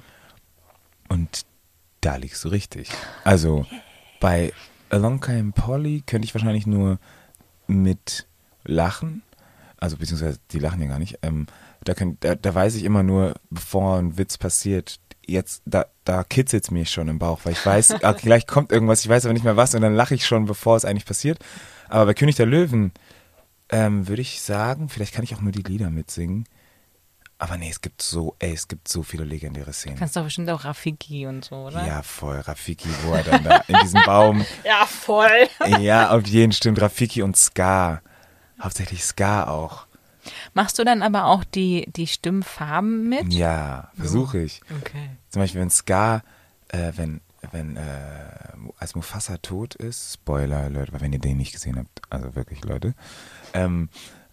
Und 1.09 1.47
da 2.01 2.17
liegst 2.17 2.45
du 2.45 2.49
richtig. 2.49 2.91
Also 3.25 3.67
bei 4.21 4.53
Along 4.91 5.21
Came 5.21 5.53
Polly 5.53 6.03
könnte 6.07 6.27
ich 6.27 6.35
wahrscheinlich 6.35 6.67
nur 6.67 6.99
mit 7.67 8.27
lachen. 8.65 9.23
Also 9.79 9.97
beziehungsweise 9.97 10.39
die 10.51 10.59
lachen 10.59 10.81
ja 10.81 10.89
gar 10.89 10.99
nicht. 10.99 11.19
Ähm, 11.23 11.47
da, 11.85 11.95
könnt, 11.95 12.25
da, 12.25 12.35
da 12.35 12.55
weiß 12.55 12.75
ich 12.77 12.85
immer 12.85 13.03
nur, 13.03 13.35
bevor 13.51 13.99
ein 13.99 14.19
Witz 14.19 14.39
passiert, 14.39 14.99
jetzt, 15.27 15.63
da, 15.67 15.87
da 16.05 16.25
kitzelt 16.25 16.65
es 16.65 16.71
mich 16.71 16.91
schon 16.91 17.09
im 17.09 17.19
Bauch, 17.19 17.41
weil 17.45 17.53
ich 17.53 17.65
weiß, 17.65 17.91
okay, 18.03 18.21
gleich 18.23 18.47
kommt 18.47 18.73
irgendwas, 18.73 19.03
ich 19.05 19.09
weiß 19.09 19.25
aber 19.25 19.35
nicht 19.35 19.45
mehr 19.45 19.57
was 19.57 19.75
und 19.75 19.83
dann 19.83 19.95
lache 19.95 20.15
ich 20.15 20.27
schon, 20.27 20.47
bevor 20.47 20.77
es 20.77 20.85
eigentlich 20.85 21.07
passiert. 21.07 21.39
Aber 21.89 22.07
bei 22.07 22.15
König 22.15 22.37
der 22.37 22.47
Löwen 22.47 22.93
ähm, 23.71 24.09
würde 24.09 24.23
ich 24.23 24.41
sagen, 24.41 24.89
vielleicht 24.89 25.15
kann 25.15 25.25
ich 25.25 25.35
auch 25.35 25.41
nur 25.41 25.53
die 25.53 25.63
Lieder 25.63 25.91
mitsingen. 25.91 26.47
Aber 27.39 27.59
nee, 27.59 27.69
es 27.69 27.83
gibt 27.83 28.01
so, 28.01 28.35
ey, 28.39 28.55
es 28.55 28.67
gibt 28.67 28.89
so 28.89 29.03
viele 29.03 29.25
legendäre 29.25 29.73
Szenen. 29.73 29.99
Kannst 29.99 30.17
doch 30.17 30.25
bestimmt 30.25 30.49
auch 30.49 30.65
Rafiki 30.65 31.27
und 31.27 31.45
so, 31.45 31.67
oder? 31.67 31.87
Ja, 31.87 32.03
voll. 32.03 32.41
Rafiki, 32.41 32.89
wo 33.05 33.13
er 33.13 33.25
dann 33.25 33.45
da 33.45 33.59
in 33.69 33.77
diesem 33.83 34.03
Baum. 34.07 34.45
Ja, 34.65 34.87
voll. 34.87 35.49
Ja, 35.81 36.11
auf 36.11 36.27
jeden 36.27 36.53
stimmt. 36.53 36.81
Rafiki 36.81 37.23
und 37.23 37.37
Ska. 37.37 38.01
Hauptsächlich 38.61 39.05
Ska 39.05 39.49
auch. 39.49 39.87
Machst 40.55 40.79
du 40.79 40.85
dann 40.85 41.03
aber 41.03 41.27
auch 41.27 41.45
die, 41.45 41.87
die 41.95 42.07
Stimmfarben 42.07 43.09
mit? 43.09 43.33
Ja, 43.35 43.91
versuche 43.95 44.41
ich. 44.41 44.63
Okay. 44.81 45.11
Zum 45.29 45.43
Beispiel, 45.43 45.61
wenn 45.61 45.71
Ska, 45.71 46.23
äh, 46.69 46.93
wenn, 46.97 47.21
wenn, 47.53 47.77
äh, 47.77 48.29
als 48.79 48.95
Mufasa 48.95 49.39
tot 49.39 49.75
ist, 49.75 50.15
Spoiler 50.15 50.59
Alert, 50.59 50.93
weil 50.93 51.01
wenn 51.01 51.13
ihr 51.13 51.19
den 51.19 51.37
nicht 51.37 51.53
gesehen 51.53 51.79
habt, 51.79 52.01
also 52.11 52.35
wirklich, 52.35 52.65
Leute, 52.65 52.95
ähm, 53.55 53.89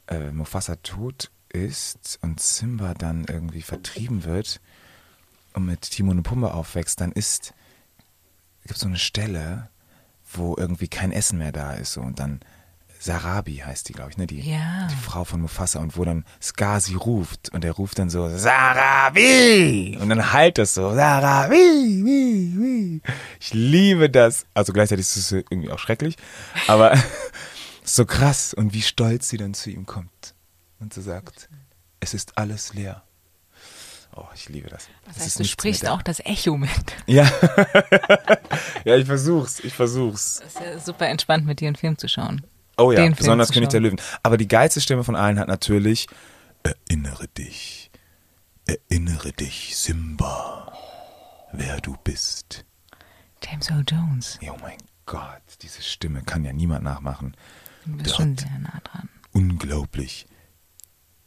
äh, 0.08 0.32
Mufasa 0.32 0.76
tot 0.78 1.32
ist 1.50 2.20
und 2.22 2.40
Simba 2.40 2.94
dann 2.94 3.26
irgendwie 3.30 3.62
vertrieben 3.62 4.24
wird 4.24 4.60
und 5.54 5.66
mit 5.66 5.82
Timon 5.82 6.18
und 6.18 6.24
Pumba 6.24 6.52
aufwächst, 6.52 7.00
dann 7.00 7.12
ist, 7.12 7.54
gibt 8.64 8.76
es 8.76 8.82
so 8.82 8.88
eine 8.88 8.98
Stelle, 8.98 9.70
wo 10.32 10.56
irgendwie 10.58 10.88
kein 10.88 11.12
Essen 11.12 11.38
mehr 11.38 11.52
da 11.52 11.74
ist 11.74 11.94
so, 11.94 12.02
und 12.02 12.20
dann 12.20 12.40
Sarabi 13.04 13.58
heißt 13.58 13.90
die, 13.90 13.94
glaube 13.94 14.12
ich, 14.12 14.18
ne? 14.18 14.28
Die, 14.28 14.40
Ja. 14.40 14.88
die 14.88 14.96
Frau 14.96 15.26
von 15.26 15.42
Mufasa 15.42 15.80
und 15.80 15.98
wo 15.98 16.06
dann 16.06 16.24
Scar 16.42 16.80
sie 16.80 16.96
ruft 16.96 17.50
und 17.50 17.66
er 17.66 17.74
ruft 17.74 18.00
dann 18.00 18.10
so 18.10 18.30
Sarabi 18.30 19.98
und 20.00 20.08
dann 20.08 20.32
halt 20.32 20.58
das 20.58 20.74
so 20.74 20.94
Sarabi, 20.96 21.54
wie, 21.56 22.58
wie. 22.58 23.02
Ich 23.42 23.54
liebe 23.54 24.10
das. 24.10 24.46
Also 24.54 24.72
gleichzeitig 24.72 25.06
ist 25.06 25.18
es 25.18 25.32
irgendwie 25.34 25.70
auch 25.72 25.80
schrecklich, 25.80 26.16
aber 26.68 26.98
so 27.84 28.06
krass 28.06 28.54
und 28.54 28.74
wie 28.74 28.82
stolz 28.82 29.28
sie 29.28 29.38
dann 29.38 29.54
zu 29.54 29.70
ihm 29.70 29.86
kommt 29.86 30.34
und 30.80 30.94
so 30.94 31.02
sagt, 31.02 31.50
es 32.00 32.14
ist 32.14 32.38
alles 32.38 32.74
leer. 32.74 33.04
Oh, 34.16 34.26
ich 34.36 34.48
liebe 34.48 34.70
das. 34.70 34.88
Das 35.08 35.18
Es 35.18 35.24
heißt, 35.24 35.40
du 35.40 35.46
sprichst 35.46 35.88
auch 35.88 36.04
das 36.04 36.20
Echo 36.20 36.56
mit. 36.56 36.70
Ja. 37.08 37.30
ja, 38.86 38.96
ich 38.96 39.08
versuch's, 39.08 39.60
ich 39.60 39.74
versuch's. 39.74 40.40
Das 40.44 40.54
ist 40.56 40.62
ja 40.62 40.80
super 40.80 41.08
entspannt, 41.08 41.46
mit 41.46 41.60
dir 41.60 41.68
einen 41.68 41.76
Film 41.76 41.98
zu 41.98 42.08
schauen. 42.08 42.46
Oh 42.78 42.92
ja, 42.92 43.02
den 43.04 43.14
besonders 43.16 43.52
König 43.52 43.70
der. 43.70 43.80
Löwen. 43.82 44.00
Aber 44.24 44.38
die 44.38 44.48
geilste 44.48 44.82
Stimme 44.82 45.04
von 45.04 45.16
allen 45.16 45.40
hat 45.40 45.48
natürlich 45.48 46.08
Erinnere 46.64 47.28
dich. 47.28 47.92
Erinnere 48.66 49.34
dich, 49.34 49.76
Simba, 49.78 50.72
wer 51.52 51.82
du 51.82 51.98
bist. 52.06 52.66
James 53.44 53.70
Earl 53.70 53.84
Jones. 53.86 54.40
Oh 54.50 54.56
mein 54.62 54.78
Gott, 55.06 55.42
diese 55.62 55.82
Stimme 55.82 56.22
kann 56.24 56.46
ja 56.46 56.54
niemand 56.54 56.84
nachmachen. 56.86 57.36
Du 57.86 57.98
bist 57.98 58.06
Der 58.12 58.16
schon 58.16 58.32
hat- 58.32 58.40
sehr 58.40 58.60
nah 58.60 58.80
dran. 58.86 59.10
Unglaublich. 59.34 60.26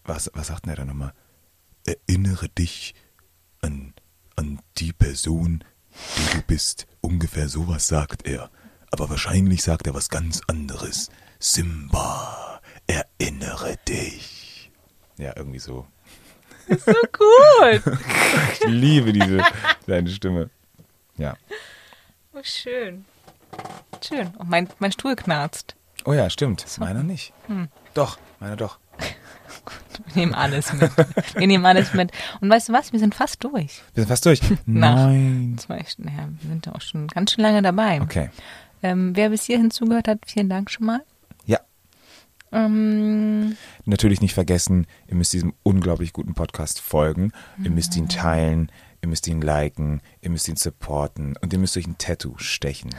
Was, 0.05 0.31
was 0.33 0.47
sagt 0.47 0.65
denn 0.65 0.71
er 0.73 0.77
da 0.77 0.85
nochmal? 0.87 1.13
Erinnere 1.85 2.49
dich 2.49 2.95
an, 3.61 3.93
an 4.37 4.61
die 4.79 4.95
Person, 4.95 5.63
die 6.17 6.37
du 6.39 6.43
bist. 6.47 6.87
Ungefähr 7.03 7.49
sowas 7.51 7.87
sagt 7.87 8.27
er. 8.27 8.51
Aber 8.91 9.11
wahrscheinlich 9.11 9.63
sagt 9.63 9.87
er 9.87 9.93
was 9.95 10.09
ganz 10.09 10.41
anderes. 10.47 11.11
Simba, 11.39 12.61
erinnere 12.87 13.77
dich. 13.89 14.71
Ja, 15.19 15.33
irgendwie 15.37 15.59
so. 15.59 15.87
So 16.69 16.93
gut. 17.13 17.99
Ich 18.53 18.69
liebe 18.69 19.13
diese 19.13 19.43
seine 19.87 20.09
Stimme. 20.11 20.51
Ja. 21.17 21.37
Oh, 22.35 22.41
schön. 22.43 23.05
Schön. 24.07 24.29
Und 24.39 24.49
mein, 24.51 24.69
mein 24.79 24.93
Stuhl 24.93 25.15
knarzt. 25.15 25.77
Oh 26.05 26.13
ja, 26.13 26.29
stimmt. 26.31 26.65
Meiner 26.79 27.03
nicht. 27.03 27.33
Doch, 27.95 28.19
meiner 28.41 28.57
doch. 28.57 28.79
Wir 30.07 30.15
nehmen 30.15 30.35
alles 30.35 30.73
mit. 30.73 30.91
Wir 31.35 31.47
nehmen 31.47 31.65
alles 31.65 31.95
mit. 31.95 32.13
Und 32.41 32.51
weißt 32.51 32.69
du 32.69 32.73
was? 32.73 32.93
Wir 32.93 32.99
sind 32.99 33.15
fast 33.15 33.43
durch. 33.45 33.83
Wir 33.95 34.03
sind 34.03 34.09
fast 34.09 34.27
durch. 34.27 34.41
Nein. 34.67 35.57
Zwei 35.59 35.85
Stunden. 35.85 36.11
Ja, 36.17 36.29
wir 36.29 36.49
sind 36.49 36.67
ja 36.67 36.75
auch 36.75 36.81
schon 36.81 37.07
ganz 37.09 37.33
schön 37.33 37.43
lange 37.43 37.63
dabei. 37.63 38.01
Okay. 38.03 38.31
Ähm, 38.83 39.17
wer 39.17 39.31
bis 39.31 39.45
hierhin 39.45 39.71
zugehört 39.71 40.09
hat, 40.09 40.19
vielen 40.27 40.49
Dank 40.49 40.71
schon 40.71 40.87
mal. 40.87 41.01
Ähm, 42.53 43.57
Natürlich 43.85 44.21
nicht 44.21 44.35
vergessen, 44.35 44.87
ihr 45.09 45.17
müsst 45.17 45.33
diesem 45.33 45.55
unglaublich 45.63 46.13
guten 46.13 46.35
Podcast 46.35 46.81
folgen. 46.81 47.33
Ihr 47.63 47.71
müsst 47.71 47.97
ihn 47.97 48.09
teilen, 48.09 48.71
ihr 49.03 49.09
müsst 49.09 49.27
ihn 49.29 49.41
liken, 49.41 50.01
ihr 50.21 50.31
müsst 50.31 50.49
ihn 50.49 50.57
supporten 50.57 51.35
und 51.41 51.53
ihr 51.53 51.59
müsst 51.59 51.77
euch 51.77 51.87
ein 51.87 51.99
Tattoo 51.99 52.35
stechen 52.39 52.91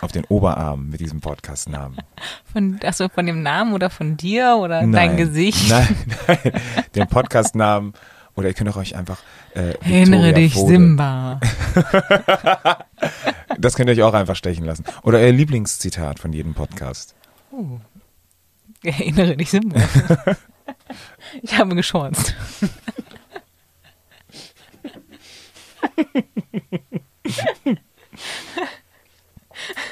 auf 0.00 0.12
den 0.12 0.24
Oberarm 0.24 0.88
mit 0.90 1.00
diesem 1.00 1.20
Podcast-Namen. 1.20 1.98
von, 2.52 2.78
achso, 2.84 3.08
von 3.08 3.26
dem 3.26 3.42
Namen 3.42 3.72
oder 3.72 3.90
von 3.90 4.16
dir 4.16 4.56
oder 4.60 4.82
Nein. 4.82 4.92
dein 4.92 5.16
Gesicht? 5.16 5.68
Nein, 5.70 5.96
nein, 6.26 6.52
den 6.94 7.06
Podcast-Namen. 7.08 7.94
Oder 8.36 8.48
ihr 8.48 8.54
könnt 8.54 8.70
auch 8.70 8.76
euch 8.76 8.94
einfach 8.94 9.18
äh, 9.54 9.74
Erinnere 9.80 10.32
dich, 10.32 10.54
Fode. 10.54 10.72
Simba. 10.72 11.40
Das 13.58 13.74
könnt 13.74 13.90
ihr 13.90 13.94
euch 13.94 14.02
auch 14.02 14.14
einfach 14.14 14.36
stechen 14.36 14.64
lassen. 14.64 14.84
Oder 15.02 15.18
euer 15.18 15.32
Lieblingszitat 15.32 16.20
von 16.20 16.32
jedem 16.32 16.54
Podcast. 16.54 17.16
Erinnere 18.82 19.36
dich, 19.36 19.50
Simba. 19.50 19.80
ich 21.42 21.58
habe 21.58 21.74
geschorzt. 21.74 22.34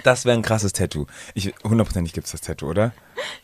Das 0.02 0.24
wäre 0.24 0.36
ein 0.36 0.42
krasses 0.42 0.72
Tattoo. 0.72 1.06
Ich, 1.34 1.52
hundertprozentig 1.64 2.12
gibt 2.12 2.26
es 2.26 2.32
das 2.32 2.40
Tattoo, 2.40 2.68
oder? 2.68 2.92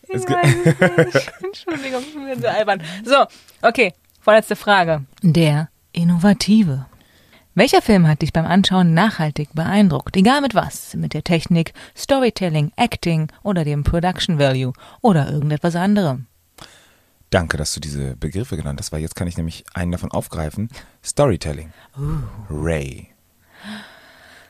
Ich 0.03 0.15
Es 0.15 0.29
weiß 0.29 0.57
es 0.65 1.15
nicht. 1.15 1.33
Entschuldigung, 1.43 2.03
ich 2.03 2.15
bin 2.15 2.41
so 2.41 2.47
albern. 2.49 2.83
So, 3.05 3.27
okay, 3.63 3.93
vorletzte 4.21 4.55
Frage. 4.55 5.05
Der 5.23 5.71
Innovative. 5.93 6.87
Welcher 7.55 7.83
Film 7.83 8.09
hat 8.09 8.23
dich 8.23 8.33
beim 8.33 8.47
Anschauen 8.47 8.95
nachhaltig 8.95 9.51
beeindruckt? 9.53 10.17
Egal 10.17 10.41
mit 10.41 10.55
was. 10.55 10.95
Mit 10.95 11.13
der 11.13 11.23
Technik, 11.23 11.75
Storytelling, 11.95 12.73
Acting 12.77 13.31
oder 13.43 13.63
dem 13.65 13.85
Production 13.85 14.39
Value 14.39 14.73
oder 15.03 15.31
irgendetwas 15.31 15.77
anderem. 15.77 16.27
Danke, 17.29 17.59
dass 17.59 17.75
du 17.75 17.81
diese 17.81 18.17
Begriffe 18.17 18.57
genannt 18.57 18.81
hast, 18.81 18.91
weil 18.91 19.03
jetzt 19.03 19.17
kann 19.17 19.29
ich 19.29 19.37
nämlich 19.37 19.65
einen 19.75 19.93
davon 19.93 20.11
aufgreifen. 20.11 20.71
Storytelling. 21.05 21.75
Ray. 22.49 23.09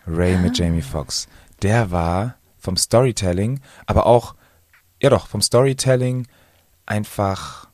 Ray 0.07 0.37
mit 0.37 0.57
Jamie 0.57 0.81
Foxx. 0.81 1.27
Der 1.63 1.91
war 1.91 2.37
vom 2.57 2.77
Storytelling, 2.77 3.61
aber 3.87 4.07
auch, 4.07 4.37
ja 5.03 5.11
doch, 5.11 5.27
vom 5.27 5.41
Storytelling 5.41 6.29
einfach, 6.87 7.69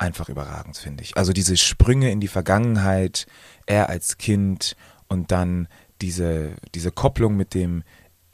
einfach 0.00 0.28
überragend, 0.28 0.76
finde 0.76 1.02
ich. 1.02 1.16
Also 1.16 1.32
diese 1.32 1.56
Sprünge 1.56 2.10
in 2.10 2.20
die 2.20 2.28
Vergangenheit, 2.28 3.26
er 3.66 3.88
als 3.88 4.18
Kind 4.18 4.76
und 5.08 5.30
dann 5.30 5.68
diese, 6.00 6.54
diese 6.74 6.90
Kopplung 6.90 7.36
mit 7.36 7.54
dem 7.54 7.82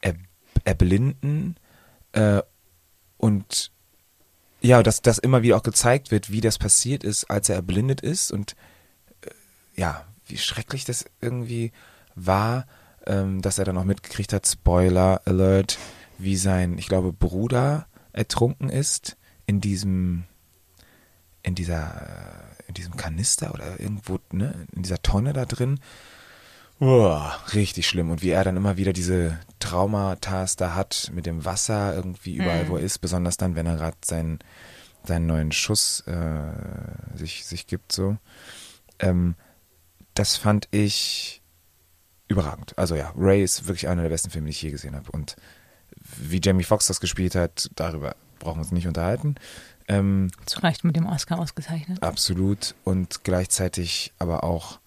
er 0.00 0.14
Erblinden 0.64 1.56
äh, 2.12 2.42
und 3.16 3.72
ja, 4.60 4.82
dass 4.82 5.02
das 5.02 5.18
immer 5.18 5.42
wieder 5.42 5.56
auch 5.56 5.62
gezeigt 5.62 6.10
wird, 6.10 6.30
wie 6.30 6.40
das 6.40 6.58
passiert 6.58 7.04
ist, 7.04 7.24
als 7.24 7.48
er 7.48 7.56
erblindet 7.56 8.00
ist 8.00 8.32
und 8.32 8.56
äh, 9.22 9.30
ja, 9.80 10.06
wie 10.26 10.38
schrecklich 10.38 10.84
das 10.84 11.04
irgendwie 11.20 11.72
war, 12.14 12.66
ähm, 13.06 13.42
dass 13.42 13.58
er 13.58 13.64
dann 13.64 13.78
auch 13.78 13.84
mitgekriegt 13.84 14.32
hat, 14.32 14.46
Spoiler 14.46 15.20
Alert, 15.24 15.78
wie 16.18 16.36
sein, 16.36 16.78
ich 16.78 16.88
glaube, 16.88 17.12
Bruder 17.12 17.86
ertrunken 18.12 18.68
ist 18.68 19.16
in 19.46 19.60
diesem, 19.60 20.24
in 21.46 21.54
dieser, 21.54 22.58
äh, 22.58 22.68
in 22.68 22.74
diesem 22.74 22.96
Kanister 22.96 23.54
oder 23.54 23.80
irgendwo, 23.80 24.18
ne, 24.32 24.66
in 24.74 24.82
dieser 24.82 25.00
Tonne 25.00 25.32
da 25.32 25.46
drin. 25.46 25.80
Uah, 26.80 27.34
richtig 27.54 27.86
schlimm. 27.86 28.10
Und 28.10 28.20
wie 28.22 28.30
er 28.30 28.44
dann 28.44 28.56
immer 28.56 28.76
wieder 28.76 28.92
diese 28.92 29.38
Traumata 29.60 30.44
da 30.56 30.74
hat 30.74 31.10
mit 31.14 31.24
dem 31.24 31.46
Wasser 31.46 31.94
irgendwie 31.94 32.34
überall, 32.34 32.68
wo 32.68 32.76
er 32.76 32.82
ist, 32.82 32.98
besonders 32.98 33.38
dann, 33.38 33.54
wenn 33.54 33.64
er 33.64 33.76
gerade 33.76 33.96
seinen, 34.04 34.40
seinen 35.04 35.26
neuen 35.26 35.52
Schuss 35.52 36.00
äh, 36.06 37.16
sich, 37.16 37.46
sich 37.46 37.66
gibt, 37.66 37.92
so. 37.92 38.18
Ähm, 38.98 39.36
das 40.12 40.36
fand 40.36 40.68
ich 40.72 41.42
überragend. 42.28 42.76
Also 42.76 42.96
ja, 42.96 43.12
Ray 43.16 43.42
ist 43.42 43.68
wirklich 43.68 43.88
einer 43.88 44.02
der 44.02 44.10
besten 44.10 44.30
Filme, 44.30 44.46
die 44.46 44.50
ich 44.50 44.62
je 44.62 44.70
gesehen 44.70 44.96
habe. 44.96 45.10
Und 45.12 45.36
wie 46.02 46.40
Jamie 46.42 46.64
Foxx 46.64 46.88
das 46.88 47.00
gespielt 47.00 47.36
hat, 47.36 47.70
darüber 47.76 48.16
brauchen 48.38 48.56
wir 48.56 48.62
uns 48.62 48.72
nicht 48.72 48.88
unterhalten. 48.88 49.36
Ähm, 49.88 50.30
Zu 50.46 50.60
Recht 50.60 50.84
mit 50.84 50.96
dem 50.96 51.06
Oscar 51.06 51.38
ausgezeichnet. 51.38 52.02
Absolut. 52.02 52.74
Und 52.84 53.24
gleichzeitig 53.24 54.12
aber 54.18 54.44
auch 54.44 54.80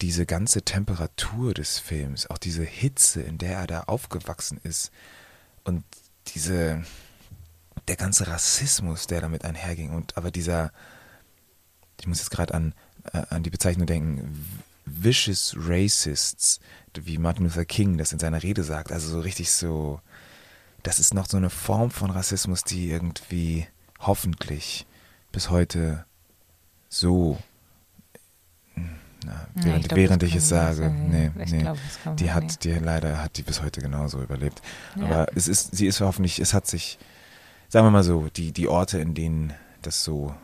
diese 0.00 0.26
ganze 0.26 0.62
Temperatur 0.62 1.54
des 1.54 1.78
Films, 1.78 2.28
auch 2.30 2.38
diese 2.38 2.62
Hitze, 2.62 3.20
in 3.20 3.38
der 3.38 3.58
er 3.58 3.66
da 3.66 3.80
aufgewachsen 3.82 4.60
ist 4.62 4.92
und 5.64 5.84
diese, 6.34 6.84
der 7.88 7.96
ganze 7.96 8.28
Rassismus, 8.28 9.06
der 9.06 9.20
damit 9.20 9.44
einherging 9.44 9.90
und 9.90 10.16
aber 10.16 10.30
dieser, 10.30 10.72
ich 12.00 12.06
muss 12.06 12.18
jetzt 12.18 12.30
gerade 12.30 12.54
an, 12.54 12.74
äh, 13.12 13.22
an 13.30 13.42
die 13.42 13.50
Bezeichnung 13.50 13.86
denken, 13.86 14.46
vicious 14.84 15.54
racists, 15.58 16.60
wie 16.94 17.18
Martin 17.18 17.44
Luther 17.44 17.64
King 17.64 17.98
das 17.98 18.12
in 18.12 18.18
seiner 18.18 18.42
Rede 18.42 18.64
sagt. 18.64 18.92
Also 18.92 19.08
so 19.08 19.20
richtig 19.20 19.50
so, 19.50 20.00
das 20.82 20.98
ist 20.98 21.14
noch 21.14 21.28
so 21.28 21.36
eine 21.36 21.50
Form 21.50 21.90
von 21.90 22.10
Rassismus, 22.10 22.64
die 22.64 22.90
irgendwie 22.90 23.66
hoffentlich 24.00 24.86
bis 25.32 25.50
heute 25.50 26.04
so, 26.88 27.38
na, 29.24 29.32
Ja, 29.32 29.46
während, 29.54 29.80
ich 29.82 29.88
glaub, 29.88 29.96
während 29.98 30.22
ich 30.22 30.34
es 30.36 30.48
sage, 30.48 30.76
sagen. 30.76 31.10
nee, 31.10 31.30
Ich 31.44 31.52
nee, 31.52 31.58
glaub, 31.60 31.76
die 32.16 32.24
nicht. 32.24 32.34
hat, 32.34 32.64
die 32.64 32.70
leider 32.74 33.22
hat 33.22 33.36
die 33.36 33.42
bis 33.42 33.62
heute 33.62 33.80
genauso 33.80 34.22
überlebt. 34.22 34.62
Ja. 34.96 35.04
Aber 35.04 35.26
es 35.36 35.48
ist, 35.48 35.76
sie 35.76 35.86
ist 35.86 36.00
hoffentlich, 36.00 36.38
es 36.38 36.54
hat 36.54 36.66
sich, 36.66 36.98
sagen 37.68 37.86
wir 37.86 37.90
mal 37.90 38.04
so, 38.04 38.28
die, 38.28 38.52
die 38.52 38.68
Orte, 38.68 38.98
in 38.98 39.14
denen 39.14 39.52
das 39.82 40.04
so 40.04 40.34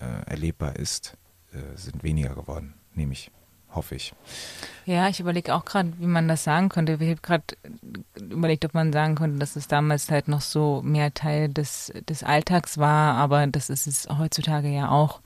äh, 0.00 0.30
erlebbar 0.30 0.76
ist, 0.76 1.16
äh, 1.52 1.76
sind 1.76 2.02
weniger 2.02 2.34
geworden, 2.34 2.74
nehme 2.94 3.12
ich, 3.12 3.30
hoffe 3.74 3.94
ich. 3.94 4.12
Ja, 4.84 5.08
ich 5.08 5.20
überlege 5.20 5.54
auch 5.54 5.64
gerade, 5.64 5.92
wie 5.98 6.06
man 6.06 6.28
das 6.28 6.44
sagen 6.44 6.68
könnte. 6.68 6.94
Ich 7.00 7.10
habe 7.10 7.20
gerade 7.20 7.44
überlegt, 8.20 8.64
ob 8.64 8.74
man 8.74 8.92
sagen 8.92 9.14
könnte, 9.14 9.38
dass 9.38 9.56
es 9.56 9.68
damals 9.68 10.10
halt 10.10 10.28
noch 10.28 10.40
so 10.40 10.82
mehr 10.82 11.14
Teil 11.14 11.48
des, 11.48 11.92
des 12.08 12.22
Alltags 12.22 12.78
war, 12.78 13.14
aber 13.14 13.46
das 13.46 13.70
ist 13.70 13.86
es 13.86 14.08
heutzutage 14.18 14.68
ja 14.68 14.90
auch. 14.90 15.20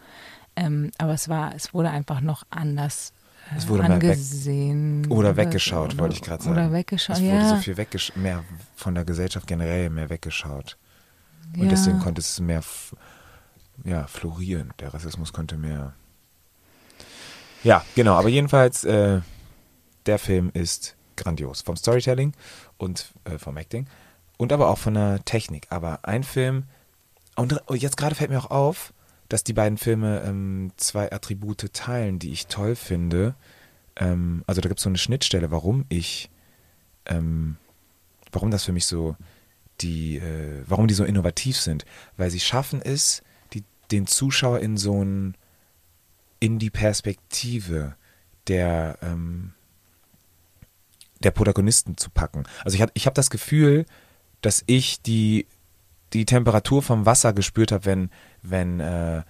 Ähm, 0.56 0.90
aber 0.98 1.12
es 1.14 1.28
war, 1.28 1.54
es 1.54 1.74
wurde 1.74 1.90
einfach 1.90 2.20
noch 2.20 2.44
anders 2.50 3.12
äh, 3.52 3.58
Es 3.58 3.68
wurde 3.68 3.82
weg- 3.84 3.90
angesehen. 3.90 5.06
Oder 5.10 5.36
weggeschaut, 5.36 5.98
wollte 5.98 6.14
ich 6.14 6.22
gerade 6.22 6.42
sagen. 6.42 6.56
Oder 6.56 6.72
weggeschaut, 6.72 7.16
Es 7.16 7.22
wurde 7.22 7.34
ja. 7.36 7.48
so 7.48 7.56
viel 7.56 7.76
mehr 8.16 8.44
von 8.74 8.94
der 8.94 9.04
Gesellschaft 9.04 9.46
generell 9.46 9.90
mehr 9.90 10.08
weggeschaut. 10.10 10.76
Und 11.54 11.64
ja. 11.64 11.68
deswegen 11.68 11.98
konnte 12.00 12.20
es 12.20 12.40
mehr 12.40 12.62
ja, 13.84 14.06
florieren. 14.06 14.72
Der 14.80 14.92
Rassismus 14.94 15.32
konnte 15.32 15.56
mehr. 15.56 15.94
Ja, 17.66 17.84
genau. 17.96 18.14
Aber 18.14 18.28
jedenfalls, 18.28 18.84
äh, 18.84 19.20
der 20.06 20.18
Film 20.20 20.50
ist 20.54 20.94
grandios. 21.16 21.62
Vom 21.62 21.76
Storytelling 21.76 22.32
und 22.78 23.12
äh, 23.24 23.38
vom 23.38 23.56
Acting. 23.56 23.88
Und 24.36 24.52
aber 24.52 24.68
auch 24.68 24.78
von 24.78 24.94
der 24.94 25.24
Technik. 25.24 25.66
Aber 25.70 25.98
ein 26.04 26.22
Film. 26.22 26.66
Und 27.34 27.60
jetzt 27.72 27.96
gerade 27.96 28.14
fällt 28.14 28.30
mir 28.30 28.38
auch 28.38 28.52
auf, 28.52 28.94
dass 29.28 29.42
die 29.42 29.52
beiden 29.52 29.78
Filme 29.78 30.22
ähm, 30.24 30.70
zwei 30.76 31.10
Attribute 31.10 31.72
teilen, 31.72 32.20
die 32.20 32.30
ich 32.30 32.46
toll 32.46 32.76
finde. 32.76 33.34
Ähm, 33.96 34.44
also 34.46 34.60
da 34.60 34.68
gibt 34.68 34.78
es 34.78 34.84
so 34.84 34.88
eine 34.88 34.98
Schnittstelle, 34.98 35.50
warum 35.50 35.86
ich, 35.88 36.30
ähm, 37.06 37.56
warum 38.30 38.52
das 38.52 38.62
für 38.62 38.72
mich 38.72 38.86
so 38.86 39.16
die, 39.80 40.18
äh, 40.18 40.62
warum 40.66 40.86
die 40.86 40.94
so 40.94 41.02
innovativ 41.02 41.58
sind, 41.58 41.84
weil 42.16 42.30
sie 42.30 42.38
schaffen 42.38 42.80
es, 42.80 43.24
die, 43.54 43.64
den 43.90 44.06
Zuschauer 44.06 44.60
in 44.60 44.76
so 44.76 45.02
ein, 45.02 45.36
in 46.46 46.60
die 46.60 46.70
Perspektive 46.70 47.96
der, 48.46 48.98
ähm, 49.02 49.52
der 51.18 51.32
Protagonisten 51.32 51.96
zu 51.96 52.08
packen. 52.08 52.44
Also 52.64 52.76
ich 52.76 52.82
habe 52.82 52.92
ich 52.94 53.08
hab 53.08 53.14
das 53.14 53.30
Gefühl, 53.30 53.84
dass 54.42 54.62
ich 54.66 55.02
die, 55.02 55.46
die 56.12 56.24
Temperatur 56.24 56.84
vom 56.84 57.04
Wasser 57.04 57.32
gespürt 57.32 57.72
habe, 57.72 57.84
wenn, 57.84 58.10
wenn 58.42 58.78
äh, 58.78 59.24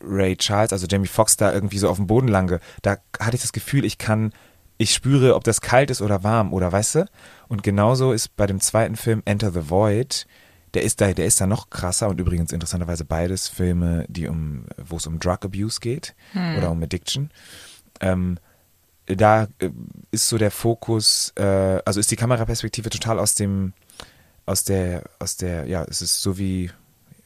Ray 0.00 0.34
Charles, 0.38 0.72
also 0.72 0.86
Jamie 0.86 1.08
Foxx 1.08 1.36
da 1.36 1.52
irgendwie 1.52 1.76
so 1.76 1.90
auf 1.90 1.98
dem 1.98 2.06
Boden 2.06 2.28
lange, 2.28 2.60
da 2.80 2.96
hatte 3.20 3.36
ich 3.36 3.42
das 3.42 3.52
Gefühl, 3.52 3.84
ich 3.84 3.98
kann, 3.98 4.32
ich 4.78 4.94
spüre, 4.94 5.34
ob 5.34 5.44
das 5.44 5.60
kalt 5.60 5.90
ist 5.90 6.00
oder 6.00 6.24
warm 6.24 6.54
oder 6.54 6.72
weißt 6.72 6.94
du? 6.94 7.06
Und 7.48 7.64
genauso 7.64 8.12
ist 8.12 8.34
bei 8.34 8.46
dem 8.46 8.60
zweiten 8.60 8.96
Film 8.96 9.20
Enter 9.26 9.52
the 9.52 9.68
Void, 9.68 10.26
der 10.74 10.82
ist 10.82 11.00
da, 11.00 11.12
der 11.12 11.26
ist 11.26 11.40
da 11.40 11.46
noch 11.46 11.70
krasser 11.70 12.08
und 12.08 12.20
übrigens 12.20 12.52
interessanterweise 12.52 13.04
beides 13.04 13.48
Filme, 13.48 14.04
die 14.08 14.28
um, 14.28 14.66
wo 14.76 14.96
es 14.96 15.06
um 15.06 15.18
Drug 15.18 15.44
Abuse 15.44 15.80
geht 15.80 16.14
oder 16.58 16.70
um 16.70 16.82
Addiction. 16.82 17.30
Ähm, 18.00 18.38
da 19.06 19.44
äh, 19.58 19.70
ist 20.10 20.28
so 20.28 20.38
der 20.38 20.50
Fokus, 20.50 21.32
äh, 21.36 21.80
also 21.84 22.00
ist 22.00 22.10
die 22.10 22.16
Kameraperspektive 22.16 22.90
total 22.90 23.18
aus 23.18 23.34
dem, 23.34 23.72
aus 24.44 24.64
der, 24.64 25.04
aus 25.18 25.36
der, 25.36 25.66
ja, 25.66 25.84
es 25.84 26.02
ist 26.02 26.20
so 26.20 26.38
wie, 26.38 26.70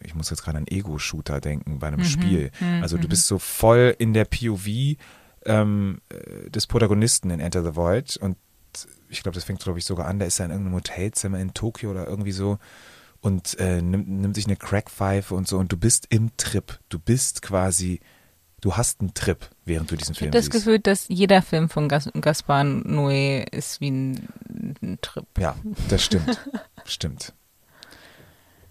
ich 0.02 0.14
muss 0.14 0.30
jetzt 0.30 0.42
gerade 0.42 0.58
an 0.58 0.66
Ego-Shooter 0.66 1.40
denken 1.40 1.78
bei 1.78 1.88
einem 1.88 2.04
Spiel. 2.04 2.50
Also 2.82 2.96
du 2.96 3.08
bist 3.08 3.26
so 3.26 3.38
voll 3.38 3.94
in 3.98 4.14
der 4.14 4.24
POV 4.24 4.96
ähm, 5.46 6.00
äh, 6.08 6.50
des 6.50 6.66
Protagonisten 6.66 7.30
in 7.30 7.40
Enter 7.40 7.62
the 7.62 7.76
Void 7.76 8.16
und 8.18 8.36
ich 9.08 9.22
glaube, 9.22 9.34
das 9.34 9.44
fängt, 9.44 9.60
glaube 9.60 9.78
ich, 9.78 9.84
sogar 9.84 10.06
an, 10.06 10.18
der 10.18 10.28
ist 10.28 10.38
ja 10.38 10.44
in 10.44 10.52
irgendeinem 10.52 10.76
Hotelzimmer 10.76 11.40
in 11.40 11.52
Tokio 11.52 11.90
oder 11.90 12.06
irgendwie 12.06 12.32
so 12.32 12.58
und 13.20 13.58
äh, 13.58 13.82
nimmt, 13.82 14.08
nimmt 14.08 14.34
sich 14.34 14.46
eine 14.46 14.56
Crackpfeife 14.56 15.34
und 15.34 15.46
so 15.46 15.58
und 15.58 15.72
du 15.72 15.76
bist 15.76 16.06
im 16.10 16.36
Trip. 16.36 16.78
Du 16.88 16.98
bist 16.98 17.42
quasi, 17.42 18.00
du 18.60 18.76
hast 18.76 19.00
einen 19.00 19.14
Trip, 19.14 19.48
während 19.64 19.90
du 19.90 19.96
diesen 19.96 20.12
Ich 20.12 20.18
Film 20.18 20.30
habe 20.30 20.38
das 20.38 20.46
siehst. 20.46 20.52
Gefühl, 20.64 20.78
dass 20.78 21.08
jeder 21.08 21.42
Film 21.42 21.68
von 21.68 21.88
Gas 21.88 22.10
Gaspar 22.20 22.62
Noé 22.62 23.46
ist 23.50 23.80
wie 23.80 23.90
ein, 23.90 24.28
ein 24.82 24.98
Trip. 25.02 25.26
Ja, 25.38 25.56
das 25.88 26.02
stimmt. 26.04 26.38
stimmt. 26.84 27.34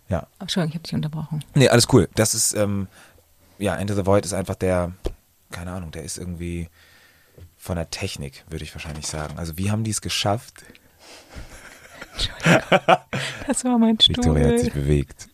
Ja. 0.07 0.27
Entschuldigung, 0.39 0.69
ich 0.69 0.75
habe 0.75 0.83
dich 0.83 0.95
unterbrochen. 0.95 1.43
Nee, 1.53 1.69
alles 1.69 1.87
cool. 1.93 2.09
Das 2.15 2.33
ist, 2.33 2.53
ähm, 2.53 2.87
ja, 3.59 3.75
Enter 3.75 3.95
the 3.95 4.05
Void 4.07 4.25
ist 4.25 4.33
einfach 4.33 4.55
der, 4.55 4.93
keine 5.51 5.71
Ahnung, 5.71 5.91
der 5.91 6.03
ist 6.03 6.17
irgendwie 6.17 6.69
von 7.55 7.75
der 7.75 7.91
Technik, 7.91 8.43
würde 8.49 8.63
ich 8.63 8.73
wahrscheinlich 8.73 9.05
sagen. 9.05 9.37
Also 9.37 9.57
wie 9.57 9.69
haben 9.69 9.83
die 9.83 9.91
es 9.91 10.01
geschafft? 10.01 10.63
Das 13.47 13.65
war 13.65 13.78
mein 13.78 13.99
Stuhl. 13.99 14.15
Victoria 14.15 14.49
hat 14.49 14.59
sich 14.59 14.74
bewegt. 14.74 15.28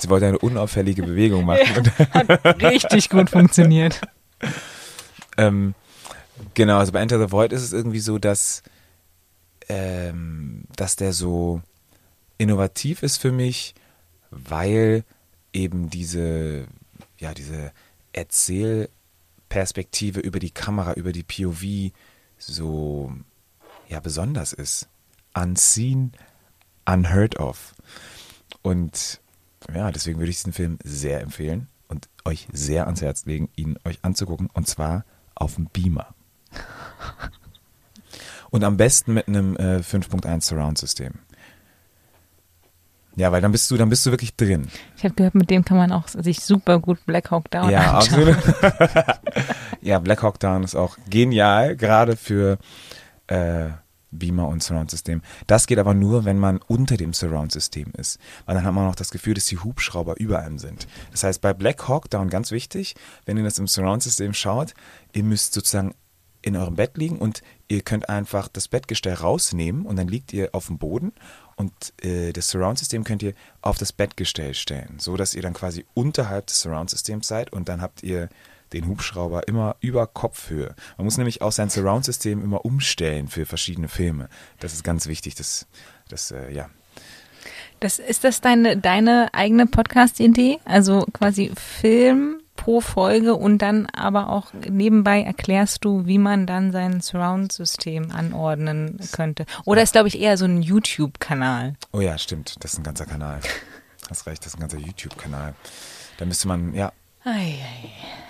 Sie 0.00 0.08
wollte 0.08 0.26
eine 0.26 0.38
unauffällige 0.38 1.02
Bewegung 1.02 1.44
machen. 1.44 1.90
Hat 2.10 2.62
richtig 2.62 3.10
gut 3.10 3.30
funktioniert. 3.30 4.00
ähm, 5.36 5.74
genau, 6.54 6.78
also 6.78 6.92
bei 6.92 7.00
Enter 7.00 7.18
the 7.18 7.30
Void 7.30 7.52
ist 7.52 7.62
es 7.62 7.72
irgendwie 7.72 8.00
so, 8.00 8.18
dass, 8.18 8.64
ähm, 9.68 10.64
dass 10.76 10.96
der 10.96 11.12
so 11.12 11.60
innovativ 12.38 13.02
ist 13.02 13.18
für 13.18 13.32
mich, 13.32 13.74
weil 14.30 15.04
eben 15.52 15.90
diese, 15.90 16.64
ja, 17.18 17.34
diese 17.34 17.72
Erzählperspektive 18.12 20.20
über 20.20 20.38
die 20.38 20.50
Kamera, 20.50 20.94
über 20.94 21.12
die 21.12 21.22
POV 21.22 21.92
so, 22.38 23.12
ja, 23.90 24.00
besonders 24.00 24.52
ist. 24.52 24.88
Unseen, 25.34 26.12
unheard 26.86 27.38
of. 27.38 27.74
Und 28.62 29.20
ja, 29.74 29.90
deswegen 29.90 30.18
würde 30.18 30.30
ich 30.30 30.36
diesen 30.36 30.52
Film 30.52 30.78
sehr 30.82 31.20
empfehlen 31.20 31.68
und 31.88 32.08
euch 32.24 32.48
sehr 32.52 32.86
ans 32.86 33.02
Herz 33.02 33.26
legen, 33.26 33.50
ihn 33.56 33.78
euch 33.84 33.98
anzugucken 34.02 34.48
und 34.52 34.66
zwar 34.68 35.04
auf 35.34 35.56
dem 35.56 35.66
Beamer. 35.66 36.14
Und 38.52 38.64
am 38.64 38.76
besten 38.76 39.14
mit 39.14 39.28
einem 39.28 39.54
äh, 39.56 39.76
5.1 39.76 40.42
Surround-System. 40.42 41.12
Ja, 43.14 43.30
weil 43.30 43.40
dann 43.40 43.52
bist 43.52 43.70
du, 43.70 43.76
dann 43.76 43.88
bist 43.88 44.04
du 44.04 44.10
wirklich 44.10 44.34
drin. 44.34 44.66
Ich 44.96 45.04
habe 45.04 45.14
gehört, 45.14 45.36
mit 45.36 45.50
dem 45.50 45.64
kann 45.64 45.76
man 45.76 45.92
auch 45.92 46.08
sich 46.08 46.40
super 46.40 46.80
gut 46.80 46.98
Black 47.06 47.30
Hawk 47.30 47.48
Down 47.52 47.70
ja, 47.70 47.98
anschauen. 47.98 48.34
absolut. 48.34 49.06
ja, 49.82 50.00
Black 50.00 50.24
Hawk 50.24 50.40
Down 50.40 50.64
ist 50.64 50.74
auch 50.74 50.98
genial, 51.08 51.76
gerade 51.76 52.16
für 52.16 52.58
äh, 53.30 53.70
Beamer 54.10 54.48
und 54.48 54.62
Surround-System. 54.62 55.22
Das 55.46 55.66
geht 55.66 55.78
aber 55.78 55.94
nur, 55.94 56.24
wenn 56.24 56.38
man 56.38 56.58
unter 56.66 56.96
dem 56.96 57.12
Surround-System 57.12 57.92
ist. 57.96 58.18
Weil 58.44 58.56
dann 58.56 58.64
hat 58.64 58.74
man 58.74 58.88
auch 58.88 58.96
das 58.96 59.10
Gefühl, 59.10 59.34
dass 59.34 59.46
die 59.46 59.58
Hubschrauber 59.58 60.18
über 60.18 60.40
einem 60.40 60.58
sind. 60.58 60.88
Das 61.12 61.22
heißt, 61.22 61.40
bei 61.40 61.54
Black 61.54 61.88
Hawk 61.88 62.10
Down 62.10 62.28
ganz 62.28 62.50
wichtig, 62.50 62.96
wenn 63.24 63.36
ihr 63.36 63.44
das 63.44 63.58
im 63.58 63.68
Surround-System 63.68 64.34
schaut, 64.34 64.74
ihr 65.12 65.22
müsst 65.22 65.54
sozusagen 65.54 65.94
in 66.42 66.56
eurem 66.56 66.74
Bett 66.74 66.96
liegen 66.96 67.18
und 67.18 67.42
ihr 67.68 67.82
könnt 67.82 68.08
einfach 68.08 68.48
das 68.48 68.66
Bettgestell 68.66 69.14
rausnehmen 69.14 69.84
und 69.84 69.96
dann 69.96 70.08
liegt 70.08 70.32
ihr 70.32 70.48
auf 70.52 70.66
dem 70.68 70.78
Boden 70.78 71.12
und 71.56 71.72
äh, 72.02 72.32
das 72.32 72.48
Surround-System 72.48 73.04
könnt 73.04 73.22
ihr 73.22 73.34
auf 73.60 73.76
das 73.76 73.92
Bettgestell 73.92 74.54
stellen, 74.54 74.98
so 74.98 75.18
dass 75.18 75.34
ihr 75.34 75.42
dann 75.42 75.52
quasi 75.52 75.84
unterhalb 75.92 76.46
des 76.46 76.62
Surround-Systems 76.62 77.28
seid 77.28 77.52
und 77.52 77.68
dann 77.68 77.82
habt 77.82 78.02
ihr 78.02 78.30
den 78.72 78.86
Hubschrauber 78.86 79.48
immer 79.48 79.76
über 79.80 80.06
Kopfhöhe. 80.06 80.74
Man 80.96 81.04
muss 81.04 81.16
nämlich 81.16 81.42
auch 81.42 81.52
sein 81.52 81.70
Surround-System 81.70 82.42
immer 82.42 82.64
umstellen 82.64 83.28
für 83.28 83.46
verschiedene 83.46 83.88
Filme. 83.88 84.28
Das 84.58 84.72
ist 84.72 84.84
ganz 84.84 85.06
wichtig, 85.06 85.34
das, 85.34 85.66
das 86.08 86.30
äh, 86.30 86.52
ja. 86.52 86.68
Das, 87.80 87.98
ist 87.98 88.24
das 88.24 88.40
deine, 88.40 88.76
deine 88.76 89.30
eigene 89.32 89.66
Podcast-Idee? 89.66 90.58
Also 90.64 91.06
quasi 91.12 91.50
Film 91.56 92.40
pro 92.56 92.82
Folge 92.82 93.34
und 93.34 93.62
dann 93.62 93.86
aber 93.86 94.28
auch 94.28 94.52
nebenbei 94.52 95.22
erklärst 95.22 95.82
du, 95.84 96.04
wie 96.04 96.18
man 96.18 96.46
dann 96.46 96.72
sein 96.72 97.00
Surround-System 97.00 98.10
anordnen 98.10 99.00
könnte. 99.12 99.46
Oder 99.64 99.82
ist, 99.82 99.92
glaube 99.92 100.08
ich, 100.08 100.20
eher 100.20 100.36
so 100.36 100.44
ein 100.44 100.60
YouTube-Kanal. 100.60 101.76
Oh 101.92 102.00
ja, 102.00 102.18
stimmt, 102.18 102.62
das 102.62 102.74
ist 102.74 102.78
ein 102.78 102.84
ganzer 102.84 103.06
Kanal. 103.06 103.40
Hast 104.10 104.26
recht, 104.26 104.44
das 104.44 104.52
ist 104.52 104.58
ein 104.58 104.60
ganzer 104.60 104.78
YouTube-Kanal. 104.78 105.54
Da 106.18 106.26
müsste 106.26 106.48
man, 106.48 106.74
ja, 106.74 106.92
Ei, 107.22 107.58
ei. 107.60 108.29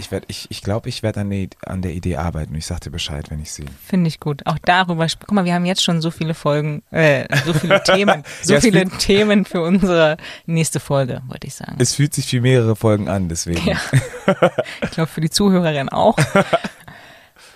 Ich 0.00 0.10
werde, 0.10 0.26
ich, 0.28 0.46
ich 0.50 0.62
glaube, 0.62 0.88
ich 0.88 1.02
werde 1.04 1.20
an, 1.20 1.30
der- 1.30 1.48
an 1.66 1.82
der 1.82 1.92
Idee 1.94 2.16
arbeiten. 2.16 2.54
Ich 2.56 2.66
sag 2.66 2.80
dir 2.80 2.90
Bescheid, 2.90 3.30
wenn 3.30 3.40
ich 3.40 3.52
sie. 3.52 3.64
Finde 3.86 4.08
ich 4.08 4.18
gut. 4.18 4.44
Auch 4.46 4.58
darüber, 4.62 5.06
guck 5.06 5.30
mal, 5.32 5.44
wir 5.44 5.54
haben 5.54 5.64
jetzt 5.64 5.82
schon 5.84 6.00
so 6.00 6.10
viele 6.10 6.34
Folgen, 6.34 6.82
äh, 6.90 7.26
so 7.44 7.52
viele 7.52 7.82
Themen, 7.84 8.24
so 8.42 8.54
Ja, 8.54 8.60
viele 8.60 8.88
Themen 8.88 9.44
für 9.44 9.62
unsere 9.62 10.16
nächste 10.46 10.80
Folge, 10.80 11.22
wollte 11.28 11.46
ich 11.46 11.54
sagen. 11.54 11.76
Es 11.78 11.94
fühlt 11.94 12.12
sich 12.14 12.32
wie 12.32 12.40
mehrere 12.40 12.74
Folgen 12.74 13.08
an, 13.08 13.28
deswegen. 13.28 13.64
Ja. 13.68 13.76
Ich 14.82 14.90
glaube, 14.92 15.08
für 15.10 15.20
die 15.20 15.30
Zuhörerin 15.30 15.88
auch. 15.88 16.16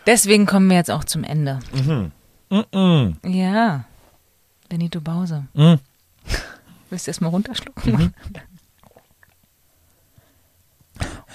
Deswegen 0.07 0.47
kommen 0.47 0.69
wir 0.69 0.77
jetzt 0.77 0.91
auch 0.91 1.05
zum 1.05 1.25
Ende. 1.25 1.61
Mm, 2.51 3.11
Ja. 3.27 3.85
Benito 4.69 5.01
Bause. 5.01 5.45
mm. 5.55 5.75
Willst 6.91 7.07
du 7.07 7.11
erstmal 7.11 7.31
runterschlucken? 7.31 7.93
Mhm. 7.93 8.13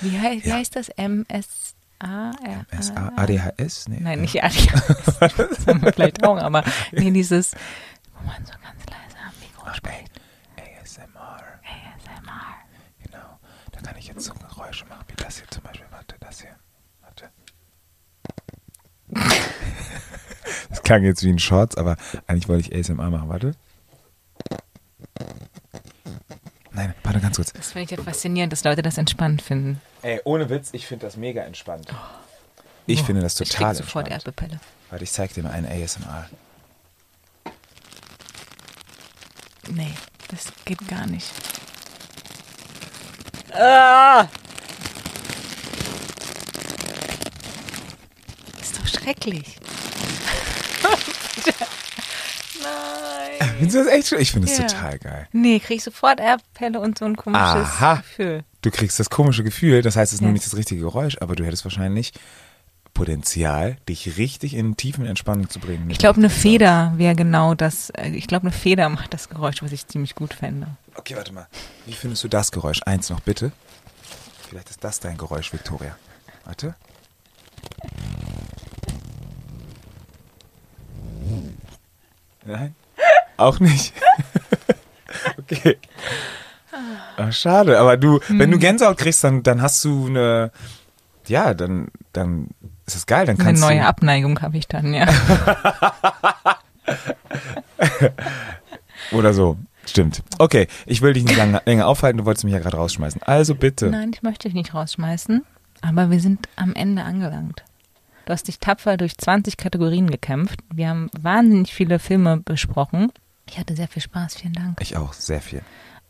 Wie, 0.01 0.17
hei 0.19 0.39
wie 0.43 0.49
Ja. 0.49 0.55
heißt 0.55 0.75
das? 0.75 0.89
MSA? 0.97 2.31
SA, 2.79 3.11
ADHS? 3.17 3.87
Nee. 3.89 3.99
Nein, 3.99 4.21
nicht 4.21 4.41
ADHS. 4.43 5.19
Das 5.19 5.67
haben 5.67 5.81
wir 5.81 5.91
vielleicht 5.93 6.23
auch, 6.23 6.37
aber 6.37 6.63
nee, 6.91 7.11
dieses, 7.11 7.53
wo 8.17 8.25
man 8.25 8.45
so 8.45 8.53
ganz 8.53 8.85
leise 8.89 9.17
am 9.25 9.33
Mikro 9.41 9.73
spricht. 9.73 10.11
ASMR. 10.55 11.37
ASMR. 11.63 12.55
Genau. 13.03 13.39
Da 13.71 13.81
kann 13.81 13.97
ich 13.97 14.07
jetzt 14.07 14.23
so 14.23 14.33
Geräusche 14.33 14.85
machen, 14.85 15.03
wie 15.09 15.15
das 15.21 15.37
hier 15.39 15.47
zum 15.49 15.63
Beispiel. 15.63 15.87
Warte, 15.91 16.15
das 16.19 16.41
hier. 16.41 16.55
Warte. 17.01 17.29
Das 20.69 20.81
klang 20.83 21.03
jetzt 21.03 21.23
wie 21.23 21.29
ein 21.29 21.39
Shorts, 21.39 21.75
aber 21.77 21.95
eigentlich 22.27 22.47
wollte 22.47 22.71
ich 22.73 22.75
ASMR 22.79 23.09
machen. 23.09 23.29
Warte. 23.29 23.51
Nein, 26.71 26.93
warte 27.03 27.19
ganz 27.19 27.28
kurz. 27.39 27.53
Das 27.53 27.71
finde 27.71 27.85
ich 27.85 27.97
ja 27.97 28.03
faszinierend, 28.03 28.51
dass 28.53 28.63
Leute 28.63 28.81
das 28.81 28.97
entspannt 28.97 29.41
finden. 29.41 29.81
Ey, 30.01 30.19
ohne 30.23 30.49
Witz, 30.49 30.69
ich 30.73 30.85
finde 30.85 31.05
das 31.05 31.17
mega 31.17 31.41
entspannt. 31.43 31.87
Ich 32.85 33.03
finde 33.03 33.21
das 33.21 33.39
Ich 33.39 33.49
total 33.49 33.73
krieg 33.75 33.85
sofort 33.85 34.07
entspannt. 34.07 34.37
Erdbepelle. 34.37 34.59
Warte, 34.89 35.03
ich 35.03 35.11
zeig 35.11 35.33
dir 35.33 35.43
mal 35.43 35.51
einen 35.51 35.67
ASMR. 35.67 36.29
Nee, 39.69 39.93
das 40.29 40.51
geht 40.65 40.87
gar 40.87 41.05
nicht. 41.05 41.31
Ah! 43.53 44.27
Ist 48.59 48.79
doch 48.79 48.87
schrecklich. 48.87 49.57
Nein. 52.61 53.48
Findest 53.59 53.75
du 53.75 53.83
das 53.83 53.93
echt 53.93 54.07
schön? 54.07 54.19
Ich 54.19 54.31
finde 54.31 54.47
das 54.47 54.57
Ja. 54.57 54.65
total 54.67 54.99
geil. 54.99 55.27
Nee, 55.31 55.59
krieg 55.59 55.77
ich 55.77 55.83
sofort 55.83 56.19
Erdpelle 56.19 56.79
und 56.79 56.97
so 56.97 57.05
ein 57.05 57.15
komisches 57.15 57.43
Aha. 57.43 57.95
Gefühl. 57.97 58.43
Du 58.61 58.71
kriegst 58.71 58.99
das 58.99 59.09
komische 59.09 59.43
Gefühl, 59.43 59.81
das 59.81 59.95
heißt, 59.95 60.11
es 60.11 60.15
ist 60.17 60.21
nur 60.21 60.29
Ja. 60.29 60.33
nicht 60.33 60.45
das 60.45 60.55
richtige 60.55 60.81
Geräusch, 60.81 61.17
aber 61.21 61.35
du 61.35 61.45
hättest 61.45 61.63
wahrscheinlich 61.65 62.13
Potenzial, 62.93 63.77
dich 63.87 64.17
richtig 64.17 64.55
in 64.55 64.75
tiefen 64.75 65.05
Entspannung 65.05 65.49
zu 65.49 65.59
bringen. 65.59 65.89
Ich 65.89 65.99
glaube, 65.99 66.17
eine 66.17 66.29
Feder 66.29 66.93
wäre 66.97 67.15
genau 67.15 67.53
das. 67.53 67.91
äh, 67.91 68.09
Ich 68.09 68.27
glaube, 68.27 68.43
eine 68.47 68.51
Feder 68.51 68.89
macht 68.89 69.13
das 69.13 69.29
Geräusch, 69.29 69.61
was 69.61 69.71
ich 69.71 69.87
ziemlich 69.87 70.15
gut 70.15 70.33
fände. 70.33 70.67
Okay, 70.95 71.15
warte 71.15 71.31
mal. 71.31 71.47
Wie 71.85 71.93
findest 71.93 72.23
du 72.23 72.27
das 72.27 72.51
Geräusch? 72.51 72.81
Eins 72.85 73.09
noch 73.09 73.21
bitte. 73.21 73.51
Vielleicht 74.49 74.69
ist 74.71 74.83
das 74.83 74.99
dein 74.99 75.17
Geräusch, 75.17 75.53
Victoria. 75.53 75.95
Warte. 76.43 76.75
Nein? 82.45 82.75
Auch 83.39 83.59
nicht? 83.59 83.93
okay. 85.37 85.77
Ah, 87.17 87.31
schade, 87.31 87.79
aber 87.79 87.97
du, 87.97 88.19
wenn 88.29 88.51
du 88.51 88.55
Hm. 88.55 88.59
Gänsehaut 88.59 88.97
kriegst, 88.97 89.23
dann, 89.23 89.43
dann 89.43 89.61
hast 89.61 89.83
du 89.83 90.07
eine, 90.07 90.51
ja, 91.27 91.53
dann, 91.53 91.87
dann 92.13 92.49
ist 92.85 92.95
es 92.95 93.05
geil, 93.05 93.25
dann 93.25 93.35
Eine 93.35 93.43
kannst 93.45 93.61
neue 93.61 93.79
du, 93.79 93.85
Abneigung 93.85 94.41
habe 94.41 94.57
ich 94.57 94.67
dann, 94.67 94.93
ja. 94.93 95.07
oder 99.11 99.33
so. 99.33 99.57
Stimmt. 99.85 100.21
Okay, 100.37 100.67
ich 100.85 101.01
will 101.01 101.13
dich 101.13 101.23
nicht 101.23 101.37
lange, 101.37 101.61
länger 101.65 101.87
aufhalten, 101.87 102.19
du 102.19 102.25
wolltest 102.25 102.43
mich 102.45 102.53
ja 102.53 102.59
gerade 102.59 102.77
rausschmeißen. 102.77 103.23
Also 103.23 103.55
bitte. 103.55 103.87
Nein, 103.87 104.11
ich 104.13 104.21
möchte 104.21 104.47
dich 104.47 104.53
nicht 104.53 104.73
rausschmeißen, 104.73 105.43
aber 105.81 106.11
wir 106.11 106.19
sind 106.19 106.47
am 106.55 106.73
Ende 106.75 107.03
angelangt. 107.03 107.63
Du 108.25 108.33
hast 108.33 108.47
dich 108.47 108.59
tapfer 108.59 108.97
durch 108.97 109.17
20 109.17 109.57
Kategorien 109.57 110.11
gekämpft. 110.11 110.59
Wir 110.71 110.89
haben 110.89 111.09
wahnsinnig 111.19 111.73
viele 111.73 111.97
Filme 111.97 112.37
besprochen. 112.37 113.11
Ich 113.49 113.57
hatte 113.57 113.75
sehr 113.75 113.87
viel 113.87 114.01
Spaß, 114.01 114.35
vielen 114.35 114.53
Dank. 114.53 114.79
Ich 114.81 114.95
auch, 114.95 115.13
sehr 115.13 115.41
viel. 115.41 115.61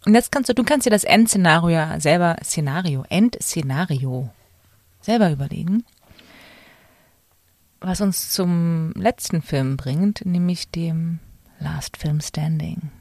Und 0.05 0.13
jetzt 0.13 0.31
kannst 0.31 0.49
du, 0.49 0.53
du 0.53 0.63
kannst 0.63 0.85
dir 0.85 0.91
das 0.91 1.03
Endszenario 1.03 1.99
selber, 1.99 2.37
Szenario, 2.43 3.03
Endszenario 3.09 4.29
selber 5.01 5.31
überlegen. 5.31 5.83
Was 7.81 8.01
uns 8.01 8.31
zum 8.31 8.91
letzten 8.95 9.41
Film 9.41 9.77
bringt, 9.77 10.25
nämlich 10.25 10.69
dem 10.69 11.19
Last 11.59 11.97
Film 11.97 12.19
Standing. 12.21 12.91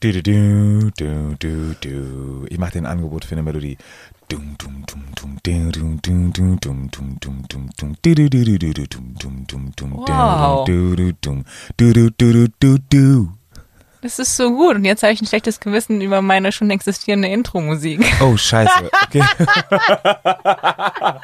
Du, 0.00 0.12
du, 0.12 0.20
du, 0.22 0.90
du, 0.96 1.36
du, 1.38 1.74
du. 1.80 2.46
Ich 2.48 2.58
mache 2.58 2.72
dir 2.72 2.78
ein 2.78 2.86
Angebot 2.86 3.24
für 3.24 3.36
eine 3.36 3.42
Melodie. 3.42 3.78
Wow. 9.92 10.66
Das 14.02 14.18
ist 14.18 14.36
so 14.36 14.50
gut. 14.50 14.74
Und 14.76 14.84
jetzt 14.84 15.02
habe 15.02 15.12
ich 15.12 15.20
ein 15.22 15.26
schlechtes 15.26 15.60
Gewissen 15.60 16.00
über 16.00 16.20
meine 16.22 16.52
schon 16.52 16.70
existierende 16.70 17.28
Intro-Musik. 17.28 18.04
Oh, 18.20 18.36
scheiße. 18.36 18.90
Okay. 19.06 19.22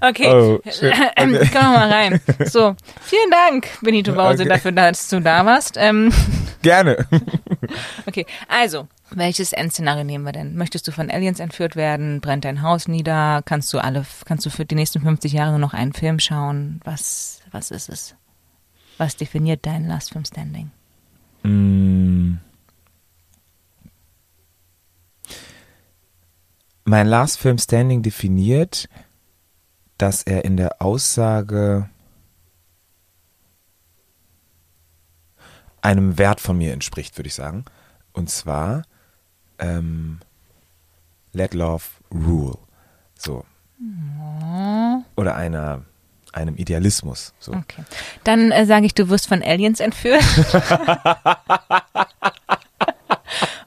Okay, 0.00 0.26
Oh, 0.32 0.60
shit. 0.70 0.94
ähm, 1.16 1.32
kommen 1.32 1.50
wir 1.52 1.60
mal 1.70 1.92
rein. 1.92 2.20
So, 2.46 2.74
vielen 3.02 3.30
Dank, 3.30 3.68
Benito 3.82 4.12
Bause, 4.14 4.42
Okay. 4.44 4.48
dafür, 4.48 4.72
dass 4.72 5.08
du 5.08 5.20
da 5.20 5.44
warst. 5.44 5.74
Ähm, 5.76 6.12
Gerne. 6.62 7.06
okay, 8.06 8.24
also, 8.48 8.88
welches 9.10 9.52
Endszenario 9.52 10.04
nehmen 10.04 10.24
wir 10.24 10.32
denn? 10.32 10.54
Möchtest 10.56 10.86
du 10.88 10.92
von 10.92 11.10
Aliens 11.10 11.40
entführt 11.40 11.76
werden? 11.76 12.20
Brennt 12.20 12.44
dein 12.44 12.62
Haus 12.62 12.88
nieder? 12.88 13.42
Kannst 13.44 13.72
du 13.74 13.80
alle, 13.80 14.06
kannst 14.24 14.46
du 14.46 14.50
für 14.50 14.64
die 14.64 14.76
nächsten 14.76 15.00
50 15.02 15.32
Jahre 15.32 15.50
nur 15.50 15.58
noch 15.58 15.74
einen 15.74 15.92
Film 15.92 16.20
schauen? 16.20 16.80
Was, 16.84 17.40
was 17.50 17.70
ist 17.70 17.88
es? 17.90 18.14
Was 18.98 19.16
definiert 19.16 19.66
dein 19.66 19.86
Last 19.88 20.12
Film 20.12 20.24
Standing? 20.24 20.70
Mm. 21.42 22.34
Mein 26.84 27.06
Last 27.06 27.38
Film 27.38 27.58
Standing 27.58 28.02
definiert, 28.02 28.88
dass 29.98 30.22
er 30.22 30.44
in 30.44 30.56
der 30.56 30.80
Aussage 30.80 31.90
einem 35.82 36.18
Wert 36.18 36.40
von 36.40 36.56
mir 36.56 36.72
entspricht, 36.72 37.18
würde 37.18 37.28
ich 37.28 37.34
sagen. 37.34 37.64
Und 38.12 38.30
zwar 38.30 38.82
ähm, 39.58 40.20
Let 41.32 41.54
Love 41.54 41.84
Rule. 42.12 42.58
So. 43.18 43.44
Oder 45.16 45.36
einer, 45.36 45.84
einem 46.34 46.56
Idealismus. 46.56 47.32
So. 47.38 47.52
Okay. 47.52 47.84
Dann 48.24 48.50
äh, 48.50 48.66
sage 48.66 48.86
ich, 48.86 48.94
du 48.94 49.08
wirst 49.08 49.28
von 49.28 49.42
Aliens 49.42 49.80
entführt. 49.80 50.22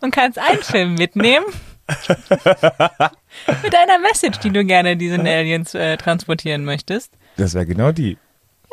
Und 0.01 0.11
kannst 0.11 0.39
einen 0.39 0.63
Film 0.63 0.95
mitnehmen. 0.95 1.45
Mit 3.63 3.75
einer 3.75 3.99
Message, 3.99 4.39
die 4.39 4.49
du 4.49 4.63
gerne 4.65 4.95
diesen 4.97 5.21
Aliens 5.27 5.75
äh, 5.75 5.97
transportieren 5.97 6.63
möchtest. 6.65 7.13
Das 7.37 7.53
wäre 7.53 7.65
genau 7.65 7.91
die. 7.91 8.17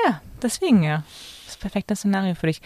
Ja, 0.04 0.20
deswegen 0.42 0.82
ja. 0.82 1.02
Das 1.44 1.54
ist 1.54 1.60
perfektes 1.60 1.98
Szenario 2.00 2.34
für 2.34 2.46
dich. 2.46 2.60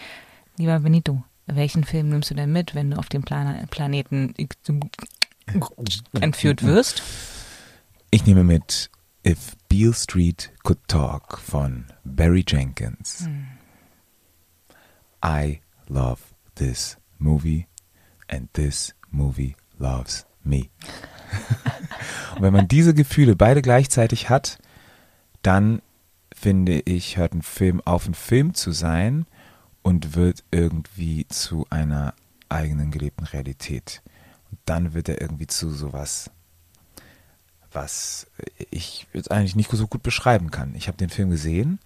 Lieber 0.57 0.79
Benito, 0.79 1.23
welchen 1.47 1.83
Film 1.83 2.09
nimmst 2.09 2.29
du 2.31 2.35
denn 2.35 2.51
mit, 2.51 2.75
wenn 2.75 2.91
du 2.91 2.97
auf 2.97 3.09
dem 3.09 3.23
Plan 3.23 3.67
Planeten 3.69 4.33
X- 4.37 4.57
entführt 6.21 6.63
wirst? 6.63 7.01
Ich 8.11 8.25
nehme 8.25 8.43
mit 8.43 8.89
If 9.25 9.55
Beale 9.69 9.93
Street 9.93 10.51
Could 10.63 10.85
Talk 10.89 11.37
von 11.37 11.85
Barry 12.03 12.43
Jenkins. 12.45 13.25
I 15.23 15.61
love 15.87 16.33
this 16.55 16.97
movie 17.19 17.67
and 18.27 18.49
this 18.53 18.93
movie 19.11 19.55
loves 19.79 20.25
me. 20.43 20.69
Und 22.35 22.41
wenn 22.41 22.51
man 22.51 22.67
diese 22.67 22.93
Gefühle 22.93 23.37
beide 23.37 23.61
gleichzeitig 23.61 24.29
hat, 24.29 24.57
dann 25.41 25.81
finde 26.35 26.81
ich, 26.81 27.15
hört 27.15 27.33
ein 27.33 27.43
Film 27.43 27.79
auf, 27.79 28.05
ein 28.05 28.15
Film 28.15 28.53
zu 28.53 28.71
sein 28.71 29.25
und 29.83 30.15
wird 30.15 30.43
irgendwie 30.51 31.27
zu 31.29 31.65
einer 31.69 32.13
eigenen 32.49 32.91
gelebten 32.91 33.25
Realität. 33.25 34.01
Und 34.51 34.59
dann 34.65 34.93
wird 34.93 35.07
er 35.07 35.21
irgendwie 35.21 35.47
zu 35.47 35.69
sowas 35.71 36.29
was 37.73 38.27
ich 38.71 39.07
jetzt 39.13 39.31
eigentlich 39.31 39.55
nicht 39.55 39.71
so 39.71 39.87
gut 39.87 40.03
beschreiben 40.03 40.51
kann. 40.51 40.75
Ich 40.75 40.87
habe 40.87 40.97
den 40.97 41.09
Film 41.09 41.29
gesehen 41.29 41.79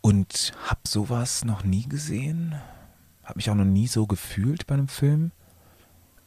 und 0.00 0.52
habe 0.66 0.80
sowas 0.86 1.44
noch 1.44 1.64
nie 1.64 1.88
gesehen. 1.88 2.54
Habe 3.24 3.38
mich 3.38 3.50
auch 3.50 3.54
noch 3.54 3.64
nie 3.64 3.86
so 3.86 4.06
gefühlt 4.06 4.66
bei 4.66 4.74
einem 4.74 4.88
Film. 4.88 5.32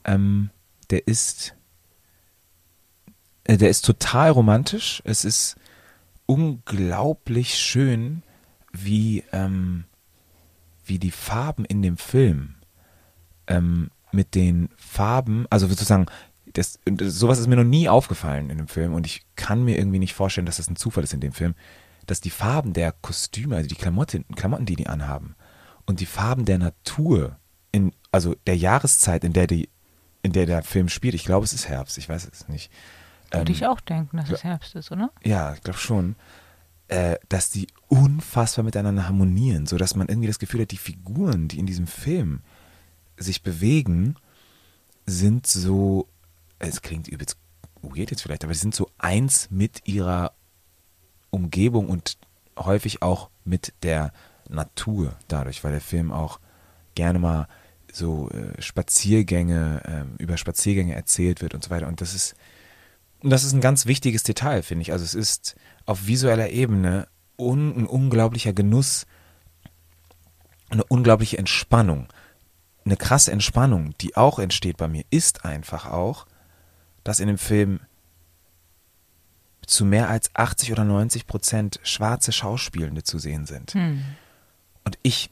Ähm, 0.04 0.50
der 0.90 1.08
ist 1.08 1.56
äh, 3.44 3.58
der 3.58 3.70
ist 3.70 3.86
total 3.86 4.32
romantisch. 4.32 5.02
Es 5.06 5.26
ist 5.26 5.56
unglaublich 6.26 7.56
schön, 7.56 8.24
wie, 8.72 9.24
ähm, 9.32 9.86
wie 10.86 11.00
die 11.00 11.12
Farben 11.12 11.66
in 11.66 11.82
dem 11.82 11.98
Film 11.98 12.56
ähm, 13.48 13.92
mit 14.12 14.36
den 14.36 14.70
Farben, 14.78 15.46
also 15.50 15.68
sozusagen, 15.68 16.06
das, 16.54 16.80
sowas 17.00 17.40
ist 17.40 17.48
mir 17.48 17.56
noch 17.56 17.64
nie 17.64 17.90
aufgefallen 17.90 18.50
in 18.50 18.58
dem 18.58 18.68
Film 18.68 18.94
und 18.94 19.06
ich 19.06 19.26
kann 19.36 19.64
mir 19.64 19.78
irgendwie 19.78 20.00
nicht 20.00 20.14
vorstellen, 20.14 20.46
dass 20.46 20.58
das 20.58 20.70
ein 20.70 20.76
Zufall 20.76 21.04
ist 21.04 21.14
in 21.14 21.20
dem 21.20 21.34
Film, 21.34 21.56
dass 22.08 22.22
die 22.22 22.30
Farben 22.30 22.74
der 22.74 22.92
Kostüme, 22.92 23.56
also 23.56 23.70
die 23.70 23.76
Klamotten, 23.76 24.26
Klamotten, 24.36 24.66
die 24.66 24.76
die 24.76 24.88
anhaben 24.88 25.36
und 25.86 26.00
die 26.00 26.06
Farben 26.06 26.46
der 26.46 26.58
Natur, 26.58 27.38
in, 27.72 27.94
also 28.12 28.36
der 28.48 28.58
Jahreszeit, 28.58 29.24
in 29.24 29.34
der 29.34 29.48
die, 29.48 29.70
in 30.24 30.34
der 30.34 30.46
der 30.46 30.64
Film 30.64 30.90
spielt, 30.90 31.16
ich 31.16 31.26
glaube, 31.26 31.46
es 31.46 31.54
ist 31.54 31.68
Herbst, 31.68 31.98
ich 31.98 32.10
weiß 32.10 32.28
es 32.32 32.48
nicht. 32.48 32.72
Würde 33.32 33.52
ähm, 33.52 33.56
ich 33.56 33.66
auch 33.66 33.80
denken, 33.80 34.18
dass 34.18 34.30
es 34.30 34.44
Herbst 34.44 34.76
ist, 34.76 34.92
oder? 34.92 35.12
Ja, 35.24 35.54
ich 35.54 35.62
glaube 35.62 35.80
schon. 35.80 36.16
Äh, 36.88 37.20
dass 37.30 37.50
die 37.50 37.68
unfassbar 37.88 38.66
miteinander 38.66 39.08
harmonieren, 39.08 39.66
so 39.66 39.78
dass 39.78 39.96
man 39.96 40.10
irgendwie 40.10 40.28
das 40.28 40.40
Gefühl 40.40 40.64
hat, 40.64 40.72
die 40.72 40.78
Figuren, 40.78 41.48
die 41.48 41.58
in 41.58 41.66
diesem 41.66 41.88
Film 41.88 42.42
sich 43.16 43.44
bewegen, 43.44 44.16
sind 45.06 45.48
so, 45.48 46.10
es 46.68 46.82
klingt 46.82 47.08
übelst 47.08 47.38
weird 47.82 48.12
jetzt 48.12 48.22
vielleicht, 48.22 48.44
aber 48.44 48.54
sie 48.54 48.60
sind 48.60 48.76
so 48.76 48.90
eins 48.98 49.50
mit 49.50 49.88
ihrer 49.88 50.34
Umgebung 51.32 51.90
und 51.90 52.18
häufig 52.58 53.02
auch 53.02 53.30
mit 53.44 53.74
der 53.84 54.12
Natur 54.50 55.16
dadurch, 55.28 55.64
weil 55.64 55.72
der 55.72 55.82
Film 55.82 56.12
auch 56.12 56.40
gerne 56.96 57.20
mal 57.20 57.48
so 57.92 58.30
äh, 58.30 58.62
Spaziergänge, 58.62 60.06
äh, 60.20 60.24
über 60.24 60.38
Spaziergänge 60.38 60.94
erzählt 60.94 61.42
wird 61.42 61.54
und 61.54 61.64
so 61.64 61.70
weiter. 61.70 61.88
Und 61.88 62.02
das 62.02 62.14
ist, 62.14 62.36
das 63.22 63.44
ist 63.44 63.54
ein 63.54 63.62
ganz 63.62 63.86
wichtiges 63.86 64.24
Detail, 64.24 64.62
finde 64.62 64.84
ich. 64.84 64.92
Also 64.92 65.04
es 65.04 65.16
ist 65.16 65.56
auf 65.86 66.08
visueller 66.08 66.50
Ebene 66.50 67.08
un, 67.38 67.76
ein 67.76 67.88
unglaublicher 67.88 68.54
Genuss, 68.54 69.06
eine 70.70 70.84
unglaubliche 70.86 71.38
Entspannung. 71.38 72.08
Eine 72.86 72.98
krasse 72.98 73.32
Entspannung, 73.32 73.96
die 74.00 74.16
auch 74.16 74.40
entsteht 74.40 74.78
bei 74.78 74.88
mir, 74.88 75.04
ist 75.10 75.46
einfach 75.46 75.86
auch, 75.86 76.26
dass 77.04 77.20
in 77.20 77.28
dem 77.28 77.38
Film 77.38 77.80
zu 79.66 79.86
mehr 79.86 80.10
als 80.10 80.36
80 80.36 80.72
oder 80.72 80.84
90 80.84 81.28
Prozent 81.28 81.80
schwarze 81.84 82.32
Schauspielende 82.32 83.04
zu 83.04 83.20
sehen 83.20 83.46
sind. 83.46 83.74
Hm. 83.74 84.04
Und 84.84 84.98
ich, 85.04 85.30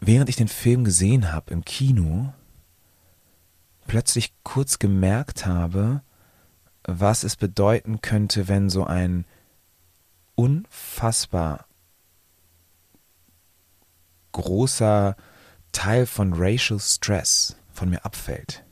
während 0.00 0.28
ich 0.28 0.36
den 0.36 0.48
Film 0.48 0.84
gesehen 0.84 1.32
habe 1.32 1.52
im 1.52 1.64
Kino, 1.64 2.32
plötzlich 3.86 4.32
kurz 4.44 4.78
gemerkt 4.78 5.46
habe, 5.46 6.02
was 6.84 7.24
es 7.24 7.36
bedeuten 7.36 8.00
könnte, 8.00 8.48
wenn 8.48 8.70
so 8.70 8.84
ein 8.84 9.24
unfassbar 10.34 11.66
großer 14.32 15.16
Teil 15.72 16.06
von 16.06 16.32
Racial 16.34 16.80
Stress 16.80 17.56
von 17.72 17.90
mir 17.90 18.04
abfällt. 18.04 18.64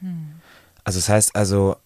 Hm. 0.00 0.39
Also 0.84 0.98
das 0.98 1.08
heißt 1.08 1.36
also, 1.36 1.76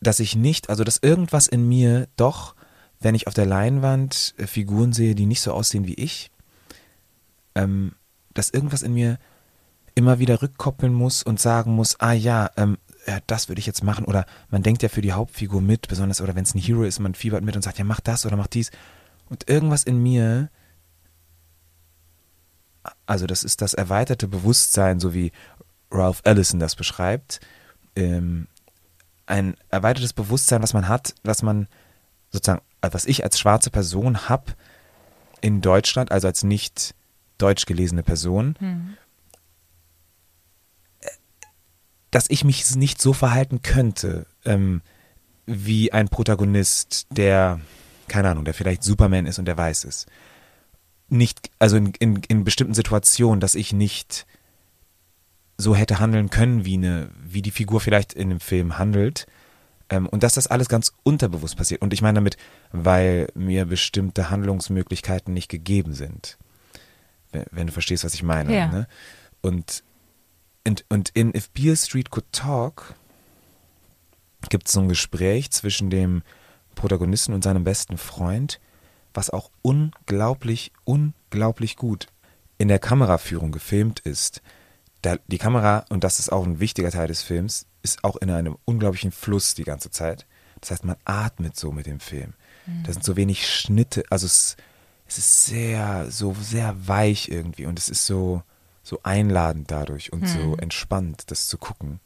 dass 0.00 0.20
ich 0.20 0.36
nicht, 0.36 0.70
also 0.70 0.84
dass 0.84 0.98
irgendwas 0.98 1.46
in 1.46 1.68
mir 1.68 2.08
doch, 2.16 2.54
wenn 3.00 3.14
ich 3.14 3.26
auf 3.26 3.34
der 3.34 3.46
Leinwand 3.46 4.34
äh, 4.38 4.46
Figuren 4.46 4.92
sehe, 4.92 5.14
die 5.14 5.26
nicht 5.26 5.40
so 5.40 5.52
aussehen 5.52 5.86
wie 5.86 5.94
ich, 5.94 6.30
ähm, 7.54 7.92
dass 8.34 8.50
irgendwas 8.50 8.82
in 8.82 8.94
mir 8.94 9.18
immer 9.94 10.18
wieder 10.18 10.42
rückkoppeln 10.42 10.92
muss 10.92 11.22
und 11.22 11.40
sagen 11.40 11.72
muss, 11.72 11.98
ah 12.00 12.12
ja, 12.12 12.50
ähm, 12.56 12.78
ja, 13.06 13.18
das 13.26 13.48
würde 13.48 13.58
ich 13.58 13.66
jetzt 13.66 13.82
machen. 13.82 14.04
Oder 14.04 14.26
man 14.50 14.62
denkt 14.62 14.82
ja 14.82 14.88
für 14.88 15.00
die 15.00 15.12
Hauptfigur 15.12 15.60
mit, 15.60 15.88
besonders, 15.88 16.20
oder 16.20 16.34
wenn 16.36 16.44
es 16.44 16.54
ein 16.54 16.60
Hero 16.60 16.84
ist, 16.84 17.00
man 17.00 17.14
fiebert 17.14 17.42
mit 17.42 17.56
und 17.56 17.62
sagt, 17.62 17.78
ja, 17.78 17.84
mach 17.84 18.00
das 18.00 18.26
oder 18.26 18.36
mach 18.36 18.46
dies. 18.46 18.70
Und 19.28 19.48
irgendwas 19.48 19.82
in 19.84 20.00
mir, 20.00 20.50
also 23.06 23.26
das 23.26 23.42
ist 23.42 23.60
das 23.60 23.74
erweiterte 23.74 24.28
Bewusstsein, 24.28 25.00
so 25.00 25.14
wie 25.14 25.32
Ralph 25.90 26.20
Ellison 26.24 26.60
das 26.60 26.76
beschreibt, 26.76 27.40
ähm, 27.98 28.46
ein 29.26 29.56
erweitertes 29.68 30.12
Bewusstsein, 30.12 30.62
was 30.62 30.72
man 30.72 30.88
hat, 30.88 31.14
was 31.22 31.42
man 31.42 31.68
sozusagen, 32.30 32.62
was 32.80 33.04
ich 33.04 33.24
als 33.24 33.38
schwarze 33.38 33.70
Person 33.70 34.28
habe 34.28 34.54
in 35.40 35.60
Deutschland, 35.60 36.12
also 36.12 36.26
als 36.26 36.42
nicht 36.44 36.94
deutsch 37.36 37.66
gelesene 37.66 38.02
Person, 38.02 38.56
hm 38.58 38.96
dass 42.10 42.30
ich 42.30 42.44
mich 42.44 42.74
nicht 42.76 43.00
so 43.00 43.12
verhalten 43.12 43.62
könnte, 43.62 44.26
ähm, 44.44 44.82
wie 45.46 45.92
ein 45.92 46.08
Protagonist, 46.08 47.06
der, 47.10 47.60
keine 48.08 48.30
Ahnung, 48.30 48.44
der 48.44 48.54
vielleicht 48.54 48.82
Superman 48.82 49.26
ist 49.26 49.38
und 49.38 49.44
der 49.44 49.56
weiß 49.56 49.84
es. 49.84 50.06
Nicht, 51.08 51.50
also 51.58 51.76
in, 51.76 51.92
in, 51.98 52.16
in 52.28 52.44
bestimmten 52.44 52.74
Situationen, 52.74 53.40
dass 53.40 53.54
ich 53.54 53.72
nicht 53.72 54.26
so 55.58 55.74
hätte 55.74 55.98
handeln 55.98 56.30
können, 56.30 56.64
wie 56.64 56.74
eine, 56.74 57.10
wie 57.22 57.42
die 57.42 57.50
Figur 57.50 57.80
vielleicht 57.80 58.14
in 58.14 58.30
dem 58.30 58.40
Film 58.40 58.78
handelt. 58.78 59.26
Ähm, 59.90 60.06
und 60.06 60.22
dass 60.22 60.34
das 60.34 60.46
alles 60.46 60.68
ganz 60.68 60.92
unterbewusst 61.02 61.56
passiert. 61.56 61.82
Und 61.82 61.92
ich 61.92 62.02
meine 62.02 62.16
damit, 62.16 62.36
weil 62.72 63.28
mir 63.34 63.64
bestimmte 63.64 64.30
Handlungsmöglichkeiten 64.30 65.34
nicht 65.34 65.48
gegeben 65.48 65.94
sind. 65.94 66.38
Wenn, 67.32 67.44
wenn 67.50 67.66
du 67.66 67.72
verstehst, 67.72 68.04
was 68.04 68.14
ich 68.14 68.22
meine. 68.22 68.54
Ja. 68.54 68.68
Ne? 68.68 68.86
Und 69.40 69.82
und, 70.68 70.84
und 70.90 71.08
in 71.14 71.34
If 71.34 71.48
Beale 71.48 71.76
Street 71.76 72.10
Could 72.10 72.30
Talk 72.30 72.94
gibt 74.50 74.66
es 74.66 74.74
so 74.74 74.80
ein 74.80 74.88
Gespräch 74.88 75.50
zwischen 75.50 75.88
dem 75.88 76.22
Protagonisten 76.74 77.32
und 77.32 77.42
seinem 77.42 77.64
besten 77.64 77.96
Freund, 77.96 78.60
was 79.14 79.30
auch 79.30 79.50
unglaublich, 79.62 80.72
unglaublich 80.84 81.76
gut 81.76 82.08
in 82.58 82.68
der 82.68 82.78
Kameraführung 82.78 83.50
gefilmt 83.50 84.00
ist. 84.00 84.42
Da, 85.02 85.16
die 85.26 85.38
Kamera, 85.38 85.84
und 85.90 86.04
das 86.04 86.18
ist 86.18 86.30
auch 86.30 86.44
ein 86.44 86.60
wichtiger 86.60 86.90
Teil 86.90 87.08
des 87.08 87.22
Films, 87.22 87.66
ist 87.82 88.02
auch 88.04 88.16
in 88.16 88.30
einem 88.30 88.56
unglaublichen 88.64 89.12
Fluss 89.12 89.54
die 89.54 89.64
ganze 89.64 89.90
Zeit. 89.90 90.26
Das 90.60 90.72
heißt, 90.72 90.84
man 90.84 90.96
atmet 91.04 91.56
so 91.56 91.70
mit 91.70 91.86
dem 91.86 92.00
Film. 92.00 92.34
Mhm. 92.66 92.82
Da 92.84 92.92
sind 92.92 93.04
so 93.04 93.16
wenig 93.16 93.48
Schnitte, 93.48 94.02
also 94.10 94.26
es, 94.26 94.56
es 95.06 95.18
ist 95.18 95.46
sehr, 95.46 96.10
so 96.10 96.34
sehr 96.40 96.74
weich 96.88 97.28
irgendwie 97.28 97.66
und 97.66 97.78
es 97.78 97.88
ist 97.88 98.06
so, 98.06 98.42
so 98.82 99.00
einladend 99.02 99.70
dadurch 99.70 100.12
und 100.12 100.22
hm. 100.22 100.28
so 100.28 100.56
entspannt, 100.56 101.30
das 101.30 101.46
zu 101.46 101.58
gucken. 101.58 102.00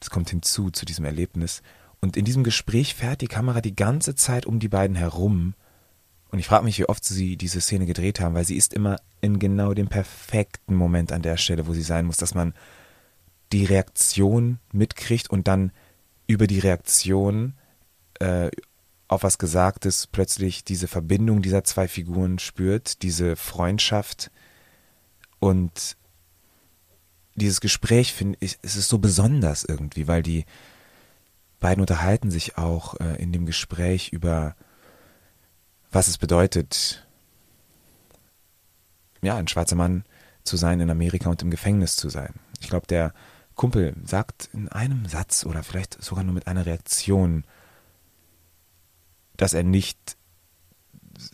Das 0.00 0.10
kommt 0.10 0.30
hinzu 0.30 0.70
zu 0.70 0.84
diesem 0.84 1.04
Erlebnis. 1.04 1.62
Und 2.00 2.16
in 2.16 2.24
diesem 2.24 2.42
Gespräch 2.42 2.94
fährt 2.94 3.20
die 3.20 3.28
Kamera 3.28 3.60
die 3.60 3.76
ganze 3.76 4.14
Zeit 4.14 4.46
um 4.46 4.58
die 4.58 4.68
beiden 4.68 4.96
herum. 4.96 5.54
Und 6.32 6.38
ich 6.38 6.46
frage 6.46 6.64
mich, 6.64 6.78
wie 6.78 6.88
oft 6.88 7.04
sie 7.04 7.36
diese 7.36 7.60
Szene 7.60 7.84
gedreht 7.84 8.18
haben, 8.18 8.34
weil 8.34 8.46
sie 8.46 8.56
ist 8.56 8.72
immer 8.72 8.96
in 9.20 9.38
genau 9.38 9.74
dem 9.74 9.88
perfekten 9.88 10.74
Moment 10.74 11.12
an 11.12 11.20
der 11.20 11.36
Stelle, 11.36 11.66
wo 11.66 11.74
sie 11.74 11.82
sein 11.82 12.06
muss, 12.06 12.16
dass 12.16 12.34
man 12.34 12.54
die 13.52 13.66
Reaktion 13.66 14.58
mitkriegt 14.72 15.28
und 15.28 15.46
dann 15.46 15.72
über 16.26 16.46
die 16.46 16.58
Reaktion 16.58 17.52
äh, 18.18 18.50
auf 19.08 19.22
was 19.22 19.36
Gesagtes 19.36 20.06
plötzlich 20.06 20.64
diese 20.64 20.88
Verbindung 20.88 21.42
dieser 21.42 21.64
zwei 21.64 21.86
Figuren 21.86 22.38
spürt, 22.38 23.02
diese 23.02 23.36
Freundschaft. 23.36 24.30
Und 25.38 25.98
dieses 27.34 27.60
Gespräch 27.60 28.14
finde 28.14 28.38
ich, 28.40 28.58
es 28.62 28.76
ist 28.76 28.88
so 28.88 28.98
besonders 28.98 29.64
irgendwie, 29.64 30.08
weil 30.08 30.22
die 30.22 30.46
beiden 31.60 31.82
unterhalten 31.82 32.30
sich 32.30 32.56
auch 32.56 32.98
äh, 33.00 33.22
in 33.22 33.32
dem 33.32 33.44
Gespräch 33.44 34.14
über, 34.14 34.56
was 35.92 36.08
es 36.08 36.18
bedeutet, 36.18 37.06
ja, 39.22 39.36
ein 39.36 39.48
schwarzer 39.48 39.76
Mann 39.76 40.04
zu 40.42 40.56
sein 40.56 40.80
in 40.80 40.90
Amerika 40.90 41.30
und 41.30 41.42
im 41.42 41.50
Gefängnis 41.50 41.94
zu 41.96 42.08
sein. 42.08 42.34
Ich 42.60 42.68
glaube, 42.68 42.86
der 42.86 43.12
Kumpel 43.54 43.94
sagt 44.04 44.48
in 44.52 44.68
einem 44.68 45.06
Satz 45.06 45.44
oder 45.44 45.62
vielleicht 45.62 46.02
sogar 46.02 46.24
nur 46.24 46.34
mit 46.34 46.46
einer 46.46 46.66
Reaktion, 46.66 47.44
dass 49.36 49.52
er 49.52 49.62
nicht 49.62 50.16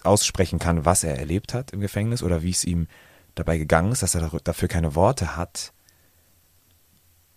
aussprechen 0.02 0.58
kann, 0.58 0.84
was 0.84 1.04
er 1.04 1.18
erlebt 1.18 1.54
hat 1.54 1.70
im 1.70 1.80
Gefängnis 1.80 2.22
oder 2.22 2.42
wie 2.42 2.50
es 2.50 2.64
ihm 2.64 2.88
dabei 3.34 3.56
gegangen 3.56 3.92
ist, 3.92 4.02
dass 4.02 4.14
er 4.14 4.28
dafür 4.44 4.68
keine 4.68 4.94
Worte 4.94 5.36
hat 5.36 5.72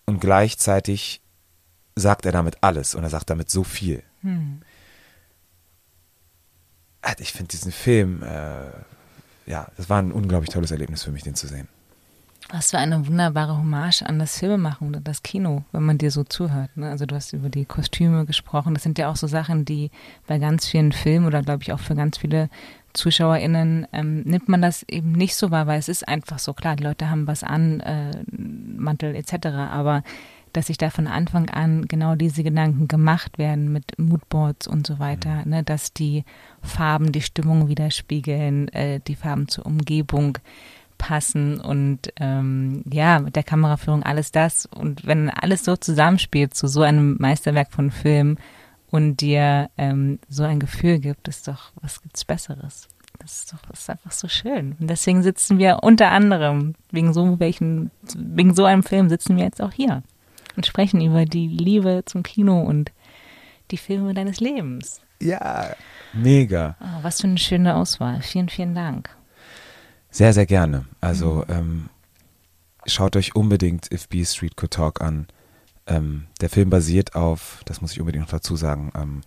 und 0.05 0.19
gleichzeitig 0.19 1.21
sagt 1.95 2.25
er 2.25 2.31
damit 2.31 2.57
alles 2.61 2.95
und 2.95 3.03
er 3.03 3.09
sagt 3.09 3.29
damit 3.29 3.49
so 3.49 3.63
viel. 3.63 4.03
Hm. 4.21 4.61
Ich 7.19 7.33
finde 7.33 7.49
diesen 7.49 7.71
Film, 7.71 8.23
äh, 8.23 9.49
ja, 9.49 9.67
das 9.77 9.89
war 9.89 10.01
ein 10.01 10.11
unglaublich 10.11 10.49
tolles 10.49 10.71
Erlebnis 10.71 11.03
für 11.03 11.11
mich, 11.11 11.23
den 11.23 11.35
zu 11.35 11.47
sehen. 11.47 11.67
Was 12.49 12.71
für 12.71 12.77
eine 12.77 13.07
wunderbare 13.07 13.57
Hommage 13.57 14.01
an 14.01 14.19
das 14.19 14.37
Filmemachen 14.37 14.93
und 14.93 15.07
das 15.07 15.23
Kino, 15.23 15.63
wenn 15.71 15.83
man 15.83 15.97
dir 15.97 16.11
so 16.11 16.23
zuhört. 16.25 16.75
Ne? 16.75 16.89
Also 16.89 17.05
du 17.05 17.15
hast 17.15 17.31
über 17.31 17.49
die 17.49 17.65
Kostüme 17.65 18.25
gesprochen. 18.25 18.73
Das 18.73 18.83
sind 18.83 18.97
ja 18.97 19.09
auch 19.09 19.15
so 19.15 19.27
Sachen, 19.27 19.63
die 19.63 19.89
bei 20.27 20.37
ganz 20.37 20.67
vielen 20.67 20.91
Filmen 20.91 21.25
oder 21.25 21.41
glaube 21.41 21.63
ich 21.63 21.71
auch 21.71 21.79
für 21.79 21.95
ganz 21.95 22.17
viele 22.17 22.49
ZuschauerInnen 22.93 23.87
ähm, 23.93 24.23
nimmt 24.23 24.49
man 24.49 24.61
das 24.61 24.83
eben 24.83 25.13
nicht 25.13 25.35
so 25.35 25.49
wahr, 25.49 25.65
weil 25.65 25.79
es 25.79 25.87
ist 25.87 26.07
einfach 26.07 26.39
so 26.39 26.53
klar, 26.53 26.75
die 26.75 26.83
Leute 26.83 27.09
haben 27.09 27.25
was 27.25 27.43
an, 27.43 27.79
äh, 27.79 28.11
Mantel 28.31 29.15
etc., 29.15 29.47
aber 29.47 30.03
dass 30.53 30.67
sich 30.67 30.77
da 30.77 30.89
von 30.89 31.07
Anfang 31.07 31.49
an 31.49 31.87
genau 31.87 32.15
diese 32.15 32.43
Gedanken 32.43 32.87
gemacht 32.87 33.37
werden 33.37 33.71
mit 33.71 33.97
Moodboards 33.97 34.67
und 34.67 34.85
so 34.85 34.99
weiter, 34.99 35.45
ne, 35.45 35.63
dass 35.63 35.93
die 35.93 36.23
Farben 36.61 37.11
die 37.11 37.21
Stimmung 37.21 37.67
widerspiegeln, 37.67 38.67
äh, 38.69 38.99
die 38.99 39.15
Farben 39.15 39.47
zur 39.47 39.65
Umgebung 39.65 40.37
passen 40.97 41.59
und 41.59 42.13
ähm, 42.19 42.83
ja, 42.91 43.19
mit 43.19 43.35
der 43.35 43.43
Kameraführung 43.43 44.03
alles 44.03 44.31
das. 44.31 44.67
Und 44.67 45.05
wenn 45.05 45.29
alles 45.29 45.65
so 45.65 45.75
zusammenspielt 45.75 46.53
zu 46.53 46.67
so 46.67 46.81
einem 46.81 47.17
Meisterwerk 47.19 47.71
von 47.71 47.89
Film 47.89 48.37
und 48.91 49.17
dir 49.21 49.69
ähm, 49.77 50.19
so 50.29 50.43
ein 50.43 50.59
Gefühl 50.59 50.99
gibt, 50.99 51.27
ist 51.27 51.47
doch, 51.47 51.71
was 51.81 52.01
gibt's 52.03 52.23
Besseres? 52.23 52.87
Das 53.17 53.39
ist 53.39 53.53
doch 53.53 53.59
das 53.67 53.81
ist 53.81 53.89
einfach 53.89 54.11
so 54.11 54.27
schön. 54.27 54.75
Und 54.79 54.89
deswegen 54.89 55.23
sitzen 55.23 55.57
wir 55.57 55.79
unter 55.81 56.11
anderem, 56.11 56.75
wegen 56.91 57.13
so 57.13 57.39
welchen, 57.39 57.89
wegen 58.15 58.53
so 58.53 58.65
einem 58.65 58.83
Film 58.83 59.09
sitzen 59.09 59.37
wir 59.37 59.45
jetzt 59.45 59.61
auch 59.61 59.71
hier 59.71 60.03
und 60.55 60.65
sprechen 60.65 61.01
über 61.01 61.25
die 61.25 61.47
Liebe 61.47 62.03
zum 62.05 62.23
Kino 62.23 62.61
und 62.61 62.91
die 63.71 63.77
Filme 63.77 64.13
deines 64.13 64.39
Lebens. 64.39 65.01
Ja, 65.21 65.75
mega. 66.13 66.75
Oh, 66.81 67.03
was 67.03 67.21
für 67.21 67.27
eine 67.27 67.37
schöne 67.37 67.75
Auswahl. 67.75 68.21
Vielen, 68.21 68.49
vielen 68.49 68.75
Dank. 68.75 69.09
Sehr, 70.09 70.33
sehr 70.33 70.45
gerne. 70.45 70.85
Also 70.99 71.45
ähm, 71.47 71.89
schaut 72.85 73.15
euch 73.15 73.35
unbedingt 73.35 73.91
If 73.91 74.09
B 74.09 74.25
Street 74.25 74.57
Could 74.57 74.73
Talk 74.73 75.01
an. 75.01 75.27
Ähm, 75.87 76.27
der 76.41 76.49
Film 76.49 76.69
basiert 76.69 77.15
auf, 77.15 77.61
das 77.65 77.81
muss 77.81 77.93
ich 77.93 77.99
unbedingt 77.99 78.25
noch 78.25 78.31
dazu 78.31 78.55
sagen, 78.55 78.91
ähm, 78.95 79.21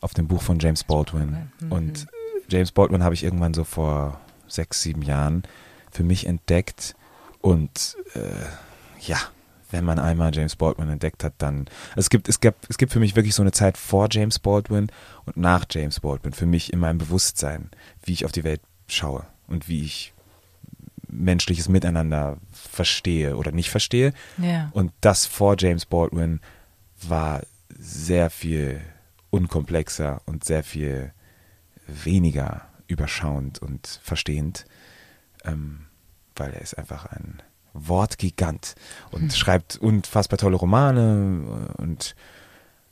auf 0.00 0.14
dem 0.14 0.28
Buch 0.28 0.42
von 0.42 0.58
James 0.58 0.84
Baldwin. 0.84 1.50
Mhm. 1.60 1.72
Und 1.72 2.06
James 2.48 2.72
Baldwin 2.72 3.02
habe 3.04 3.14
ich 3.14 3.24
irgendwann 3.24 3.54
so 3.54 3.64
vor 3.64 4.20
sechs, 4.48 4.82
sieben 4.82 5.02
Jahren 5.02 5.42
für 5.90 6.02
mich 6.02 6.26
entdeckt. 6.26 6.94
Und 7.40 7.96
äh, 8.14 9.06
ja, 9.06 9.18
wenn 9.72 9.84
man 9.84 9.98
einmal 9.98 10.34
James 10.34 10.56
Baldwin 10.56 10.88
entdeckt 10.88 11.24
hat, 11.24 11.34
dann. 11.38 11.66
Also 11.90 12.00
es 12.00 12.10
gibt, 12.10 12.28
es 12.28 12.40
gab, 12.40 12.54
es 12.68 12.78
gibt 12.78 12.92
für 12.92 13.00
mich 13.00 13.16
wirklich 13.16 13.34
so 13.34 13.42
eine 13.42 13.52
Zeit 13.52 13.76
vor 13.76 14.08
James 14.10 14.38
Baldwin 14.38 14.88
und 15.24 15.36
nach 15.36 15.64
James 15.70 16.00
Baldwin, 16.00 16.32
für 16.32 16.46
mich 16.46 16.72
in 16.72 16.78
meinem 16.78 16.98
Bewusstsein, 16.98 17.70
wie 18.04 18.12
ich 18.12 18.24
auf 18.24 18.32
die 18.32 18.44
Welt 18.44 18.60
schaue 18.86 19.26
und 19.46 19.68
wie 19.68 19.84
ich 19.84 20.12
menschliches 21.08 21.68
Miteinander 21.68 22.38
verstehe 22.52 23.36
oder 23.36 23.52
nicht 23.52 23.70
verstehe. 23.70 24.12
Ja. 24.38 24.70
Und 24.72 24.92
das 25.00 25.26
vor 25.26 25.56
James 25.58 25.86
Baldwin 25.86 26.40
war 27.02 27.42
sehr 27.78 28.30
viel 28.30 28.80
unkomplexer 29.30 30.22
und 30.26 30.44
sehr 30.44 30.62
viel 30.62 31.12
weniger 31.86 32.66
überschauend 32.86 33.60
und 33.60 34.00
verstehend, 34.02 34.66
ähm, 35.44 35.86
weil 36.36 36.52
er 36.52 36.60
ist 36.60 36.78
einfach 36.78 37.06
ein 37.06 37.42
Wortgigant 37.74 38.74
und 39.10 39.32
schreibt 39.32 39.76
unfassbar 39.76 40.38
tolle 40.38 40.56
Romane 40.56 41.68
und 41.78 42.14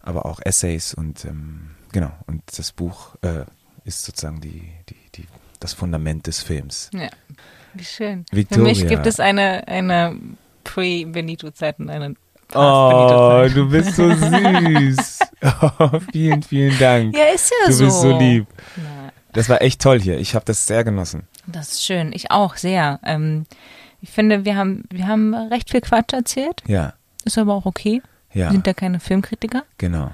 aber 0.01 0.27
auch 0.27 0.41
Essays 0.43 0.95
und 0.95 1.25
ähm, 1.25 1.71
genau 1.93 2.13
und 2.27 2.43
das 2.57 2.73
Buch 2.73 3.17
äh, 3.23 3.45
ist 3.85 4.05
sozusagen 4.05 4.41
die, 4.41 4.73
die, 4.89 4.97
die, 5.15 5.27
das 5.59 5.73
Fundament 5.75 6.27
des 6.27 6.43
Films. 6.43 6.91
Ja, 6.95 7.09
wie 7.75 7.85
schön. 7.85 8.25
Victoria. 8.31 8.65
Für 8.65 8.69
mich 8.71 8.89
gibt 8.89 9.07
es 9.07 9.21
eine, 9.21 9.67
eine 9.69 10.17
Pre-Benito-Zeit 10.65 11.79
und 11.79 11.91
eine 11.91 12.15
Oh, 12.53 13.47
du 13.55 13.69
bist 13.69 13.95
so 13.95 14.13
süß. 14.13 15.19
Oh, 15.79 16.01
vielen, 16.13 16.43
vielen 16.43 16.79
Dank. 16.79 17.17
Ja, 17.17 17.27
ist 17.35 17.51
ja 17.51 17.69
du 17.69 17.73
so. 17.73 17.85
bist 17.85 18.01
so 18.01 18.19
lieb. 18.19 18.47
Das 19.33 19.49
war 19.49 19.63
echt 19.63 19.81
toll 19.81 20.01
hier. 20.01 20.19
Ich 20.19 20.35
habe 20.35 20.45
das 20.45 20.67
sehr 20.67 20.85
genossen. 20.85 21.27
das 21.47 21.73
ist 21.73 21.85
schön. 21.85 22.13
Ich 22.13 22.31
auch 22.31 22.57
sehr. 22.57 23.01
Ähm, 23.05 23.47
ich 24.01 24.11
finde, 24.11 24.45
wir 24.45 24.57
haben, 24.57 24.85
wir 24.91 25.07
haben 25.07 25.35
recht 25.35 25.71
viel 25.71 25.81
Quatsch 25.81 26.13
erzählt. 26.13 26.63
Ja, 26.67 26.95
Ist 27.25 27.39
aber 27.39 27.55
auch 27.55 27.67
okay. 27.67 28.03
ja, 28.33 28.47
Wir 28.47 28.53
sind 28.53 28.67
ja 28.67 28.75
keine 28.75 29.01
Filmkritiker. 29.01 29.65
genau. 29.79 30.11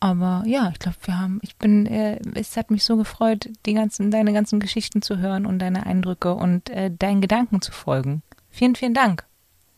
Aber 0.00 0.42
ja, 0.46 0.68
ich 0.72 0.80
glaube, 0.80 0.96
wir 1.04 1.18
haben, 1.20 1.38
ich 1.42 1.54
bin, 1.56 1.86
äh, 1.86 2.18
es 2.34 2.56
hat 2.56 2.72
mich 2.72 2.82
so 2.82 2.96
gefreut, 2.96 3.48
die 3.66 3.74
ganzen, 3.74 4.10
deine 4.10 4.32
ganzen 4.32 4.58
Geschichten 4.58 5.00
zu 5.00 5.18
hören 5.18 5.46
und 5.46 5.60
deine 5.60 5.86
Eindrücke 5.86 6.34
und 6.34 6.70
äh, 6.70 6.90
deinen 6.90 7.20
Gedanken 7.20 7.62
zu 7.62 7.70
folgen. 7.70 8.22
Vielen, 8.50 8.74
vielen 8.74 8.94
Dank. 8.94 9.24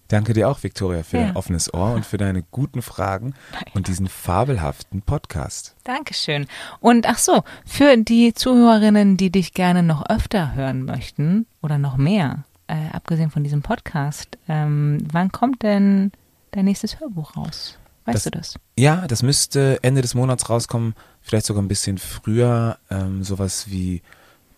Danke 0.09 0.33
dir 0.33 0.49
auch, 0.49 0.63
Victoria, 0.63 1.03
für 1.03 1.19
Ja. 1.19 1.23
dein 1.27 1.37
offenes 1.37 1.73
Ohr 1.75 1.93
und 1.93 2.07
für 2.07 2.17
deine 2.17 2.43
guten 2.43 2.81
Fragen 2.81 3.35
und 3.75 3.89
diesen 3.89 4.07
fabelhaften 4.09 5.03
Podcast. 5.03 5.75
Dankeschön. 5.85 6.47
Und 6.81 7.07
ach 7.07 7.19
so, 7.19 7.43
für 7.67 7.97
die 7.99 8.33
Zuhörerinnen, 8.33 9.19
die 9.19 9.31
dich 9.31 9.53
gerne 9.53 9.83
noch 9.83 10.09
öfter 10.09 10.55
hören 10.55 10.85
möchten 10.85 11.47
oder 11.63 11.77
noch 11.79 11.97
mehr, 11.99 12.45
äh, 12.67 12.89
abgesehen 12.93 13.31
von 13.31 13.43
diesem 13.45 13.63
Podcast, 13.63 14.39
ähm, 14.49 15.07
wann 15.13 15.31
kommt 15.33 15.63
denn 15.63 16.13
dein 16.53 16.65
nächstes 16.67 17.01
Hörbuch 17.01 17.37
raus? 17.37 17.79
Weißt 18.07 18.17
Das- 18.17 18.25
du 18.25 18.31
das? 18.31 18.55
Ja, 18.79 19.07
das 19.07 19.23
müsste 19.23 19.79
Ende 19.83 20.03
des 20.03 20.15
Monats 20.15 20.49
rauskommen, 20.51 20.95
vielleicht 21.23 21.47
sogar 21.47 21.63
ein 21.63 21.69
bisschen 21.69 21.99
früher, 21.99 22.79
ähm, 22.91 23.23
sowas 23.25 23.71
wie, 23.71 24.03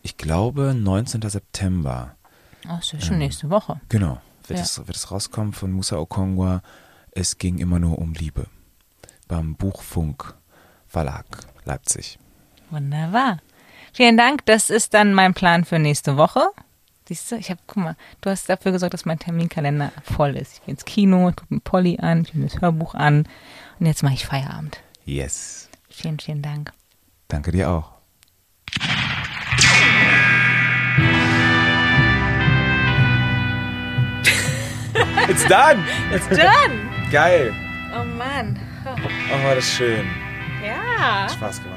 ich 0.03 0.17
glaube, 0.17 0.75
19. 0.75 1.29
September. 1.31 2.15
Ach, 2.69 2.81
ist 2.81 2.93
ja 2.93 3.01
schon 3.01 3.19
nächste 3.19 3.49
Woche. 3.51 3.81
Genau, 3.89 4.21
wird, 4.49 4.59
Ja. 4.59 4.65
es, 4.65 4.79
wird 4.79 4.97
es 4.97 5.11
rauskommen 5.11 5.53
von 5.53 5.71
Musa 5.73 5.97
Okongwa. 5.97 6.63
Es 7.13 7.39
ging 7.39 7.59
immer 7.59 7.79
nur 7.79 7.99
um 7.99 8.13
Liebe. 8.15 8.47
Beim 9.29 9.55
Buchfunk 9.55 10.35
Verlag 10.87 11.25
Leipzig. 11.65 12.19
Wunderbar. 12.71 13.39
Vielen 13.93 14.17
Dank. 14.17 14.45
Das 14.47 14.71
ist 14.71 14.93
dann 14.95 15.15
mein 15.15 15.35
Plan 15.35 15.65
für 15.65 15.79
nächste 15.79 16.17
Woche. 16.17 16.49
Siehst 17.09 17.31
du, 17.31 17.37
ich 17.37 17.51
habe, 17.51 17.61
guck 17.69 17.85
mal, 17.85 17.97
du 18.21 18.31
hast 18.31 18.49
dafür 18.49 18.73
gesorgt, 18.73 18.93
dass 18.95 19.05
mein 19.05 19.21
Terminkalender 19.21 19.93
voll 20.03 20.37
ist. 20.37 20.55
Ich 20.55 20.63
gehe 20.65 20.73
ins 20.73 20.85
Kino, 20.85 21.29
ich 21.29 21.37
gucke 21.37 21.55
mir 21.55 21.61
Polly 21.61 21.99
an, 22.01 22.23
ich 22.23 22.35
mir 22.35 22.49
das 22.49 22.61
Hörbuch 22.61 22.97
an 22.97 23.29
und 23.79 23.87
jetzt 23.87 24.03
mache 24.03 24.15
ich 24.15 24.27
Feierabend. 24.27 24.81
Yes. 25.05 25.69
Vielen, 25.89 26.19
vielen 26.19 26.43
Dank. 26.43 26.73
Danke 27.29 27.53
dir 27.53 27.71
auch. 27.71 27.93
It's 35.29 35.45
done! 35.47 35.85
It's 36.13 36.27
done! 36.31 36.91
Geil! 37.13 37.55
Oh 37.95 38.03
Mann. 38.03 38.59
Oh, 38.85 39.45
war 39.45 39.55
das 39.55 39.71
schön. 39.71 40.07
Ja. 40.65 41.25
Hat 41.25 41.33
Spaß 41.33 41.63
gemacht 41.63 41.76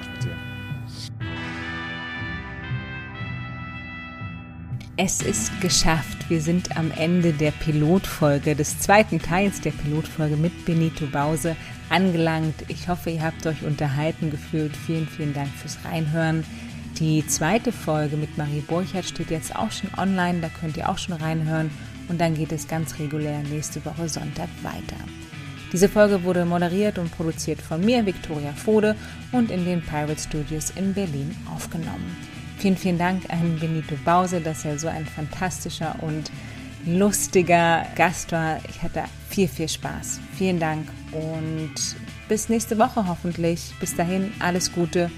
Es 5.02 5.22
ist 5.22 5.62
geschafft. 5.62 6.30
Wir 6.30 6.42
sind 6.42 6.76
am 6.76 6.92
Ende 6.92 7.32
der 7.32 7.52
Pilotfolge, 7.52 8.54
des 8.54 8.80
zweiten 8.80 9.22
Teils 9.22 9.62
der 9.62 9.72
Pilotfolge 9.72 10.36
mit 10.36 10.66
Benito 10.66 11.06
Bause 11.06 11.56
angelangt. 11.88 12.66
Ich 12.68 12.90
hoffe, 12.90 13.10
ihr 13.10 13.24
habt 13.24 13.48
euch 13.48 13.64
unterhalten 13.64 14.30
gefühlt. 14.30 14.76
Vielen, 14.76 15.08
vielen 15.08 15.34
Dank 15.34 15.48
fürs 15.56 15.78
Reinhören. 15.86 16.44
Die 17.00 17.26
zweite 17.26 17.72
Folge 17.72 18.18
mit 18.18 18.38
Marie 18.38 18.60
Burchardt 18.60 19.06
steht 19.06 19.32
jetzt 19.32 19.56
auch 19.56 19.72
schon 19.72 19.90
online. 19.98 20.42
Da 20.42 20.50
könnt 20.50 20.76
ihr 20.76 20.90
auch 20.90 20.98
schon 20.98 21.16
reinhören. 21.16 21.72
Und 22.10 22.20
dann 22.20 22.36
geht 22.36 22.52
es 22.52 22.68
ganz 22.68 23.00
regulär 23.00 23.40
nächste 23.44 23.86
Woche 23.86 24.10
Sonntag 24.10 24.50
weiter. 24.64 25.02
Diese 25.72 25.88
Folge 25.88 26.26
wurde 26.26 26.44
moderiert 26.44 27.00
und 27.00 27.16
produziert 27.16 27.62
von 27.62 27.80
mir, 27.80 28.06
Viktoria 28.06 28.52
Fode, 28.52 28.98
und 29.32 29.50
in 29.50 29.64
den 29.64 29.82
Pirate 29.82 30.20
Studios 30.20 30.72
in 30.72 30.94
Berlin 30.94 31.34
aufgenommen. 31.56 32.29
Vielen, 32.60 32.76
vielen 32.76 32.98
Dank 32.98 33.24
an 33.30 33.58
Benito 33.58 33.96
Bause, 34.04 34.42
dass 34.42 34.66
er 34.66 34.78
so 34.78 34.90
ein 34.90 35.06
fantastischer 35.06 35.96
und 36.02 36.30
lustiger 36.86 37.86
Gast 37.96 38.34
war. 38.34 38.60
Ich 38.70 38.84
hatte 38.84 39.06
viel, 39.30 39.48
viel 39.48 39.70
Spaß. 39.70 40.20
Vielen 40.38 40.60
Dank 40.60 40.86
und 41.14 41.74
bis 42.28 42.50
nächste 42.50 42.78
Woche 42.78 43.08
hoffentlich. 43.08 43.74
Bis 43.80 43.96
dahin 43.96 44.34
alles 44.40 44.74
Gute 44.74 45.10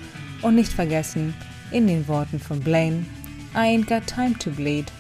und 0.43 0.53
nicht 0.53 0.71
vergessen, 0.71 1.33
in 1.71 1.87
den 1.87 2.07
Worten 2.07 2.39
von 2.39 2.59
Blaine, 2.59 3.05
I 3.55 3.75
ain't 3.75 3.87
got 3.87 4.05
time 4.05 4.37
to 4.37 4.51
bleed. 4.51 4.91